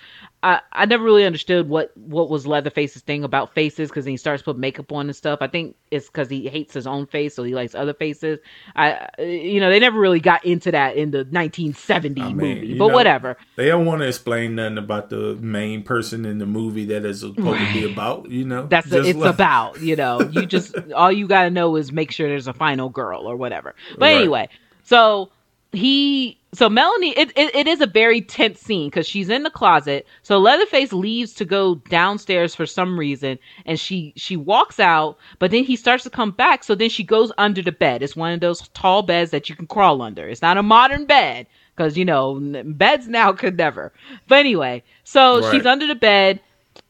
[0.47, 4.43] I, I never really understood what what was Leatherface's thing about faces because he starts
[4.43, 5.40] to put makeup on and stuff.
[5.43, 8.39] I think it's because he hates his own face, so he likes other faces.
[8.77, 12.78] I you know they never really got into that in the 1970 I mean, movie,
[12.78, 13.36] but know, whatever.
[13.56, 17.20] They don't want to explain nothing about the main person in the movie that is
[17.20, 18.31] supposed to be about.
[18.31, 20.20] You know, That's what it's like- about, you know.
[20.36, 23.74] You just all you gotta know is make sure there's a final girl or whatever.
[23.93, 24.16] But Right.
[24.18, 24.48] anyway,
[24.85, 25.31] so
[25.77, 29.51] he so Melanie it, it, it is a very tense scene because she's in the
[29.51, 30.07] closet.
[30.23, 35.51] So Leatherface leaves to go downstairs for some reason and she she walks out, but
[35.51, 36.65] then he starts to come back.
[36.65, 38.03] So then she goes under the bed.
[38.03, 40.27] It's one of those tall beds that you can crawl under.
[40.28, 41.47] It's not a modern bed
[41.77, 43.93] because you know beds now could never.
[44.28, 45.51] But anyway, so Right.
[45.53, 46.40] she's under the bed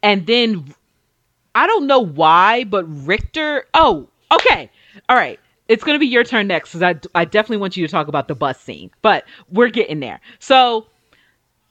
[0.02, 0.74] and then
[1.54, 3.66] I don't know why, but Richter.
[3.74, 4.70] Oh, okay.
[5.08, 5.40] All right.
[5.68, 8.08] It's going to be your turn next because I, I definitely want you to talk
[8.08, 10.20] about the bus scene, but we're getting there.
[10.38, 10.86] So,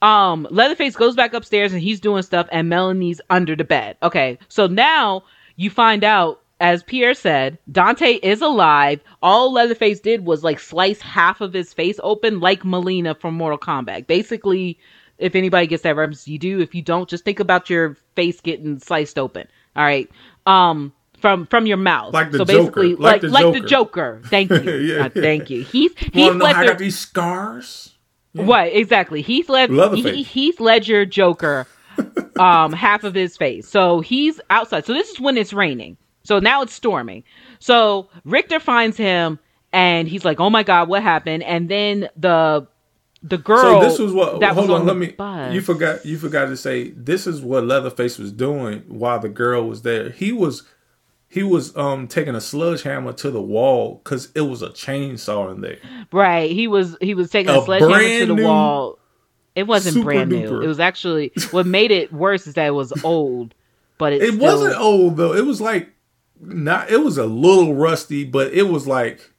[0.02, 3.96] um, Leatherface goes back upstairs and he's doing stuff, and Melanie's under the bed.
[4.02, 4.38] Okay.
[4.48, 5.24] So now
[5.56, 9.00] you find out, as Pierre said, Dante is alive.
[9.22, 13.58] All Leatherface did was like slice half of his face open, like Mileena from Mortal
[13.58, 14.06] Kombat.
[14.06, 14.78] Basically,
[15.18, 16.60] if anybody gets that reference, you do.
[16.60, 19.48] If you don't, just think about your face getting sliced open.
[19.74, 20.10] All right.
[20.46, 22.12] Um, from from your mouth.
[22.14, 23.02] Like the so basically, Joker.
[23.02, 24.20] Like like the like the Joker.
[24.20, 24.22] Joker.
[24.28, 24.58] Thank you.
[24.96, 25.62] Yeah, Uh, thank you.
[25.64, 26.72] Heath Heath want to know how I Ledger.
[26.72, 27.92] got these scars?
[28.34, 29.22] Right, exactly.
[29.22, 30.26] Heath Led Leatherface.
[30.28, 31.66] Heath, Ledger Joker
[32.38, 33.66] um, half of his face.
[33.66, 34.84] So he's outside.
[34.84, 35.96] So this is when it's raining.
[36.22, 37.24] So now it's storming.
[37.60, 39.38] So Richter finds him
[39.72, 42.66] and he's like, "Oh my god, what happened?" And then the
[43.22, 43.80] the girl.
[43.80, 44.40] So this was what.
[44.40, 45.06] that hold was on, on let me.
[45.12, 45.54] bus.
[45.54, 46.04] You forgot.
[46.04, 50.10] You forgot to say this is what Leatherface was doing while the girl was there.
[50.10, 50.62] He was,
[51.28, 55.60] he was um taking a sledgehammer to the wall because it was a chainsaw in
[55.60, 55.78] there.
[56.12, 56.50] Right.
[56.50, 58.98] He was he was taking a, A sledgehammer to the wall.
[59.54, 60.48] It wasn't brand new.
[60.48, 60.64] duper.
[60.64, 63.54] It was actually what made it worse is that it was old,
[63.98, 65.34] but it, It still- wasn't old though.
[65.34, 65.90] It was like
[66.40, 66.90] not.
[66.90, 69.30] It was a little rusty, but it was like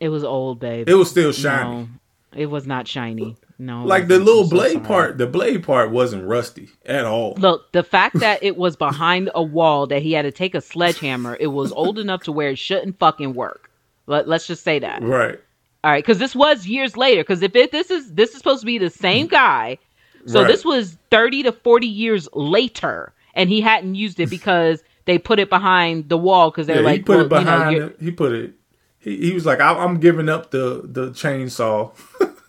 [0.00, 0.88] It was old, babe.
[0.88, 1.70] it was still shiny.
[1.70, 1.88] No,
[2.34, 3.36] it was not shiny.
[3.58, 4.84] No, Like the little I'm so blade sorry.
[4.84, 5.18] part.
[5.18, 7.34] The blade part wasn't rusty at all.
[7.38, 10.60] Look, the fact that it was behind a wall that he had to take a
[10.60, 13.70] sledgehammer, it was old enough to where it shouldn't fucking work.
[14.06, 15.02] Let, let's just say that.
[15.02, 15.38] Right.
[15.84, 17.22] All right, because this was years later.
[17.22, 19.78] Because if it, this is this is supposed to be the same guy,
[20.26, 20.48] so Right.
[20.48, 25.38] this was thirty to forty years later, and he hadn't used it because they put
[25.38, 27.72] it behind the wall because they're Yeah, like, he put well, it behind.
[27.74, 27.96] you know, it.
[28.00, 28.54] He put it.
[28.98, 31.92] He, he was like, I, "I'm giving up the the chainsaw."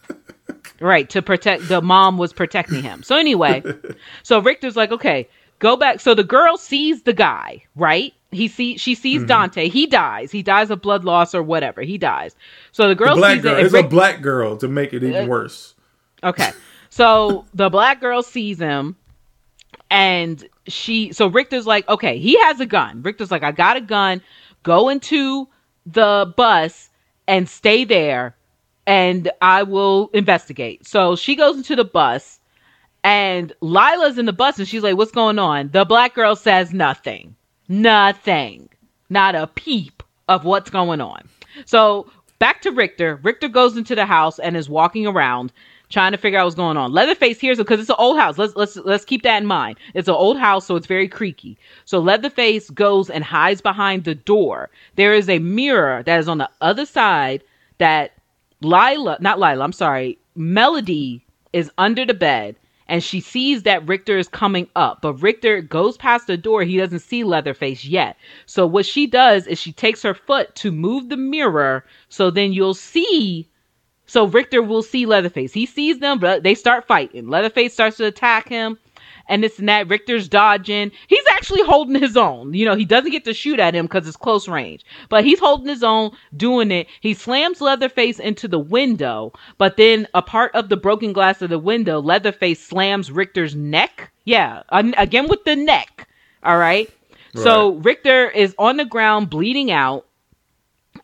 [0.80, 1.68] right to protect.
[1.68, 3.04] The mom was protecting him.
[3.04, 3.64] So anyway,
[4.24, 5.28] so Richter's like, okay,
[5.60, 6.00] go back.
[6.00, 8.14] So the girl sees the guy, right?
[8.32, 9.28] He see she sees Mm-hmm.
[9.28, 9.70] Dante.
[9.70, 10.32] He dies.
[10.32, 11.82] He dies of blood loss or whatever.
[11.82, 12.36] He dies.
[12.74, 13.58] So the girl The sees girl.
[13.58, 13.64] it.
[13.66, 15.74] It's Rick- a black girl to make it Uh, even worse.
[16.24, 16.52] Okay.
[16.90, 18.96] So the black girl sees him
[19.90, 23.02] and she so Richter's like, okay, he has a gun.
[23.04, 24.22] Richter's like, I got a gun.
[24.64, 25.48] Go into
[25.86, 26.90] the bus
[27.28, 28.36] and stay there
[28.88, 30.88] and I will investigate.
[30.88, 32.40] So she goes into the bus
[33.04, 35.70] and Lila's in the bus and she's like, What's going on?
[35.70, 37.36] The black girl says nothing.
[37.68, 38.70] Nothing.
[39.10, 41.28] Not a peep of what's going on.
[41.66, 42.10] So
[42.40, 43.20] back to Richter.
[43.24, 45.52] Richter goes into the house and is walking around
[45.90, 46.92] trying to figure out what's going on.
[46.92, 48.38] Leatherface hears it because it's an old house.
[48.38, 49.78] Let's let's let's keep that in mind.
[49.94, 51.58] It's an old house, so it's very creaky.
[51.86, 54.70] So Leatherface goes and hides behind the door.
[54.96, 57.44] There is a mirror that is on the other side
[57.78, 58.15] that
[58.66, 61.24] Lila, not Lila, I'm sorry, Melody
[61.54, 62.56] is under the bed
[62.88, 66.64] and she sees that Richter is coming up, but Richter goes past the door.
[66.64, 68.18] He doesn't see Leatherface yet.
[68.46, 72.54] So what she does is she takes her foot to move the mirror so then
[72.54, 73.48] you'll see
[74.08, 75.54] so Richter will see Leatherface.
[75.54, 77.28] He sees them, but they start fighting.
[77.28, 78.78] Leatherface starts to attack him,
[79.28, 79.90] and this and that.
[79.90, 80.92] Richter's dodging.
[81.08, 82.54] He's actually holding his own.
[82.54, 85.40] You know, he doesn't get to shoot at him because it's close range, but he's
[85.40, 86.88] holding his own, doing it.
[87.02, 91.50] He slams Leatherface into the window, but then a part of the broken glass of
[91.50, 94.12] the window, Leatherface slams Richter's neck.
[94.26, 96.08] Yeah, again with the neck.
[96.44, 96.90] All right.
[97.34, 100.06] So Richter is on the ground bleeding out,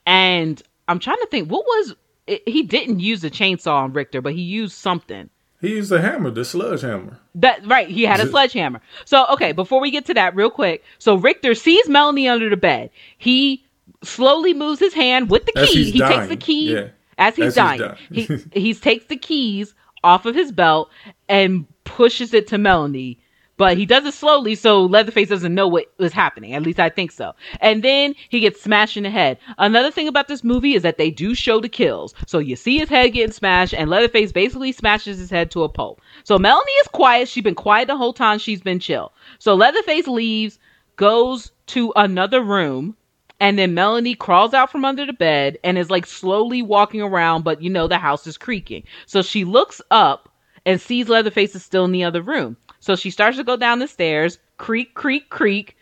[0.05, 1.95] and I'm trying to think what was
[2.25, 5.29] it, he didn't use a chainsaw on Richter, but he used something.
[5.61, 7.19] He used a hammer, the sludge hammer.
[7.35, 8.81] That right, he had a sledgehammer.
[9.05, 10.83] So okay, before we get to that, real quick.
[10.97, 12.89] So Richter sees Melanie under the bed.
[13.17, 13.63] He
[14.03, 15.91] slowly moves his hand with the key.
[15.91, 16.87] He takes the key yeah.
[17.19, 17.79] as he's As he's dying.
[17.79, 17.97] dying.
[18.11, 18.27] he
[18.59, 20.89] he takes the keys off of his belt
[21.29, 23.19] and pushes it to Melanie.
[23.61, 26.55] But he does it slowly, so Leatherface doesn't know what was happening.
[26.55, 27.33] At least I think so.
[27.59, 29.37] And then he gets smashed in the head.
[29.59, 32.15] Another thing about this movie is that they do show the kills.
[32.25, 35.69] So you see his head getting smashed, and Leatherface basically smashes his head to a
[35.69, 36.01] pulp.
[36.23, 37.27] So Melanie is quiet.
[37.27, 38.39] She's been quiet the whole time.
[38.39, 39.13] She's been chill.
[39.37, 40.57] So Leatherface leaves,
[40.95, 42.97] goes to another room,
[43.39, 47.43] and then Melanie crawls out from under the bed and is like slowly walking around,
[47.43, 48.85] but you know the house is creaking.
[49.05, 50.29] So she looks up
[50.65, 52.57] and sees Leatherface is still in the other room.
[52.81, 55.77] So she starts to go down the stairs, creak, creak, creak.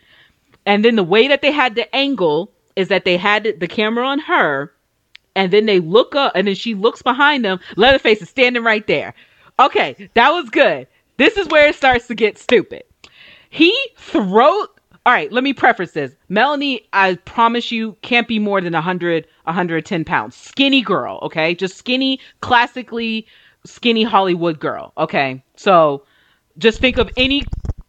[0.66, 4.06] And then the way that they had the angle is that they had the camera
[4.06, 4.72] on her,
[5.34, 7.58] and then they look up, and then she looks behind them.
[7.76, 9.14] Leatherface is standing right there.
[9.58, 10.86] Okay, that was good.
[11.16, 12.84] This is where it starts to get stupid.
[13.50, 14.66] He throw.
[15.06, 16.14] All right, let me preface this.
[16.28, 20.36] Melanie, I promise you, can't be more than 100, 110 pounds.
[20.36, 21.54] Skinny girl, okay?
[21.54, 23.26] Just skinny, classically
[23.64, 25.42] skinny Hollywood girl, okay?
[25.56, 26.04] So
[26.60, 27.42] just think of any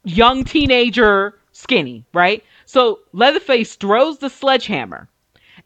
[0.03, 2.43] young teenager skinny, right?
[2.65, 5.07] So Leatherface throws the sledgehammer.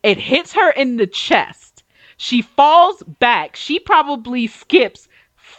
[0.04, 1.84] It hits her in the chest.
[2.18, 3.56] She falls back.
[3.56, 5.08] She probably skips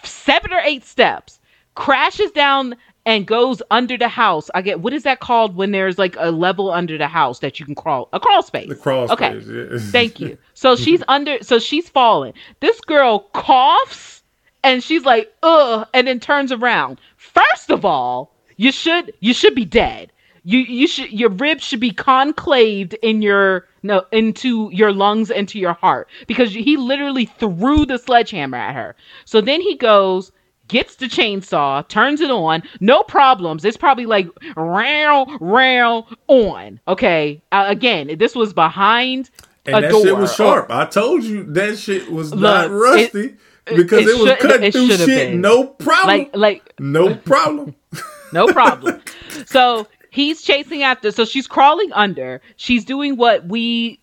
[0.02, 1.40] seven or eight steps,
[1.74, 4.50] crashes down and goes under the house.
[4.54, 7.60] I get what is that called when there's like a level under the house that
[7.60, 8.68] you can crawl a crawl space.
[8.68, 9.40] The crawl Okay.
[9.40, 9.78] space, yeah.
[9.92, 10.36] Thank you.
[10.54, 12.32] So she's under so she's falling.
[12.60, 14.22] This girl coughs
[14.64, 17.00] and she's like, ugh, and then turns around.
[17.36, 20.12] First of all, you should you should be dead.
[20.44, 25.58] You you should your ribs should be conclaved in your no into your lungs into
[25.58, 28.96] your heart because he literally threw the sledgehammer at her.
[29.24, 30.32] So then he goes,
[30.68, 33.64] gets the chainsaw, turns it on, no problems.
[33.64, 36.80] It's probably like round, round on.
[36.88, 39.30] Okay, uh, again, this was behind
[39.64, 40.04] and a that door.
[40.04, 40.70] shit was sharp.
[40.70, 44.72] I told you that shit was Look, not rusty it, because it, it was cutting
[44.72, 45.06] through shit.
[45.06, 45.40] Been.
[45.40, 46.18] No problem.
[46.18, 47.74] Like, like no problem.
[48.32, 49.02] no problem.
[49.46, 51.10] So he's chasing after.
[51.10, 52.40] So she's crawling under.
[52.56, 54.00] She's doing what we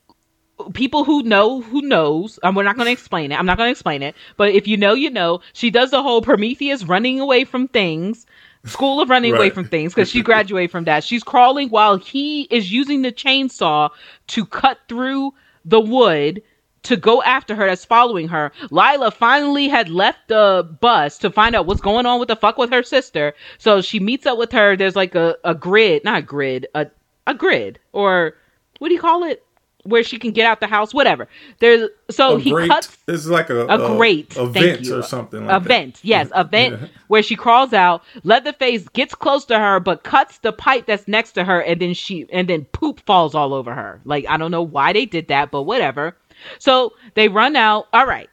[0.73, 3.67] people who know who knows and we're not going to explain it i'm not going
[3.67, 7.19] to explain it but if you know you know she does the whole prometheus running
[7.19, 8.25] away from things
[8.63, 9.39] school of running right.
[9.39, 13.11] away from things because she graduated from that she's crawling while he is using the
[13.11, 13.89] chainsaw
[14.27, 15.33] to cut through
[15.65, 16.41] the wood
[16.83, 18.51] to go after her that's following her.
[18.69, 22.57] Lila finally had left the bus to find out what's going on with the fuck
[22.57, 23.33] with her sister.
[23.57, 24.75] So she meets up with her.
[24.75, 26.87] There's like a, a grid, not a grid, a,
[27.25, 28.35] a grid, or
[28.79, 29.43] what do you call it?
[29.85, 31.27] Where she can get out the house, whatever.
[31.59, 32.69] There's so a he grate.
[32.69, 32.97] cuts.
[33.05, 35.45] This is like a a, a grate, a vent or something.
[35.45, 35.67] Like a that.
[35.67, 36.87] vent, yes, a vent yeah.
[37.07, 38.01] where she crawls out.
[38.23, 41.93] Leatherface gets close to her, but cuts the pipe that's next to her, and then
[41.93, 43.99] she and then poop falls all over her.
[44.05, 46.15] Like I don't know why they did that, but whatever.
[46.59, 47.87] So they run out.
[47.93, 48.29] All right.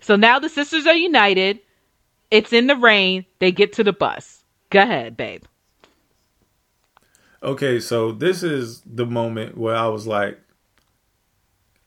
[0.00, 1.60] So now the sisters are united.
[2.30, 3.26] It's in the rain.
[3.38, 4.44] They get to the bus.
[4.70, 5.42] Go ahead, babe.
[7.42, 10.38] Okay, so this is the moment where I was like,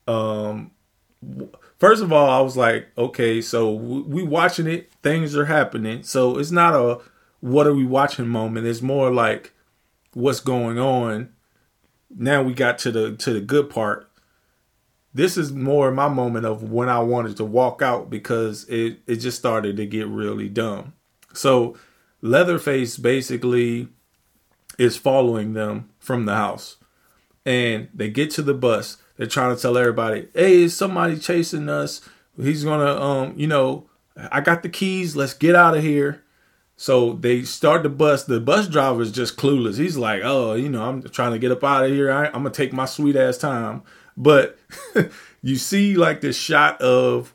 [0.08, 0.72] um,
[1.80, 6.04] first of all, I was like, okay, so we watching it, things are happening.
[6.04, 7.00] So it's not a
[7.40, 8.66] what are we watching moment.
[8.68, 9.54] It's more like
[10.14, 11.30] what's going on.
[12.10, 14.10] Now we got to the to the good part
[15.14, 19.18] this is more my moment of when I wanted to walk out because it, it
[19.18, 20.94] just started to get really dumb.
[21.34, 21.78] So
[22.22, 23.90] Leatherface basically
[24.78, 26.78] is following them from the house.
[27.46, 28.98] And they get to the bus.
[29.18, 32.02] They're trying to tell everybody, hey, is somebody chasing us?
[32.42, 33.90] He's gonna um, you know,
[34.32, 36.24] I got the keys, let's get out of here.
[36.76, 38.24] So they start the bus.
[38.24, 39.78] The bus driver is just clueless.
[39.78, 42.12] He's like, "Oh, you know, I'm trying to get up out of here.
[42.12, 43.84] I, am gonna take my sweet ass time."
[44.16, 44.58] But
[45.42, 47.34] you see like this shot of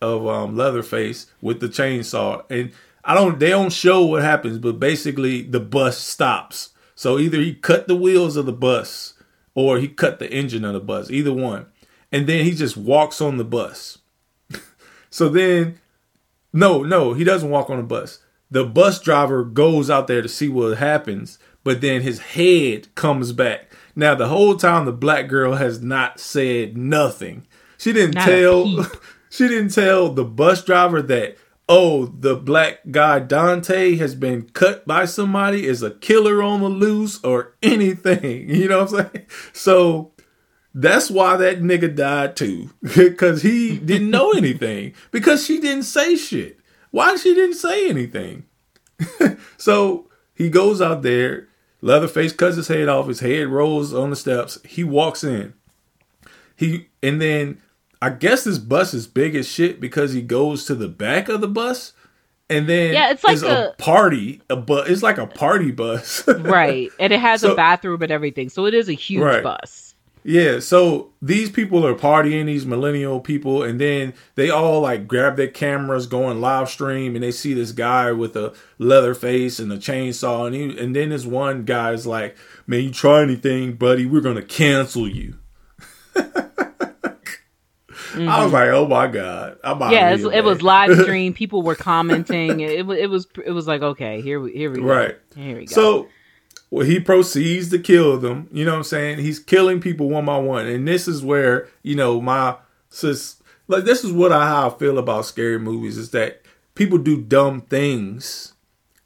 [0.00, 2.72] of um, Leatherface with the chainsaw, and
[3.04, 6.70] I don't they don't show what happens, but basically the bus stops.
[6.94, 9.14] So either he cut the wheels of the bus
[9.54, 11.66] or he cut the engine of the bus, either one.
[12.10, 13.98] And then he just walks on the bus.
[15.10, 15.80] so then
[16.52, 18.20] no, no, he doesn't walk on the bus.
[18.50, 23.32] The bus driver goes out there to see what happens, but then his head comes
[23.32, 27.46] back now, the whole time, the black girl has not said nothing.
[27.78, 28.86] She didn't not tell.
[29.32, 31.38] She didn't tell the bus driver that
[31.68, 36.68] oh, the black guy Dante has been cut by somebody, is a killer on the
[36.68, 38.50] loose, or anything.
[38.62, 39.26] You know what I'm saying?
[39.54, 40.12] So
[40.74, 44.94] that's why that nigga died too, because he didn't know anything.
[45.10, 46.60] Because she didn't say shit.
[46.90, 48.44] Why she didn't say anything?
[49.56, 51.48] so he goes out there.
[51.82, 53.08] Leatherface cuts his head off.
[53.08, 54.58] His head rolls on the steps.
[54.64, 55.52] He walks in.
[56.56, 57.60] He and then
[58.00, 61.40] I guess this bus is big as shit because he goes to the back of
[61.40, 61.92] the bus
[62.52, 64.42] and then yeah, it's like a, a, party.
[64.50, 64.88] A bus.
[64.88, 66.90] It's like a party bus, right?
[67.00, 69.42] And it has so, a bathroom and everything, so it is a huge right.
[69.42, 69.81] bus.
[70.24, 75.36] Yeah, so these people are partying, these millennial people, and then they all like grab
[75.36, 79.72] their cameras, going live stream, and they see this guy with a leather face and
[79.72, 82.36] a chainsaw, and he, and then this one guy's like,
[82.68, 85.34] "Man, you try anything, buddy, we're gonna cancel you."
[86.14, 86.68] Mm-hmm.
[88.28, 91.34] I was like, "Oh my god!" I'm yeah, it was live stream.
[91.34, 92.60] People were commenting.
[92.60, 94.84] it, it was it was like, okay, here we here we go.
[94.84, 95.74] Right here we go.
[95.74, 96.08] So
[96.72, 98.48] well, he proceeds to kill them.
[98.50, 99.18] You know what I'm saying?
[99.18, 102.56] He's killing people one by one, and this is where you know my
[102.88, 103.36] sis.
[103.68, 106.40] Like this is what I how I feel about scary movies is that
[106.74, 108.54] people do dumb things,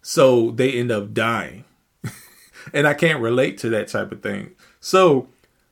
[0.01, 1.65] so they end up dying,
[2.73, 4.53] and I can't relate to that type of thing.
[4.79, 5.27] So,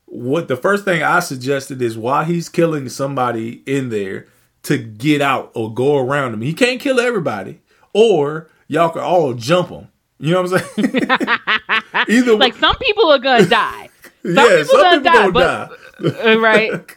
[0.07, 4.27] what the first thing I suggested is why he's killing somebody in there
[4.65, 6.41] to get out or go around him.
[6.41, 7.61] He can't kill everybody,
[7.93, 9.87] or y'all can all jump him.
[10.19, 11.09] You know what I'm saying?
[12.09, 13.89] Either like some people are gonna die.
[14.22, 16.32] Some yeah, people some gonna people die, but, die.
[16.32, 16.70] Uh, right.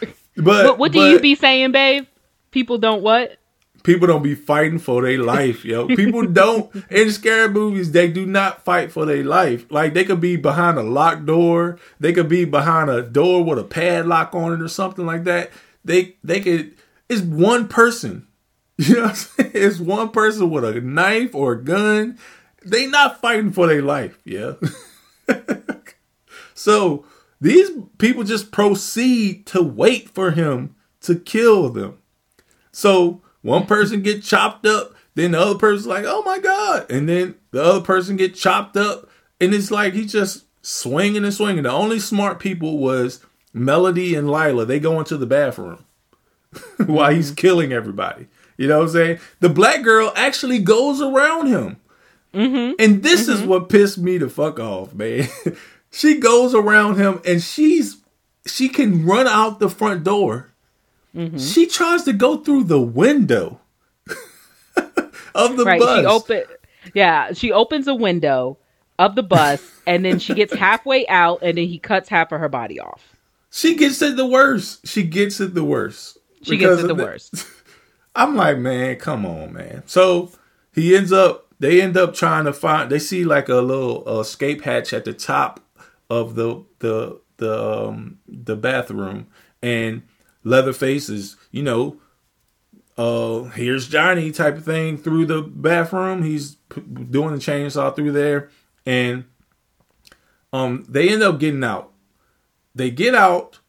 [0.00, 2.06] but, but what do but, you be saying, babe?
[2.52, 3.36] People don't what?
[3.82, 5.88] People don't be fighting for their life, yo.
[5.88, 7.90] People don't in scary movies.
[7.90, 9.70] They do not fight for their life.
[9.72, 11.78] Like they could be behind a locked door.
[11.98, 15.50] They could be behind a door with a padlock on it or something like that.
[15.84, 16.74] They they could.
[17.08, 18.26] It's one person.
[18.80, 19.30] You know, what?
[19.38, 22.16] it's one person with a knife or a gun
[22.64, 24.54] they not fighting for their life, yeah.
[26.54, 27.04] so
[27.40, 31.98] these people just proceed to wait for him to kill them.
[32.72, 36.90] So one person get chopped up, Then the other person's like, oh my God.
[36.90, 39.08] And then the other person get chopped up.
[39.40, 41.62] And it's like he just swinging and swinging.
[41.62, 44.64] The only smart people was Melody and Lila.
[44.64, 45.84] They go into the bathroom
[46.86, 47.36] while he's mm-hmm.
[47.36, 48.26] killing everybody.
[48.56, 49.20] You know what I'm saying?
[49.40, 51.80] The black girl actually goes around him.
[52.34, 52.74] Mm-hmm.
[52.78, 53.48] And this is Mm-hmm.
[53.48, 55.28] what pissed me the fuck off, man.
[55.90, 57.96] she goes around him and she's
[58.46, 60.52] she can run out the front door.
[61.14, 61.38] Mm-hmm.
[61.38, 63.60] She tries to go through the window
[65.34, 65.80] of the right.
[65.80, 66.00] bus.
[66.00, 66.44] She open.
[66.94, 68.58] Yeah, she opens a window
[68.98, 72.40] of the bus, and then she gets halfway out, and then he cuts half of
[72.40, 73.14] her body off.
[73.50, 74.86] She gets it the worst.
[74.86, 76.18] She gets it the worst.
[76.42, 77.46] She gets it the of worst.
[78.14, 79.82] I'm like, man, come on, man.
[79.86, 80.30] So
[80.74, 82.90] he ends up, they end up trying to find.
[82.90, 85.60] They see like a little escape hatch at the top
[86.08, 89.26] of the the the um, the bathroom,
[89.62, 90.02] and
[90.44, 92.00] Leatherface is, you know,
[92.96, 96.22] uh, here's Johnny type of thing through the bathroom.
[96.22, 98.50] He's p- doing the chainsaw through there,
[98.86, 99.24] and
[100.52, 101.92] um, they end up getting out.
[102.74, 103.60] They get out,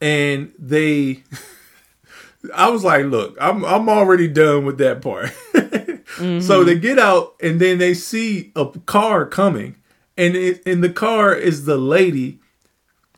[0.00, 1.22] and they.
[2.54, 5.32] I was like, look, I'm I'm already done with that part.
[6.40, 9.76] So they get out and then they see a car coming,
[10.16, 12.40] and it, in the car is the lady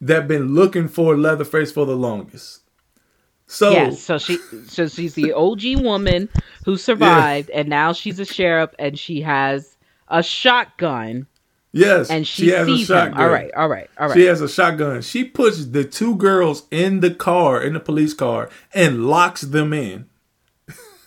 [0.01, 2.61] that been looking for Leatherface for the longest.
[3.47, 6.29] So Yes, so she so she's the OG woman
[6.65, 11.27] who survived, and now she's a sheriff, and she has a shotgun,
[11.73, 12.97] yes, and she, has a sees him.
[12.97, 13.21] shotgun.
[13.21, 14.15] All right, all right, all right.
[14.15, 15.03] She has a shotgun.
[15.03, 19.73] She puts the two girls in the car, in the police car, and locks them
[19.73, 20.09] in.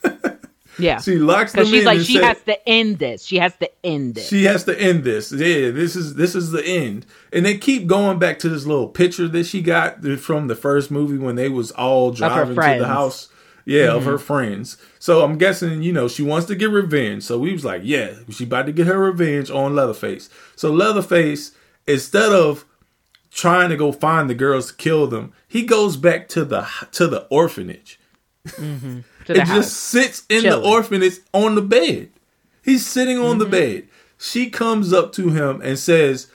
[0.78, 1.86] yeah, She locks them she's in.
[1.86, 3.26] like and she said- has to end this.
[3.26, 4.28] She has to end this.
[4.28, 5.32] She has to end this.
[5.32, 7.06] Yeah, this is this is the end.
[7.32, 10.92] And they keep going back to this little picture that she got from the first
[10.92, 13.30] movie when they was all driving to the house.
[13.66, 14.26] Yeah, of her mm-hmm.
[14.26, 14.76] friends.
[15.00, 17.24] So I'm guessing, you know, she wants to get revenge.
[17.24, 20.30] So we was like, yeah, she about to get her revenge on Leatherface.
[20.58, 21.54] So Leatherface,
[21.88, 22.66] instead of
[23.32, 27.08] trying to go find the girls to kill them, he goes back to the to
[27.08, 28.02] the orphanage
[28.46, 29.48] to house.
[29.66, 30.62] just sits in Chilling.
[30.62, 32.10] the orphanage on the bed.
[32.64, 33.40] He's sitting on Mm-hmm.
[33.40, 33.88] the bed.
[34.18, 36.28] She comes up to him and says,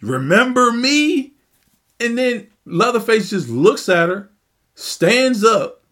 [0.00, 1.32] Remember me?
[2.00, 4.30] And then Leatherface just looks at her,
[4.74, 5.82] stands up,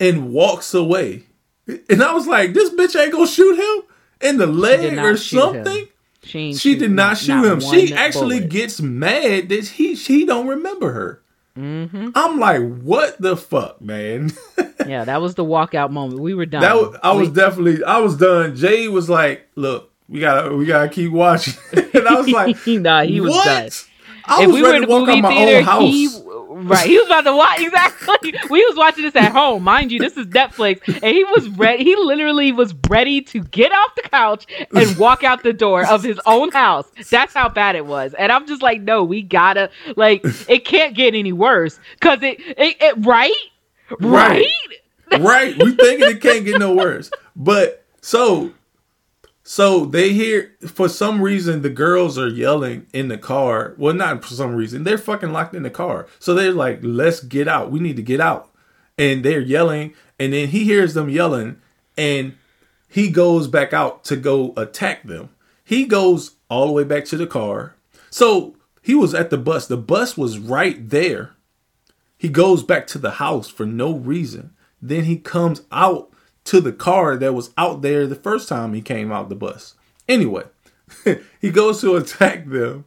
[0.00, 1.24] and walks away.
[1.90, 3.84] And I was like, This bitch ain't gonna shoot him
[4.28, 5.16] in the leg or him.
[5.16, 5.88] something.
[6.22, 7.60] She, She did not shoot him.
[7.60, 8.50] She actually bullet.
[8.50, 11.22] gets mad that he she don't remember her.
[11.58, 12.10] Mm-hmm.
[12.14, 14.30] I'm like, what the fuck, man?
[14.86, 16.20] Yeah, that was the walkout moment.
[16.20, 16.62] We were done.
[16.62, 18.56] That was, I was We- definitely I was done.
[18.56, 23.02] Jay was like, "Look, we gotta we gotta keep watching," and I was like, nah,
[23.02, 23.70] he was "What?" done.
[24.24, 25.82] I if was we were ready to walk out my theater, own house.
[25.82, 26.08] he
[26.66, 28.34] right, he was about to watch exactly.
[28.50, 29.98] we was watching this at home, mind you.
[29.98, 31.84] This is Netflix, and he was ready.
[31.84, 36.02] He literally was ready to get off the couch and walk out the door of
[36.02, 36.86] his own house.
[37.10, 40.94] That's how bad it was, and I'm just like, no, we gotta like, it can't
[40.94, 43.32] get any worse because it, it, it, right,
[44.00, 44.46] Right.
[45.10, 45.20] right.
[45.20, 45.62] right?
[45.62, 48.52] We thinking it can't get no worse, but so
[49.50, 53.72] so they hear for some reason the girls are yelling in the car.
[53.78, 57.20] Well, not for some reason they're fucking locked in the car, so they're like, "Let's
[57.20, 57.70] get out.
[57.70, 58.50] We need to get out,"
[58.98, 61.56] and they're yelling, and then he hears them yelling,
[61.96, 62.34] and
[62.90, 65.30] he goes back out to go attack them.
[65.64, 67.74] He goes all the way back to the car.
[68.10, 69.66] So he was at the bus.
[69.66, 71.30] The bus was right there.
[72.18, 74.50] He goes back to the house for no reason.
[74.82, 76.10] Then he comes out
[76.48, 79.74] to the car that was out there the first time he came out the bus.
[80.08, 80.44] Anyway,
[81.40, 82.86] he goes to attack them.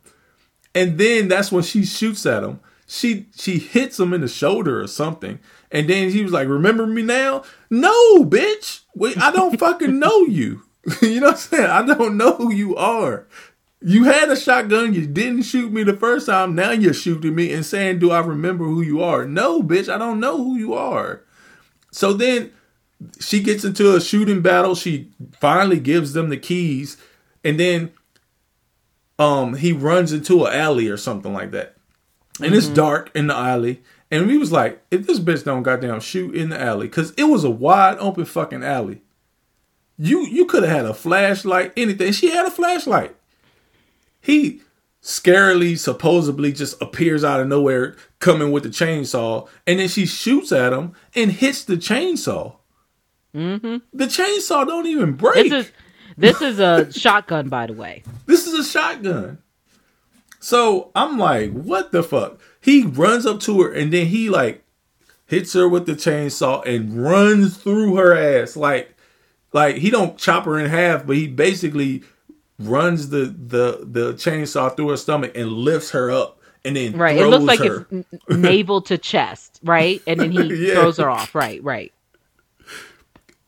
[0.74, 2.60] And then that's when she shoots at him.
[2.88, 5.40] She she hits him in the shoulder or something.
[5.72, 8.82] And then he was like, "Remember me now?" No, bitch.
[8.96, 10.64] Wait, I don't fucking know you.
[11.02, 11.70] you know what I'm saying?
[11.70, 13.28] I don't know who you are.
[13.80, 14.94] You had a shotgun.
[14.94, 16.56] You didn't shoot me the first time.
[16.56, 19.88] Now you're shooting me and saying, "Do I remember who you are?" No, bitch.
[19.88, 21.22] I don't know who you are.
[21.92, 22.52] So then
[23.20, 24.76] she gets into a shooting battle.
[24.76, 25.10] She
[25.40, 26.98] finally gives them the keys,
[27.44, 27.92] and then
[29.20, 31.76] um he runs into an alley or something like that.
[32.42, 33.82] And it's dark in the alley.
[34.10, 37.26] And we was like, if this bitch don't goddamn shoot in the alley, because it
[37.26, 39.02] was a wide open fucking alley.
[39.98, 42.12] You you could have had a flashlight, anything.
[42.12, 43.16] She had a flashlight.
[44.20, 44.62] He
[45.02, 50.52] scarily, supposedly, just appears out of nowhere, coming with the chainsaw, and then she shoots
[50.52, 52.56] at him and hits the chainsaw.
[53.36, 53.78] Mm-hmm.
[53.94, 55.50] The chainsaw don't even break.
[55.50, 55.72] This is
[56.18, 58.04] this is a shotgun, by the way.
[58.26, 59.40] This is a shotgun.
[60.40, 62.40] So I'm like, what the fuck?
[62.60, 64.64] He runs up to her and then he like
[65.28, 68.56] hits her with the chainsaw and runs through her ass.
[68.58, 68.96] Like
[69.54, 72.04] Like he don't chop her in half, but he basically
[72.60, 77.18] runs the the the chainsaw through her stomach and lifts her up and then right.
[77.18, 77.88] It looks like her.
[77.92, 80.02] it's navel to chest, right?
[80.06, 80.76] And then he yeah.
[80.76, 81.34] throws her off.
[81.34, 81.92] Right, right.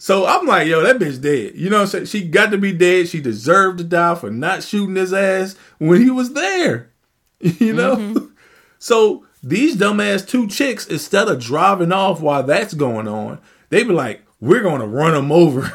[0.03, 1.55] So I'm like, yo, that bitch dead.
[1.55, 2.05] You know what I'm saying?
[2.07, 3.07] She got to be dead.
[3.07, 6.91] She deserved to die for not shooting his ass when he was there.
[7.39, 7.95] You know?
[7.95, 8.25] Mm-hmm.
[8.79, 13.39] So these dumbass two chicks, instead of driving off while that's going on,
[13.69, 15.71] they be like, we're going to run them over.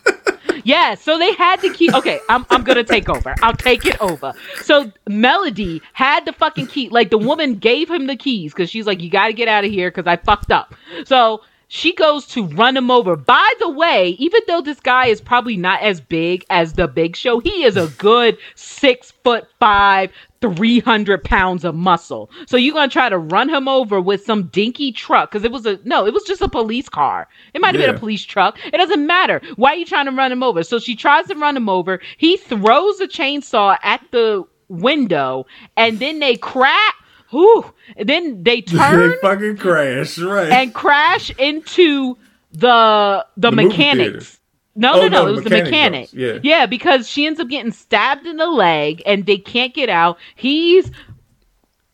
[0.64, 1.94] yeah, so they had to keep.
[1.94, 3.36] Okay, I'm I'm gonna take over.
[3.40, 4.32] I'll take it over.
[4.62, 6.88] So Melody had the fucking key.
[6.88, 9.64] Like the woman gave him the keys because she's like, you got to get out
[9.64, 10.74] of here because I fucked up.
[11.04, 11.42] So
[11.72, 13.14] she goes to run him over.
[13.14, 17.14] By the way, even though this guy is probably not as big as the Big
[17.14, 20.10] Show, he is a good six foot five,
[20.40, 22.28] 300 pounds of muscle.
[22.46, 25.52] So you're going to try to run him over with some dinky truck because it
[25.52, 27.28] was a no, it was just a police car.
[27.54, 27.86] It might have yeah.
[27.86, 28.58] been a police truck.
[28.64, 29.40] It doesn't matter.
[29.54, 30.64] Why are you trying to run him over?
[30.64, 32.00] So she tries to run him over.
[32.16, 36.96] He throws a chainsaw at the window and then they crack
[37.30, 40.50] whew, then they turn they fucking crash, right.
[40.50, 42.16] And crash into
[42.52, 44.40] the the, the mechanics.
[44.76, 46.10] No, oh, no, no, no, it was the mechanic.
[46.12, 46.38] Yeah.
[46.42, 50.18] Yeah, because she ends up getting stabbed in the leg and they can't get out.
[50.36, 50.90] He's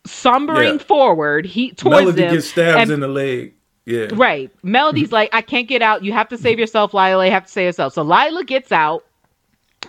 [0.06, 0.84] sombering yeah.
[0.84, 1.46] forward.
[1.46, 2.34] He towards Melody them.
[2.34, 3.54] gets stabbed and, in the leg.
[3.86, 4.08] Yeah.
[4.12, 4.50] Right.
[4.62, 6.04] Melody's like, I can't get out.
[6.04, 7.24] You have to save yourself, Lila.
[7.24, 7.94] You have to save yourself.
[7.94, 9.04] So Lila gets out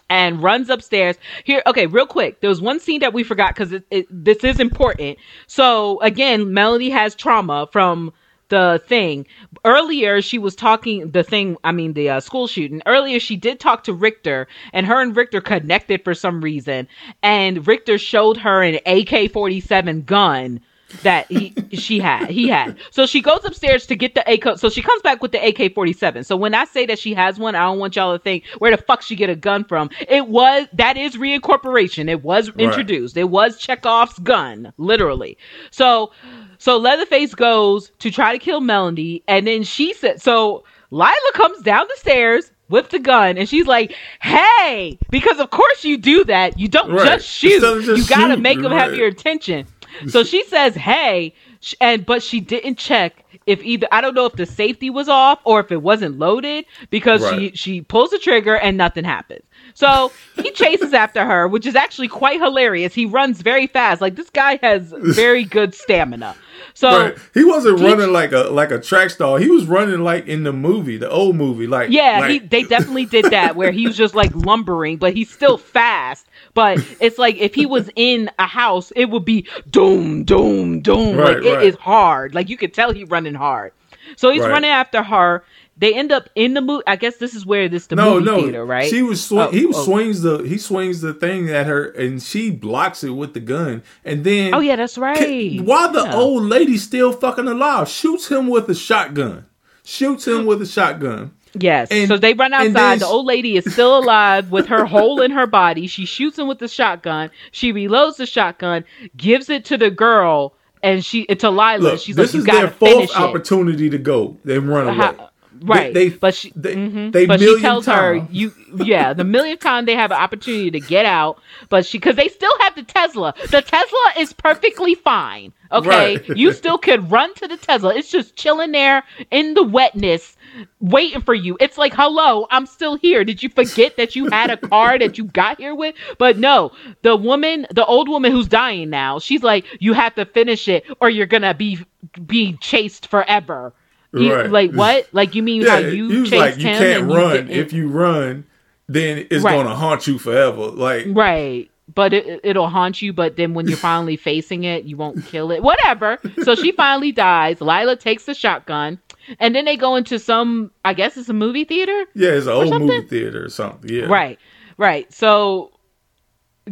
[0.09, 1.17] and runs upstairs.
[1.43, 2.41] Here, okay, real quick.
[2.41, 5.17] There was one scene that we forgot because this is important.
[5.47, 8.13] So again, Melody has trauma from
[8.49, 9.27] the thing.
[9.65, 11.57] Earlier, she was talking the thing.
[11.63, 12.81] I mean, the uh, school shooting.
[12.85, 16.87] Earlier, she did talk to Richter, and her and Richter connected for some reason.
[17.21, 20.61] And Richter showed her an AK forty seven gun
[21.03, 24.69] that he she had he had so she goes upstairs to get the AK so
[24.69, 27.63] she comes back with the AK47 so when I say that she has one I
[27.63, 30.67] don't want y'all to think where the fuck she get a gun from it was
[30.73, 33.21] that is reincorporation it was introduced right.
[33.21, 35.37] it was Chekhov's gun literally
[35.71, 36.11] so
[36.57, 41.61] so Leatherface goes to try to kill Melody and then she said so Lila comes
[41.63, 46.23] down the stairs with the gun and she's like, "Hey," because of course you do
[46.25, 46.59] that.
[46.59, 47.05] You don't right.
[47.05, 47.61] just shoot.
[47.61, 48.81] Just you got to make them right.
[48.81, 49.67] have your attention.
[50.07, 51.33] So she says, "Hey,"
[51.81, 55.39] and but she didn't check if either I don't know if the safety was off
[55.43, 57.51] or if it wasn't loaded because right.
[57.51, 59.43] she she pulls the trigger and nothing happens.
[59.73, 62.93] So he chases after her, which is actually quite hilarious.
[62.93, 64.01] He runs very fast.
[64.01, 66.35] Like this guy has very good stamina.
[66.73, 67.17] So right.
[67.33, 69.39] he wasn't he, running like a like a track star.
[69.39, 71.67] He was running like in the movie, the old movie.
[71.67, 72.29] Like yeah, like...
[72.31, 76.27] He, they definitely did that where he was just like lumbering, but he's still fast.
[76.57, 81.15] But it's like if he was in a house, it would be doom, doom, doom.
[81.15, 81.63] Right, like it right.
[81.67, 82.33] is hard.
[82.33, 83.73] Like you could tell he's running hard.
[84.15, 85.43] So he's running after her
[85.77, 86.83] they end up in the movie.
[86.87, 88.41] I guess this is where this the no, movie no.
[88.41, 88.89] theater, right?
[88.89, 89.71] She was sw- oh, he oh.
[89.71, 93.83] swings the he swings the thing at her, and she blocks it with the gun,
[94.03, 95.17] and then oh yeah, that's right.
[95.17, 96.15] Can, while the yeah.
[96.15, 99.45] old lady still fucking alive, shoots him with a shotgun.
[99.83, 101.31] Shoots him with a shotgun.
[101.59, 101.89] Yes.
[101.91, 102.99] And, so they run outside.
[102.99, 105.87] The old lady is still alive with her hole in her body.
[105.87, 107.29] She shoots him with the shotgun.
[107.51, 108.85] She reloads the shotgun,
[109.15, 110.53] gives it to the girl,
[110.83, 111.77] and she uh, to Lila.
[111.79, 114.37] Look, she's like, "You got to finish it." opportunity to go.
[114.43, 115.26] They run uh, away.
[115.61, 115.93] Right.
[115.93, 117.11] They, they but she they, mm-hmm.
[117.11, 118.21] they but she tells time.
[118.21, 121.39] her you yeah, the millionth time they have an opportunity to get out,
[121.69, 123.33] but she cuz they still have the Tesla.
[123.49, 125.53] The Tesla is perfectly fine.
[125.71, 126.17] Okay?
[126.17, 126.37] Right.
[126.37, 127.93] you still could run to the Tesla.
[127.93, 130.37] It's just chilling there in the wetness
[130.79, 131.57] waiting for you.
[131.59, 133.23] It's like, "Hello, I'm still here.
[133.23, 136.71] Did you forget that you had a car that you got here with?" But no,
[137.01, 140.85] the woman, the old woman who's dying now, she's like, "You have to finish it
[140.99, 141.79] or you're going to be
[142.25, 143.73] be chased forever."
[144.13, 144.49] You, right.
[144.49, 145.07] Like what?
[145.11, 146.77] Like you mean yeah, how you chased like, you him?
[146.77, 147.49] can't run.
[147.49, 148.45] If you run,
[148.87, 149.55] then it's right.
[149.55, 150.67] gonna haunt you forever.
[150.67, 151.69] Like right.
[151.93, 153.13] But it, it'll haunt you.
[153.13, 155.61] But then when you're finally facing it, you won't kill it.
[155.61, 156.19] Whatever.
[156.43, 157.61] So she finally dies.
[157.61, 158.99] Lila takes the shotgun,
[159.39, 160.71] and then they go into some.
[160.85, 162.05] I guess it's a movie theater.
[162.13, 162.87] Yeah, it's an old something?
[162.87, 163.89] movie theater or something.
[163.89, 164.05] Yeah.
[164.05, 164.39] Right.
[164.77, 165.11] Right.
[165.13, 165.71] So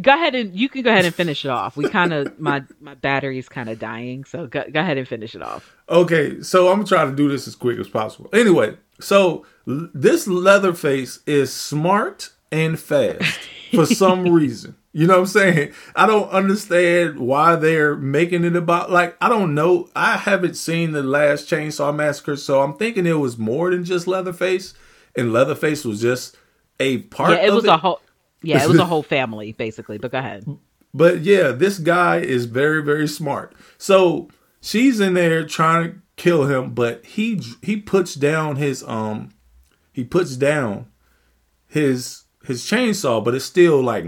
[0.00, 1.76] go ahead and you can go ahead and finish it off.
[1.76, 5.34] We kind of my my battery's kind of dying, so go, go ahead and finish
[5.34, 5.74] it off.
[5.88, 8.30] Okay, so I'm gonna try to do this as quick as possible.
[8.32, 13.38] Anyway, so l- this Leatherface is smart and fast
[13.72, 14.76] for some reason.
[14.92, 15.72] You know what I'm saying?
[15.94, 19.88] I don't understand why they're making it about like I don't know.
[19.94, 24.06] I haven't seen the last Chainsaw Massacre, so I'm thinking it was more than just
[24.06, 24.72] Leatherface,
[25.14, 26.36] and Leatherface was just
[26.80, 27.32] a part.
[27.32, 27.70] Yeah, it was it.
[27.70, 28.00] a whole.
[28.46, 29.98] Yeah, it was a whole family basically.
[29.98, 30.46] But go ahead.
[30.94, 33.54] But yeah, this guy is very very smart.
[33.78, 34.28] So
[34.60, 39.30] she's in there trying to kill him, but he he puts down his um
[39.92, 40.86] he puts down
[41.66, 44.04] his his chainsaw, but it's still like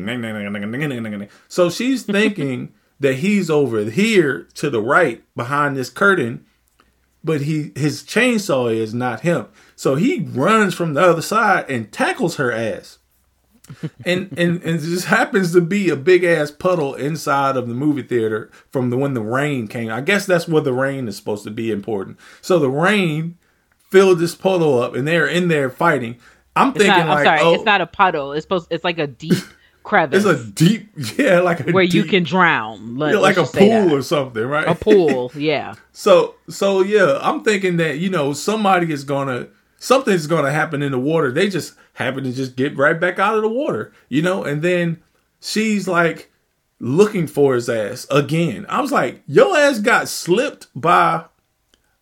[1.48, 6.44] so she's thinking that he's over here to the right behind this curtain,
[7.22, 9.46] but he his chainsaw is not him.
[9.76, 12.98] So he runs from the other side and tackles her ass.
[14.04, 17.74] And, and and it just happens to be a big ass puddle inside of the
[17.74, 19.90] movie theater from the when the rain came.
[19.90, 22.18] I guess that's where the rain is supposed to be important.
[22.40, 23.36] So the rain
[23.90, 26.16] filled this puddle up, and they're in there fighting.
[26.56, 28.32] I'm It's thinking not, like, I'm sorry, oh, it's not a puddle.
[28.32, 28.68] It's supposed.
[28.70, 29.38] It's like a deep
[29.84, 32.96] crevice it's a deep, yeah, like a where you can drown.
[32.96, 34.68] Let, yeah, like a let's just say pool or something, right?
[34.68, 35.32] a pool.
[35.38, 35.74] Yeah.
[35.92, 40.92] So so yeah, I'm thinking that you know somebody is gonna something's gonna happen in
[40.92, 41.32] the water.
[41.32, 44.62] They just happen to just get right back out of the water, you know, and
[44.62, 45.02] then
[45.40, 46.30] she's like
[46.80, 48.66] looking for his ass again.
[48.68, 51.24] I was like, your ass got slipped by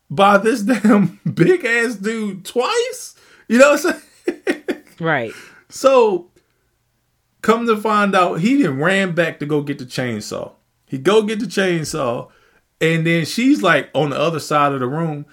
[0.09, 3.15] by this damn big ass dude twice.
[3.47, 4.83] You know what I'm saying?
[4.99, 5.33] Right.
[5.69, 6.31] So,
[7.41, 10.53] come to find out, he then ran back to go get the chainsaw.
[10.85, 12.29] He go get the chainsaw,
[12.79, 15.25] and then she's like on the other side of the room.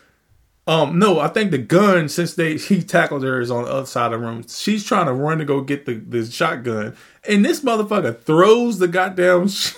[0.66, 3.86] Um, no, I think the gun since they he tackled her is on the other
[3.86, 4.44] side of the room.
[4.48, 6.96] She's trying to run to go get the, the shotgun,
[7.28, 9.48] and this motherfucker throws the goddamn.
[9.48, 9.74] sh-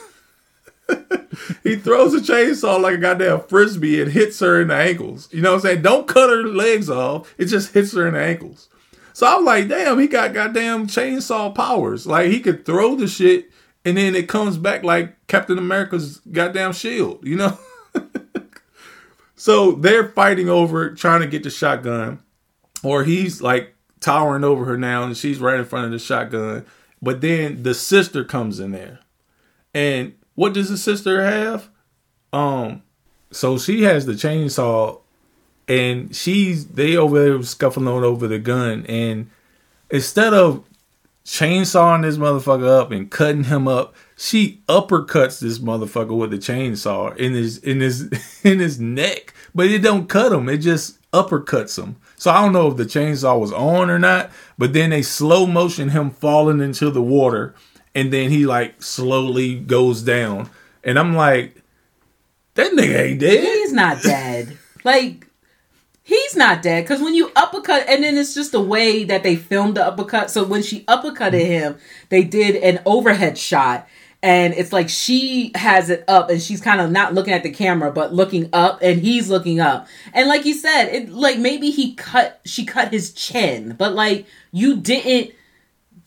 [1.64, 5.28] he throws a chainsaw like a goddamn frisbee and hits her in the ankles.
[5.32, 5.82] You know what I'm saying?
[5.82, 7.34] Don't cut her legs off.
[7.38, 8.68] It just hits her in the ankles.
[9.12, 12.06] So I'm like, damn, he got goddamn chainsaw powers.
[12.06, 13.50] Like he could throw the shit
[13.86, 17.58] and then it comes back like Captain America's goddamn shield, you know?
[19.36, 22.20] so they're fighting over trying to get the shotgun,
[22.82, 26.64] or he's like towering over her now and she's right in front of the shotgun.
[27.02, 29.00] But then the sister comes in there.
[29.74, 31.68] And what does the sister have?
[32.32, 32.82] Um,
[33.30, 35.00] so she has the chainsaw
[35.68, 39.28] and she's they over there scuffling over the gun and
[39.90, 40.64] instead of
[41.24, 47.14] chainsawing this motherfucker up and cutting him up she uppercuts this motherfucker with the chainsaw
[47.16, 48.10] in his in his
[48.44, 52.52] in his neck but it don't cut him it just uppercuts him so i don't
[52.52, 56.60] know if the chainsaw was on or not but then they slow motion him falling
[56.60, 57.54] into the water
[57.94, 60.48] and then he like slowly goes down
[60.82, 61.62] and i'm like
[62.54, 64.56] that nigga ain't dead He's not dead.
[64.84, 65.26] like
[66.02, 69.36] he's not dead because when you uppercut, and then it's just the way that they
[69.36, 70.30] filmed the uppercut.
[70.30, 71.76] So when she uppercutted him,
[72.08, 73.86] they did an overhead shot.
[74.26, 77.50] And it's like she has it up and she's kind of not looking at the
[77.50, 79.86] camera, but looking up and he's looking up.
[80.12, 84.26] And like you said, it like maybe he cut, she cut his chin, but like
[84.50, 85.32] you didn't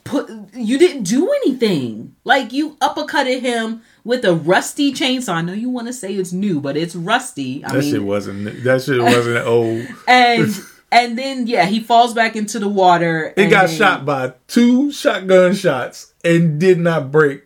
[0.04, 2.14] put you didn't do anything.
[2.26, 5.36] Like you uppercutted him with a rusty chainsaw.
[5.36, 7.64] I know you want to say it's new, but it's rusty.
[7.64, 8.64] I That mean, shit wasn't.
[8.66, 9.88] That shit wasn't old.
[10.10, 10.54] and
[10.91, 13.34] and then yeah, he falls back into the water.
[13.38, 17.44] He and got shot by two shotgun shots and did not break.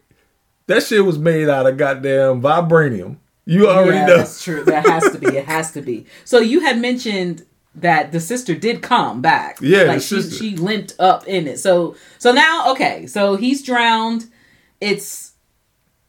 [0.68, 3.18] That shit was made out of goddamn vibranium.
[3.46, 4.18] You already Yeah, know.
[4.18, 4.64] that's true.
[4.64, 5.36] That has to be.
[5.38, 6.06] It has to be.
[6.24, 7.46] So you had mentioned
[7.76, 9.58] that the sister did come back.
[9.60, 10.36] Yeah, like she sister.
[10.36, 11.60] she limped up in it.
[11.60, 13.06] So so now okay.
[13.08, 14.28] So he's drowned.
[14.80, 15.34] It's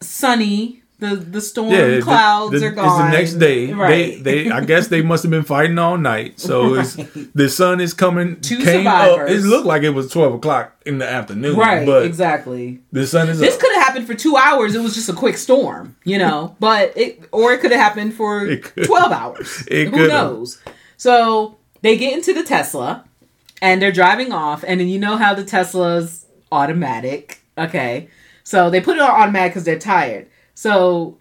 [0.01, 0.84] sunny.
[1.05, 2.86] The the storm Yeah, clouds the- are gone.
[2.86, 3.72] It's the next day.
[3.72, 4.22] right?
[4.22, 6.40] They, they, I guess they must have been fighting all night.
[6.40, 6.94] So it's,
[7.35, 8.40] the sun is coming.
[8.40, 9.09] Two came up.
[9.10, 9.44] survivors.
[9.44, 11.56] It looked like it was twelve o'clock in the afternoon.
[11.56, 11.85] right.
[11.86, 12.81] but exactly.
[12.93, 14.74] the sun is This could have happened for two hours.
[14.74, 16.56] It was just a quick storm, you know.
[16.60, 19.64] But it, or it could have happened for twelve hours.
[19.70, 20.09] It Who could've.
[20.09, 20.60] knows?
[20.97, 23.05] So they get into the Tesla,
[23.60, 24.64] and they're driving off.
[24.66, 27.40] And then you know how the Tesla's automatic.
[27.59, 28.09] Okay,
[28.43, 30.26] so they put it on automatic because they're tired.
[30.55, 31.18] So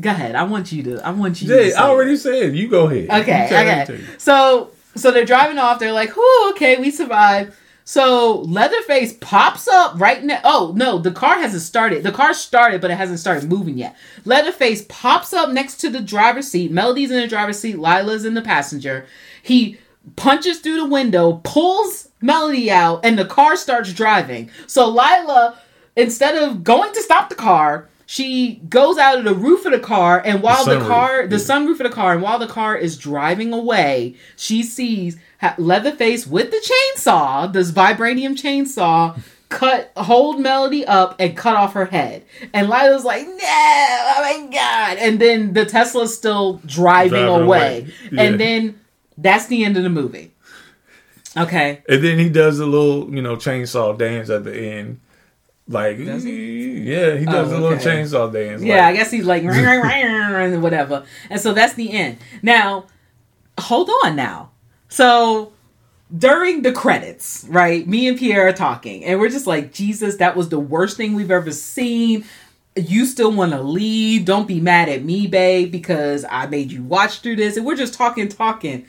[0.00, 0.34] go ahead.
[0.34, 1.06] I want you to.
[1.06, 1.48] I want you.
[1.48, 1.90] say I it.
[1.90, 2.56] already said.
[2.56, 3.22] You go ahead.
[3.22, 4.04] Okay, okay.
[4.18, 5.78] So so they're driving off.
[5.78, 7.54] They're like, "Oh, okay, we survived."
[7.86, 10.40] So Leatherface pops up right now.
[10.42, 12.02] Oh no, the car hasn't started.
[12.02, 13.94] The car started, but it hasn't started moving yet.
[14.24, 16.72] Leatherface pops up next to the driver's seat.
[16.72, 17.78] Melody's in the driver's seat.
[17.78, 19.06] Lila's in the passenger.
[19.42, 19.78] He
[20.16, 24.50] punches through the window, pulls Melody out, and the car starts driving.
[24.66, 25.58] So Lila,
[25.94, 29.78] instead of going to stop the car, she goes out of the roof of the
[29.78, 31.42] car, and while the, sunroof, car, the yeah.
[31.42, 35.18] sunroof of the car, and while the car is driving away, she sees
[35.58, 41.86] Leatherface with the chainsaw, this vibranium chainsaw, cut hold Melody up and cut off her
[41.86, 42.24] head.
[42.52, 47.78] And Lila's like, "No, oh my god!" And then the Tesla's still driving, Driving away,
[47.80, 47.92] away.
[48.10, 48.22] Yeah.
[48.22, 48.80] and then
[49.18, 50.32] that's the end of the movie.
[51.36, 51.82] Okay.
[51.88, 55.00] And then he does a little, you know, chainsaw dance at the end.
[55.66, 58.02] Like, Does yeah, he does Oh, a little okay.
[58.02, 58.62] chainsaw dance.
[58.62, 61.04] Yeah, I guess he's like ring, ring, ring, and whatever.
[61.30, 62.18] And so that's the end.
[62.42, 62.84] Now,
[63.58, 64.50] hold on now.
[64.88, 65.52] So
[66.16, 67.86] during the credits, right?
[67.88, 71.14] Me and Pierre are talking, and we're just like, Jesus, that was the worst thing
[71.14, 72.24] we've ever seen.
[72.76, 74.26] You still want to leave?
[74.26, 77.56] Don't be mad at me, babe, because I made you watch through this.
[77.56, 78.84] And we're just talking, talking.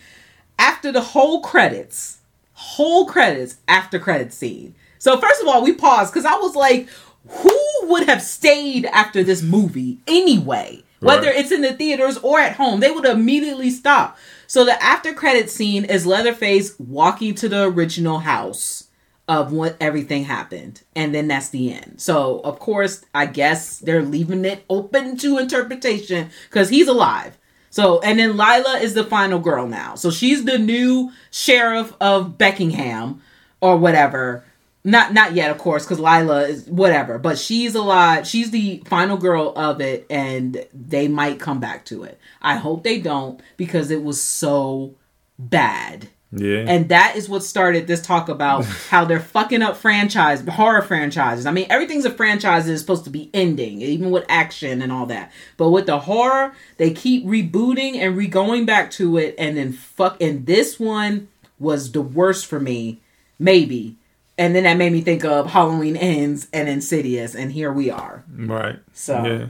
[0.59, 2.19] After the whole credits,
[2.53, 4.75] whole credits, after credit scene.
[4.97, 6.89] So, first of all, we paused because I was like,
[7.27, 10.83] who would have stayed after this movie anyway?
[10.99, 14.17] Whether it's in the theaters or at home, they would immediately stop.
[14.47, 18.87] So the after credit scene is Leatherface walking to the original house
[19.27, 21.95] of what everything happened, and then that's the end.
[21.97, 27.37] So of course, I guess they're leaving it open to interpretation because he's alive.
[27.69, 29.95] So and then Lila is the final girl now.
[29.95, 33.21] So she's the new sheriff of Beckingham
[33.61, 34.44] or whatever.
[34.85, 37.17] Not not yet, of course, because Lila is whatever.
[37.17, 41.85] But she's a lot She's the final girl of it, and they might come back
[41.85, 42.19] to it.
[42.39, 44.93] I hope they don't because it was so
[45.39, 46.09] bad.
[46.31, 46.65] Yeah.
[46.67, 51.47] And that is what started this talk about how they're fucking up franchise horror franchises.
[51.47, 55.07] I mean, everything's a franchise is supposed to be ending, even with action and all
[55.07, 55.31] that.
[55.57, 59.71] But with the horror, they keep rebooting and re going back to it, and then
[59.71, 60.21] fuck.
[60.21, 63.01] And this one was the worst for me,
[63.39, 63.97] maybe.
[64.37, 68.23] And then that made me think of Halloween Ends and Insidious, and here we are.
[68.29, 68.79] right.
[68.93, 69.47] So- yeah.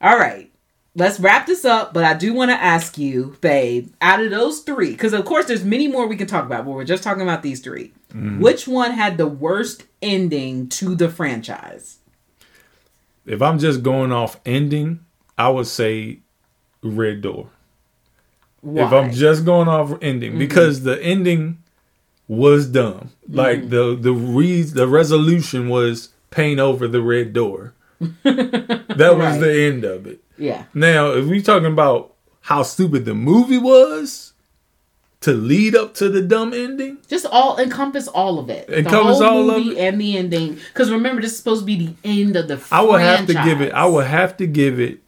[0.00, 0.50] All right.
[0.94, 4.60] Let's wrap this up, but I do want to ask you, babe, out of those
[4.60, 7.22] three, because of course there's many more we can talk about, but we're just talking
[7.22, 8.40] about these 3 mm-hmm.
[8.40, 11.98] Which one had the worst ending to the franchise?
[13.24, 15.00] If I'm just going off ending,
[15.38, 16.18] I would say
[16.82, 17.48] Red Door.
[18.60, 18.84] Why?
[18.84, 20.38] If I'm just going off ending, mm-hmm.
[20.40, 21.61] because the ending
[22.32, 23.10] was dumb.
[23.28, 23.70] Like mm.
[23.70, 27.74] the the re- the resolution was paint over the red door.
[28.00, 28.84] that
[29.16, 29.40] was Right.
[29.40, 30.20] the end of it.
[30.38, 30.64] yeah.
[30.74, 34.32] Now, if we talking about how stupid the movie was
[35.20, 38.68] to lead up to the dumb ending, Just all encompass all of it.
[38.70, 39.78] Encompass the whole all of it?
[39.78, 40.58] and the ending.
[40.72, 43.34] Because remember, this is supposed to be the end of the I would have to
[43.34, 43.72] give it.
[43.74, 45.01] I would have to give it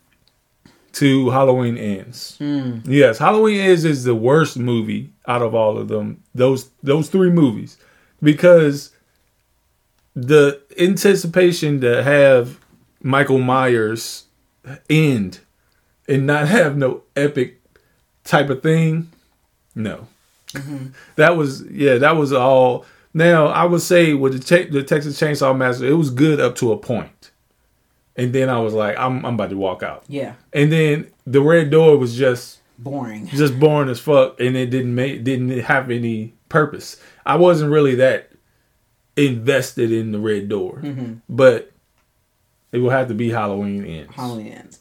[0.94, 2.36] to Halloween Ends.
[2.38, 2.78] Hmm.
[2.84, 6.22] Yes, Halloween Ends is the worst movie out of all of them.
[6.34, 7.76] Those those three movies,
[8.22, 8.90] because
[10.14, 12.60] the anticipation to have
[13.02, 14.24] Michael Myers
[14.88, 15.40] end
[16.08, 17.60] and not have no epic
[18.22, 19.10] type of thing,
[19.74, 20.06] no.
[20.52, 20.88] Mm-hmm.
[21.16, 22.86] That was yeah, that was all.
[23.12, 26.72] Now I would say with the the Texas Chainsaw Massacre, it was good up to
[26.72, 27.10] a point,
[28.16, 30.04] and then I was like, I'm I'm about to walk out.
[30.08, 30.34] Yeah.
[30.52, 33.26] And then the Red Door was just Boring.
[33.28, 37.00] just boring as fuck, and it didn't make didn't have any purpose.
[37.24, 38.30] I wasn't really that
[39.16, 41.14] invested in the Red Door, mm-hmm.
[41.28, 41.72] but
[42.72, 44.14] it will have to be Halloween ends.
[44.14, 44.80] Halloween ends.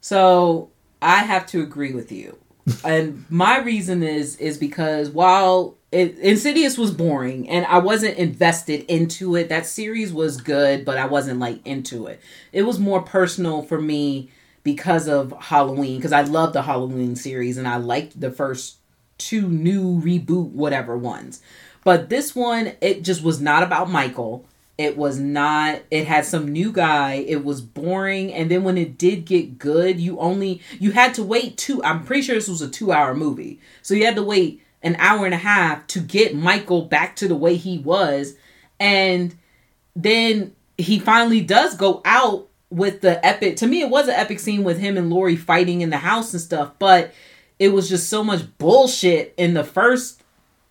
[0.00, 2.38] So I have to agree with you,
[2.84, 8.84] and my reason is is because while it, Insidious was boring and I wasn't invested
[8.92, 12.20] into it, that series was good, but I wasn't like into it.
[12.52, 14.30] It was more personal for me
[14.62, 18.76] because of Halloween because I love the Halloween series and I liked the first
[19.16, 21.42] two new reboot whatever ones.
[21.84, 24.44] But this one, it just was not about Michael.
[24.78, 25.82] It was not.
[25.90, 27.14] It had some new guy.
[27.14, 31.24] It was boring, and then when it did get good, you only you had to
[31.24, 31.82] wait two.
[31.82, 34.94] I'm pretty sure this was a two hour movie, so you had to wait an
[35.00, 38.36] hour and a half to get Michael back to the way he was,
[38.78, 39.36] and
[39.96, 43.56] then he finally does go out with the epic.
[43.56, 46.32] To me, it was an epic scene with him and Laurie fighting in the house
[46.32, 47.12] and stuff, but
[47.58, 50.17] it was just so much bullshit in the first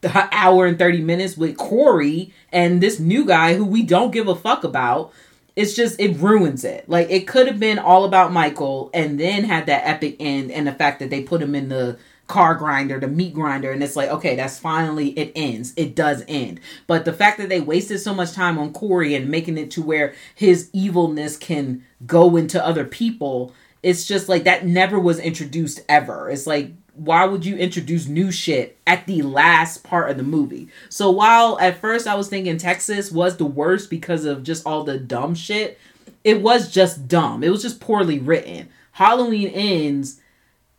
[0.03, 4.35] hour and 30 minutes with Corey and this new guy who we don't give a
[4.35, 5.11] fuck about.
[5.55, 6.87] It's just, it ruins it.
[6.87, 10.67] Like, it could have been all about Michael and then had that epic end and
[10.67, 11.97] the fact that they put him in the
[12.27, 15.73] car grinder, the meat grinder, and it's like, okay, that's finally, it ends.
[15.75, 16.59] It does end.
[16.85, 19.81] But the fact that they wasted so much time on Corey and making it to
[19.81, 25.81] where his evilness can go into other people, it's just like that never was introduced
[25.87, 26.29] ever.
[26.29, 30.67] It's like, why would you introduce new shit at the last part of the movie?
[30.89, 34.83] So while at first I was thinking Texas was the worst because of just all
[34.83, 35.79] the dumb shit,
[36.23, 37.43] it was just dumb.
[37.43, 38.69] It was just poorly written.
[38.91, 40.19] Halloween ends,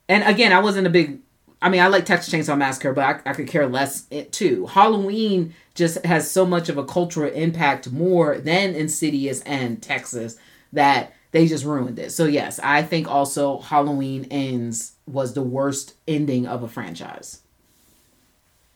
[0.08, 1.20] and again, I wasn't a big.
[1.62, 4.66] I mean, I like Texas Chainsaw Massacre, but I, I could care less it too.
[4.66, 10.36] Halloween just has so much of a cultural impact more than Insidious and Texas
[10.72, 12.12] that they just ruined it.
[12.12, 17.43] So yes, I think also Halloween ends was the worst ending of a franchise.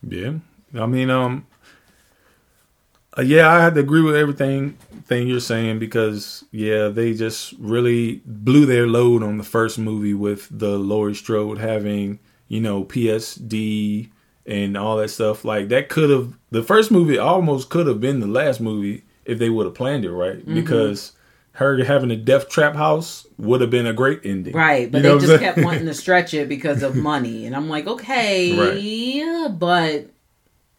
[0.07, 0.35] Yeah,
[0.75, 1.47] I mean, um,
[3.17, 4.73] uh, yeah, I had to agree with everything
[5.05, 10.15] thing you're saying because yeah, they just really blew their load on the first movie
[10.15, 14.11] with the Laurie Strode having you know PSD
[14.47, 15.45] and all that stuff.
[15.45, 19.39] Like that could have the first movie almost could have been the last movie if
[19.39, 20.55] they would have planned it right Mm-hmm.
[20.55, 21.13] because
[21.53, 24.55] her having a death trap house would have been a great ending.
[24.55, 27.55] Right, but You know they just kept wanting to stretch it because of money, and
[27.55, 28.55] I'm like, okay,
[29.49, 30.09] but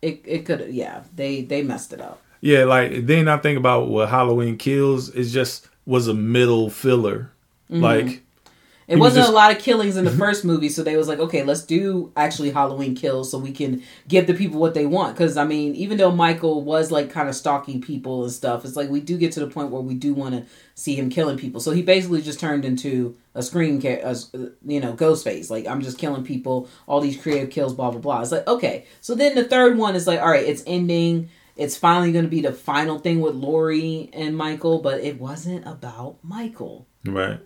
[0.02, 2.22] it it could, yeah, they they messed it up.
[2.42, 7.32] Yeah, like then I think about what Halloween Kills is just was a middle filler.
[7.72, 7.82] Mm-hmm.
[7.82, 8.23] Like
[8.88, 10.20] It He was wasn't just- a lot of killings in the mm-hmm.
[10.20, 13.82] first movie, so they was like, okay, let's do actually Halloween kills so we can
[14.08, 15.16] give the people what they want.
[15.16, 18.76] Because I mean, even though Michael was like kind of stalking people and stuff, it's
[18.76, 20.46] like we do get to the point where we do want to
[20.76, 21.62] see him killing people.
[21.62, 24.16] So he basically just turned into a Scream, ca- a,
[24.66, 25.50] you know, Ghostface.
[25.50, 28.22] Like I'm just killing people, all these creative kills, blah blah blah.
[28.22, 31.30] It's like okay, so then the third one is like, all right, it's ending.
[31.56, 35.68] It's finally going to be the final thing with Laurie and Michael, but it wasn't
[35.68, 36.88] about Michael.
[37.06, 37.40] right.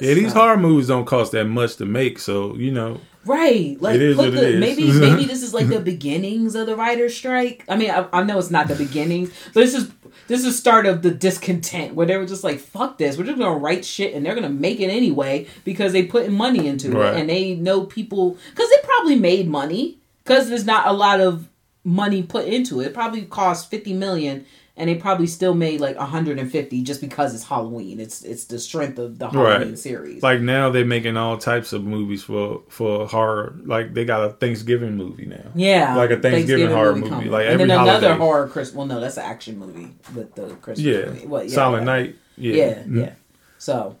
[0.00, 3.00] Yeah, these horror movies don't cost that much to make, so you know.
[3.24, 7.64] Right, like put the maybe maybe this is like the beginnings of the writer's strike.
[7.68, 9.90] I mean, I, I know it's not the beginning, but this is
[10.28, 13.38] this is start of the discontent where they were just like, "Fuck this, we're just
[13.38, 17.14] gonna write shit and they're gonna make it anyway because they putting money into Right.
[17.14, 21.20] it and they know people because they probably made money because there's not a lot
[21.20, 21.48] of
[21.84, 22.86] money put into it.
[22.86, 24.46] It probably cost fifty million
[24.78, 28.00] and they probably still made like 150 just because it's Halloween.
[28.00, 29.78] It's it's the strength of the Halloween Right.
[29.78, 30.22] series.
[30.22, 33.56] Like now they're making all types of movies for for horror.
[33.64, 35.50] Like they got a Thanksgiving movie now.
[35.54, 37.30] Yeah, Like a Thanksgiving horror movie, coming.
[37.30, 38.18] like and every then another holiday.
[38.18, 38.76] horror Christmas.
[38.76, 40.80] Well, no, that's an action movie with the Christmas.
[40.86, 41.06] Yeah.
[41.06, 41.26] movie.
[41.26, 42.02] Well, yeah Silent right.
[42.06, 42.16] Night.
[42.36, 42.54] Yeah.
[42.54, 43.00] Yeah, Mhm.
[43.00, 43.12] yeah.
[43.58, 43.96] So,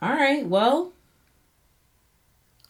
[0.00, 0.46] all right.
[0.46, 0.92] Well,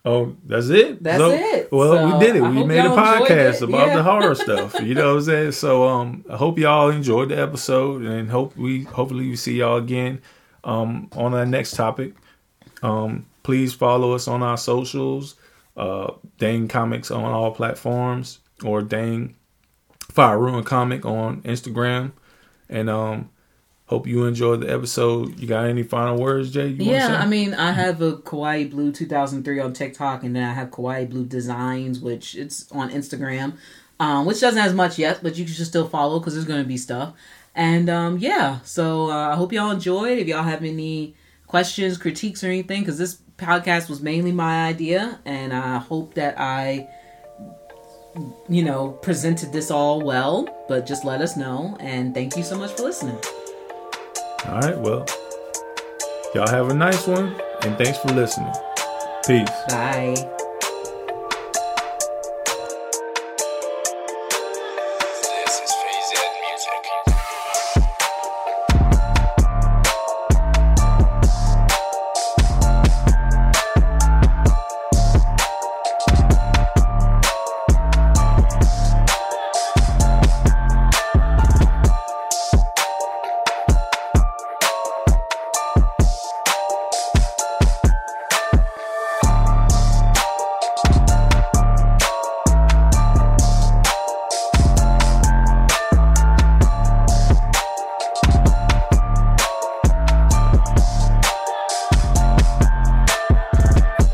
[0.09, 1.03] Oh, that's it.
[1.03, 1.73] That's So- it.
[1.73, 2.43] Well, So, we did it.
[2.45, 3.97] I We made a podcast about Yeah.
[3.97, 4.81] the horror stuff.
[4.81, 5.53] You know what I'm saying?
[5.53, 9.77] So um I hope y'all enjoyed the episode and hope we hopefully we see y'all
[9.79, 10.21] again
[10.63, 12.15] um on our next topic.
[12.83, 15.35] Um please follow us on our socials,
[15.77, 19.35] uh Dang Comics on all platforms or Dang
[20.13, 22.13] Fire Ruin Comic on Instagram.
[22.69, 23.31] And um
[23.87, 25.39] hope you enjoyed the episode.
[25.39, 26.69] You got any final words, Jay?
[26.69, 27.19] You yeah.
[27.21, 31.09] I mean, I have a Kawaii Blue 2003 on TikTok, and then I have Kawaii
[31.09, 33.55] Blue Designs, which it's on Instagram,
[34.01, 36.63] um, which doesn't have as much yet, but you should still follow because there's going
[36.63, 37.15] to be stuff.
[37.55, 40.19] And um, yeah, so uh, I hope y'all enjoyed.
[40.19, 41.15] If y'all have any
[41.47, 46.35] questions, critiques, or anything, because this podcast was mainly my idea, and I hope that
[46.39, 46.89] I,
[48.49, 50.67] you know, presented this all well.
[50.69, 53.19] But just let us know, and thank you so much for listening.
[54.45, 55.05] All right, well,
[56.35, 58.53] y'all have a nice one, and thanks for listening.
[59.27, 59.49] Peace.
[59.69, 60.15] Bye.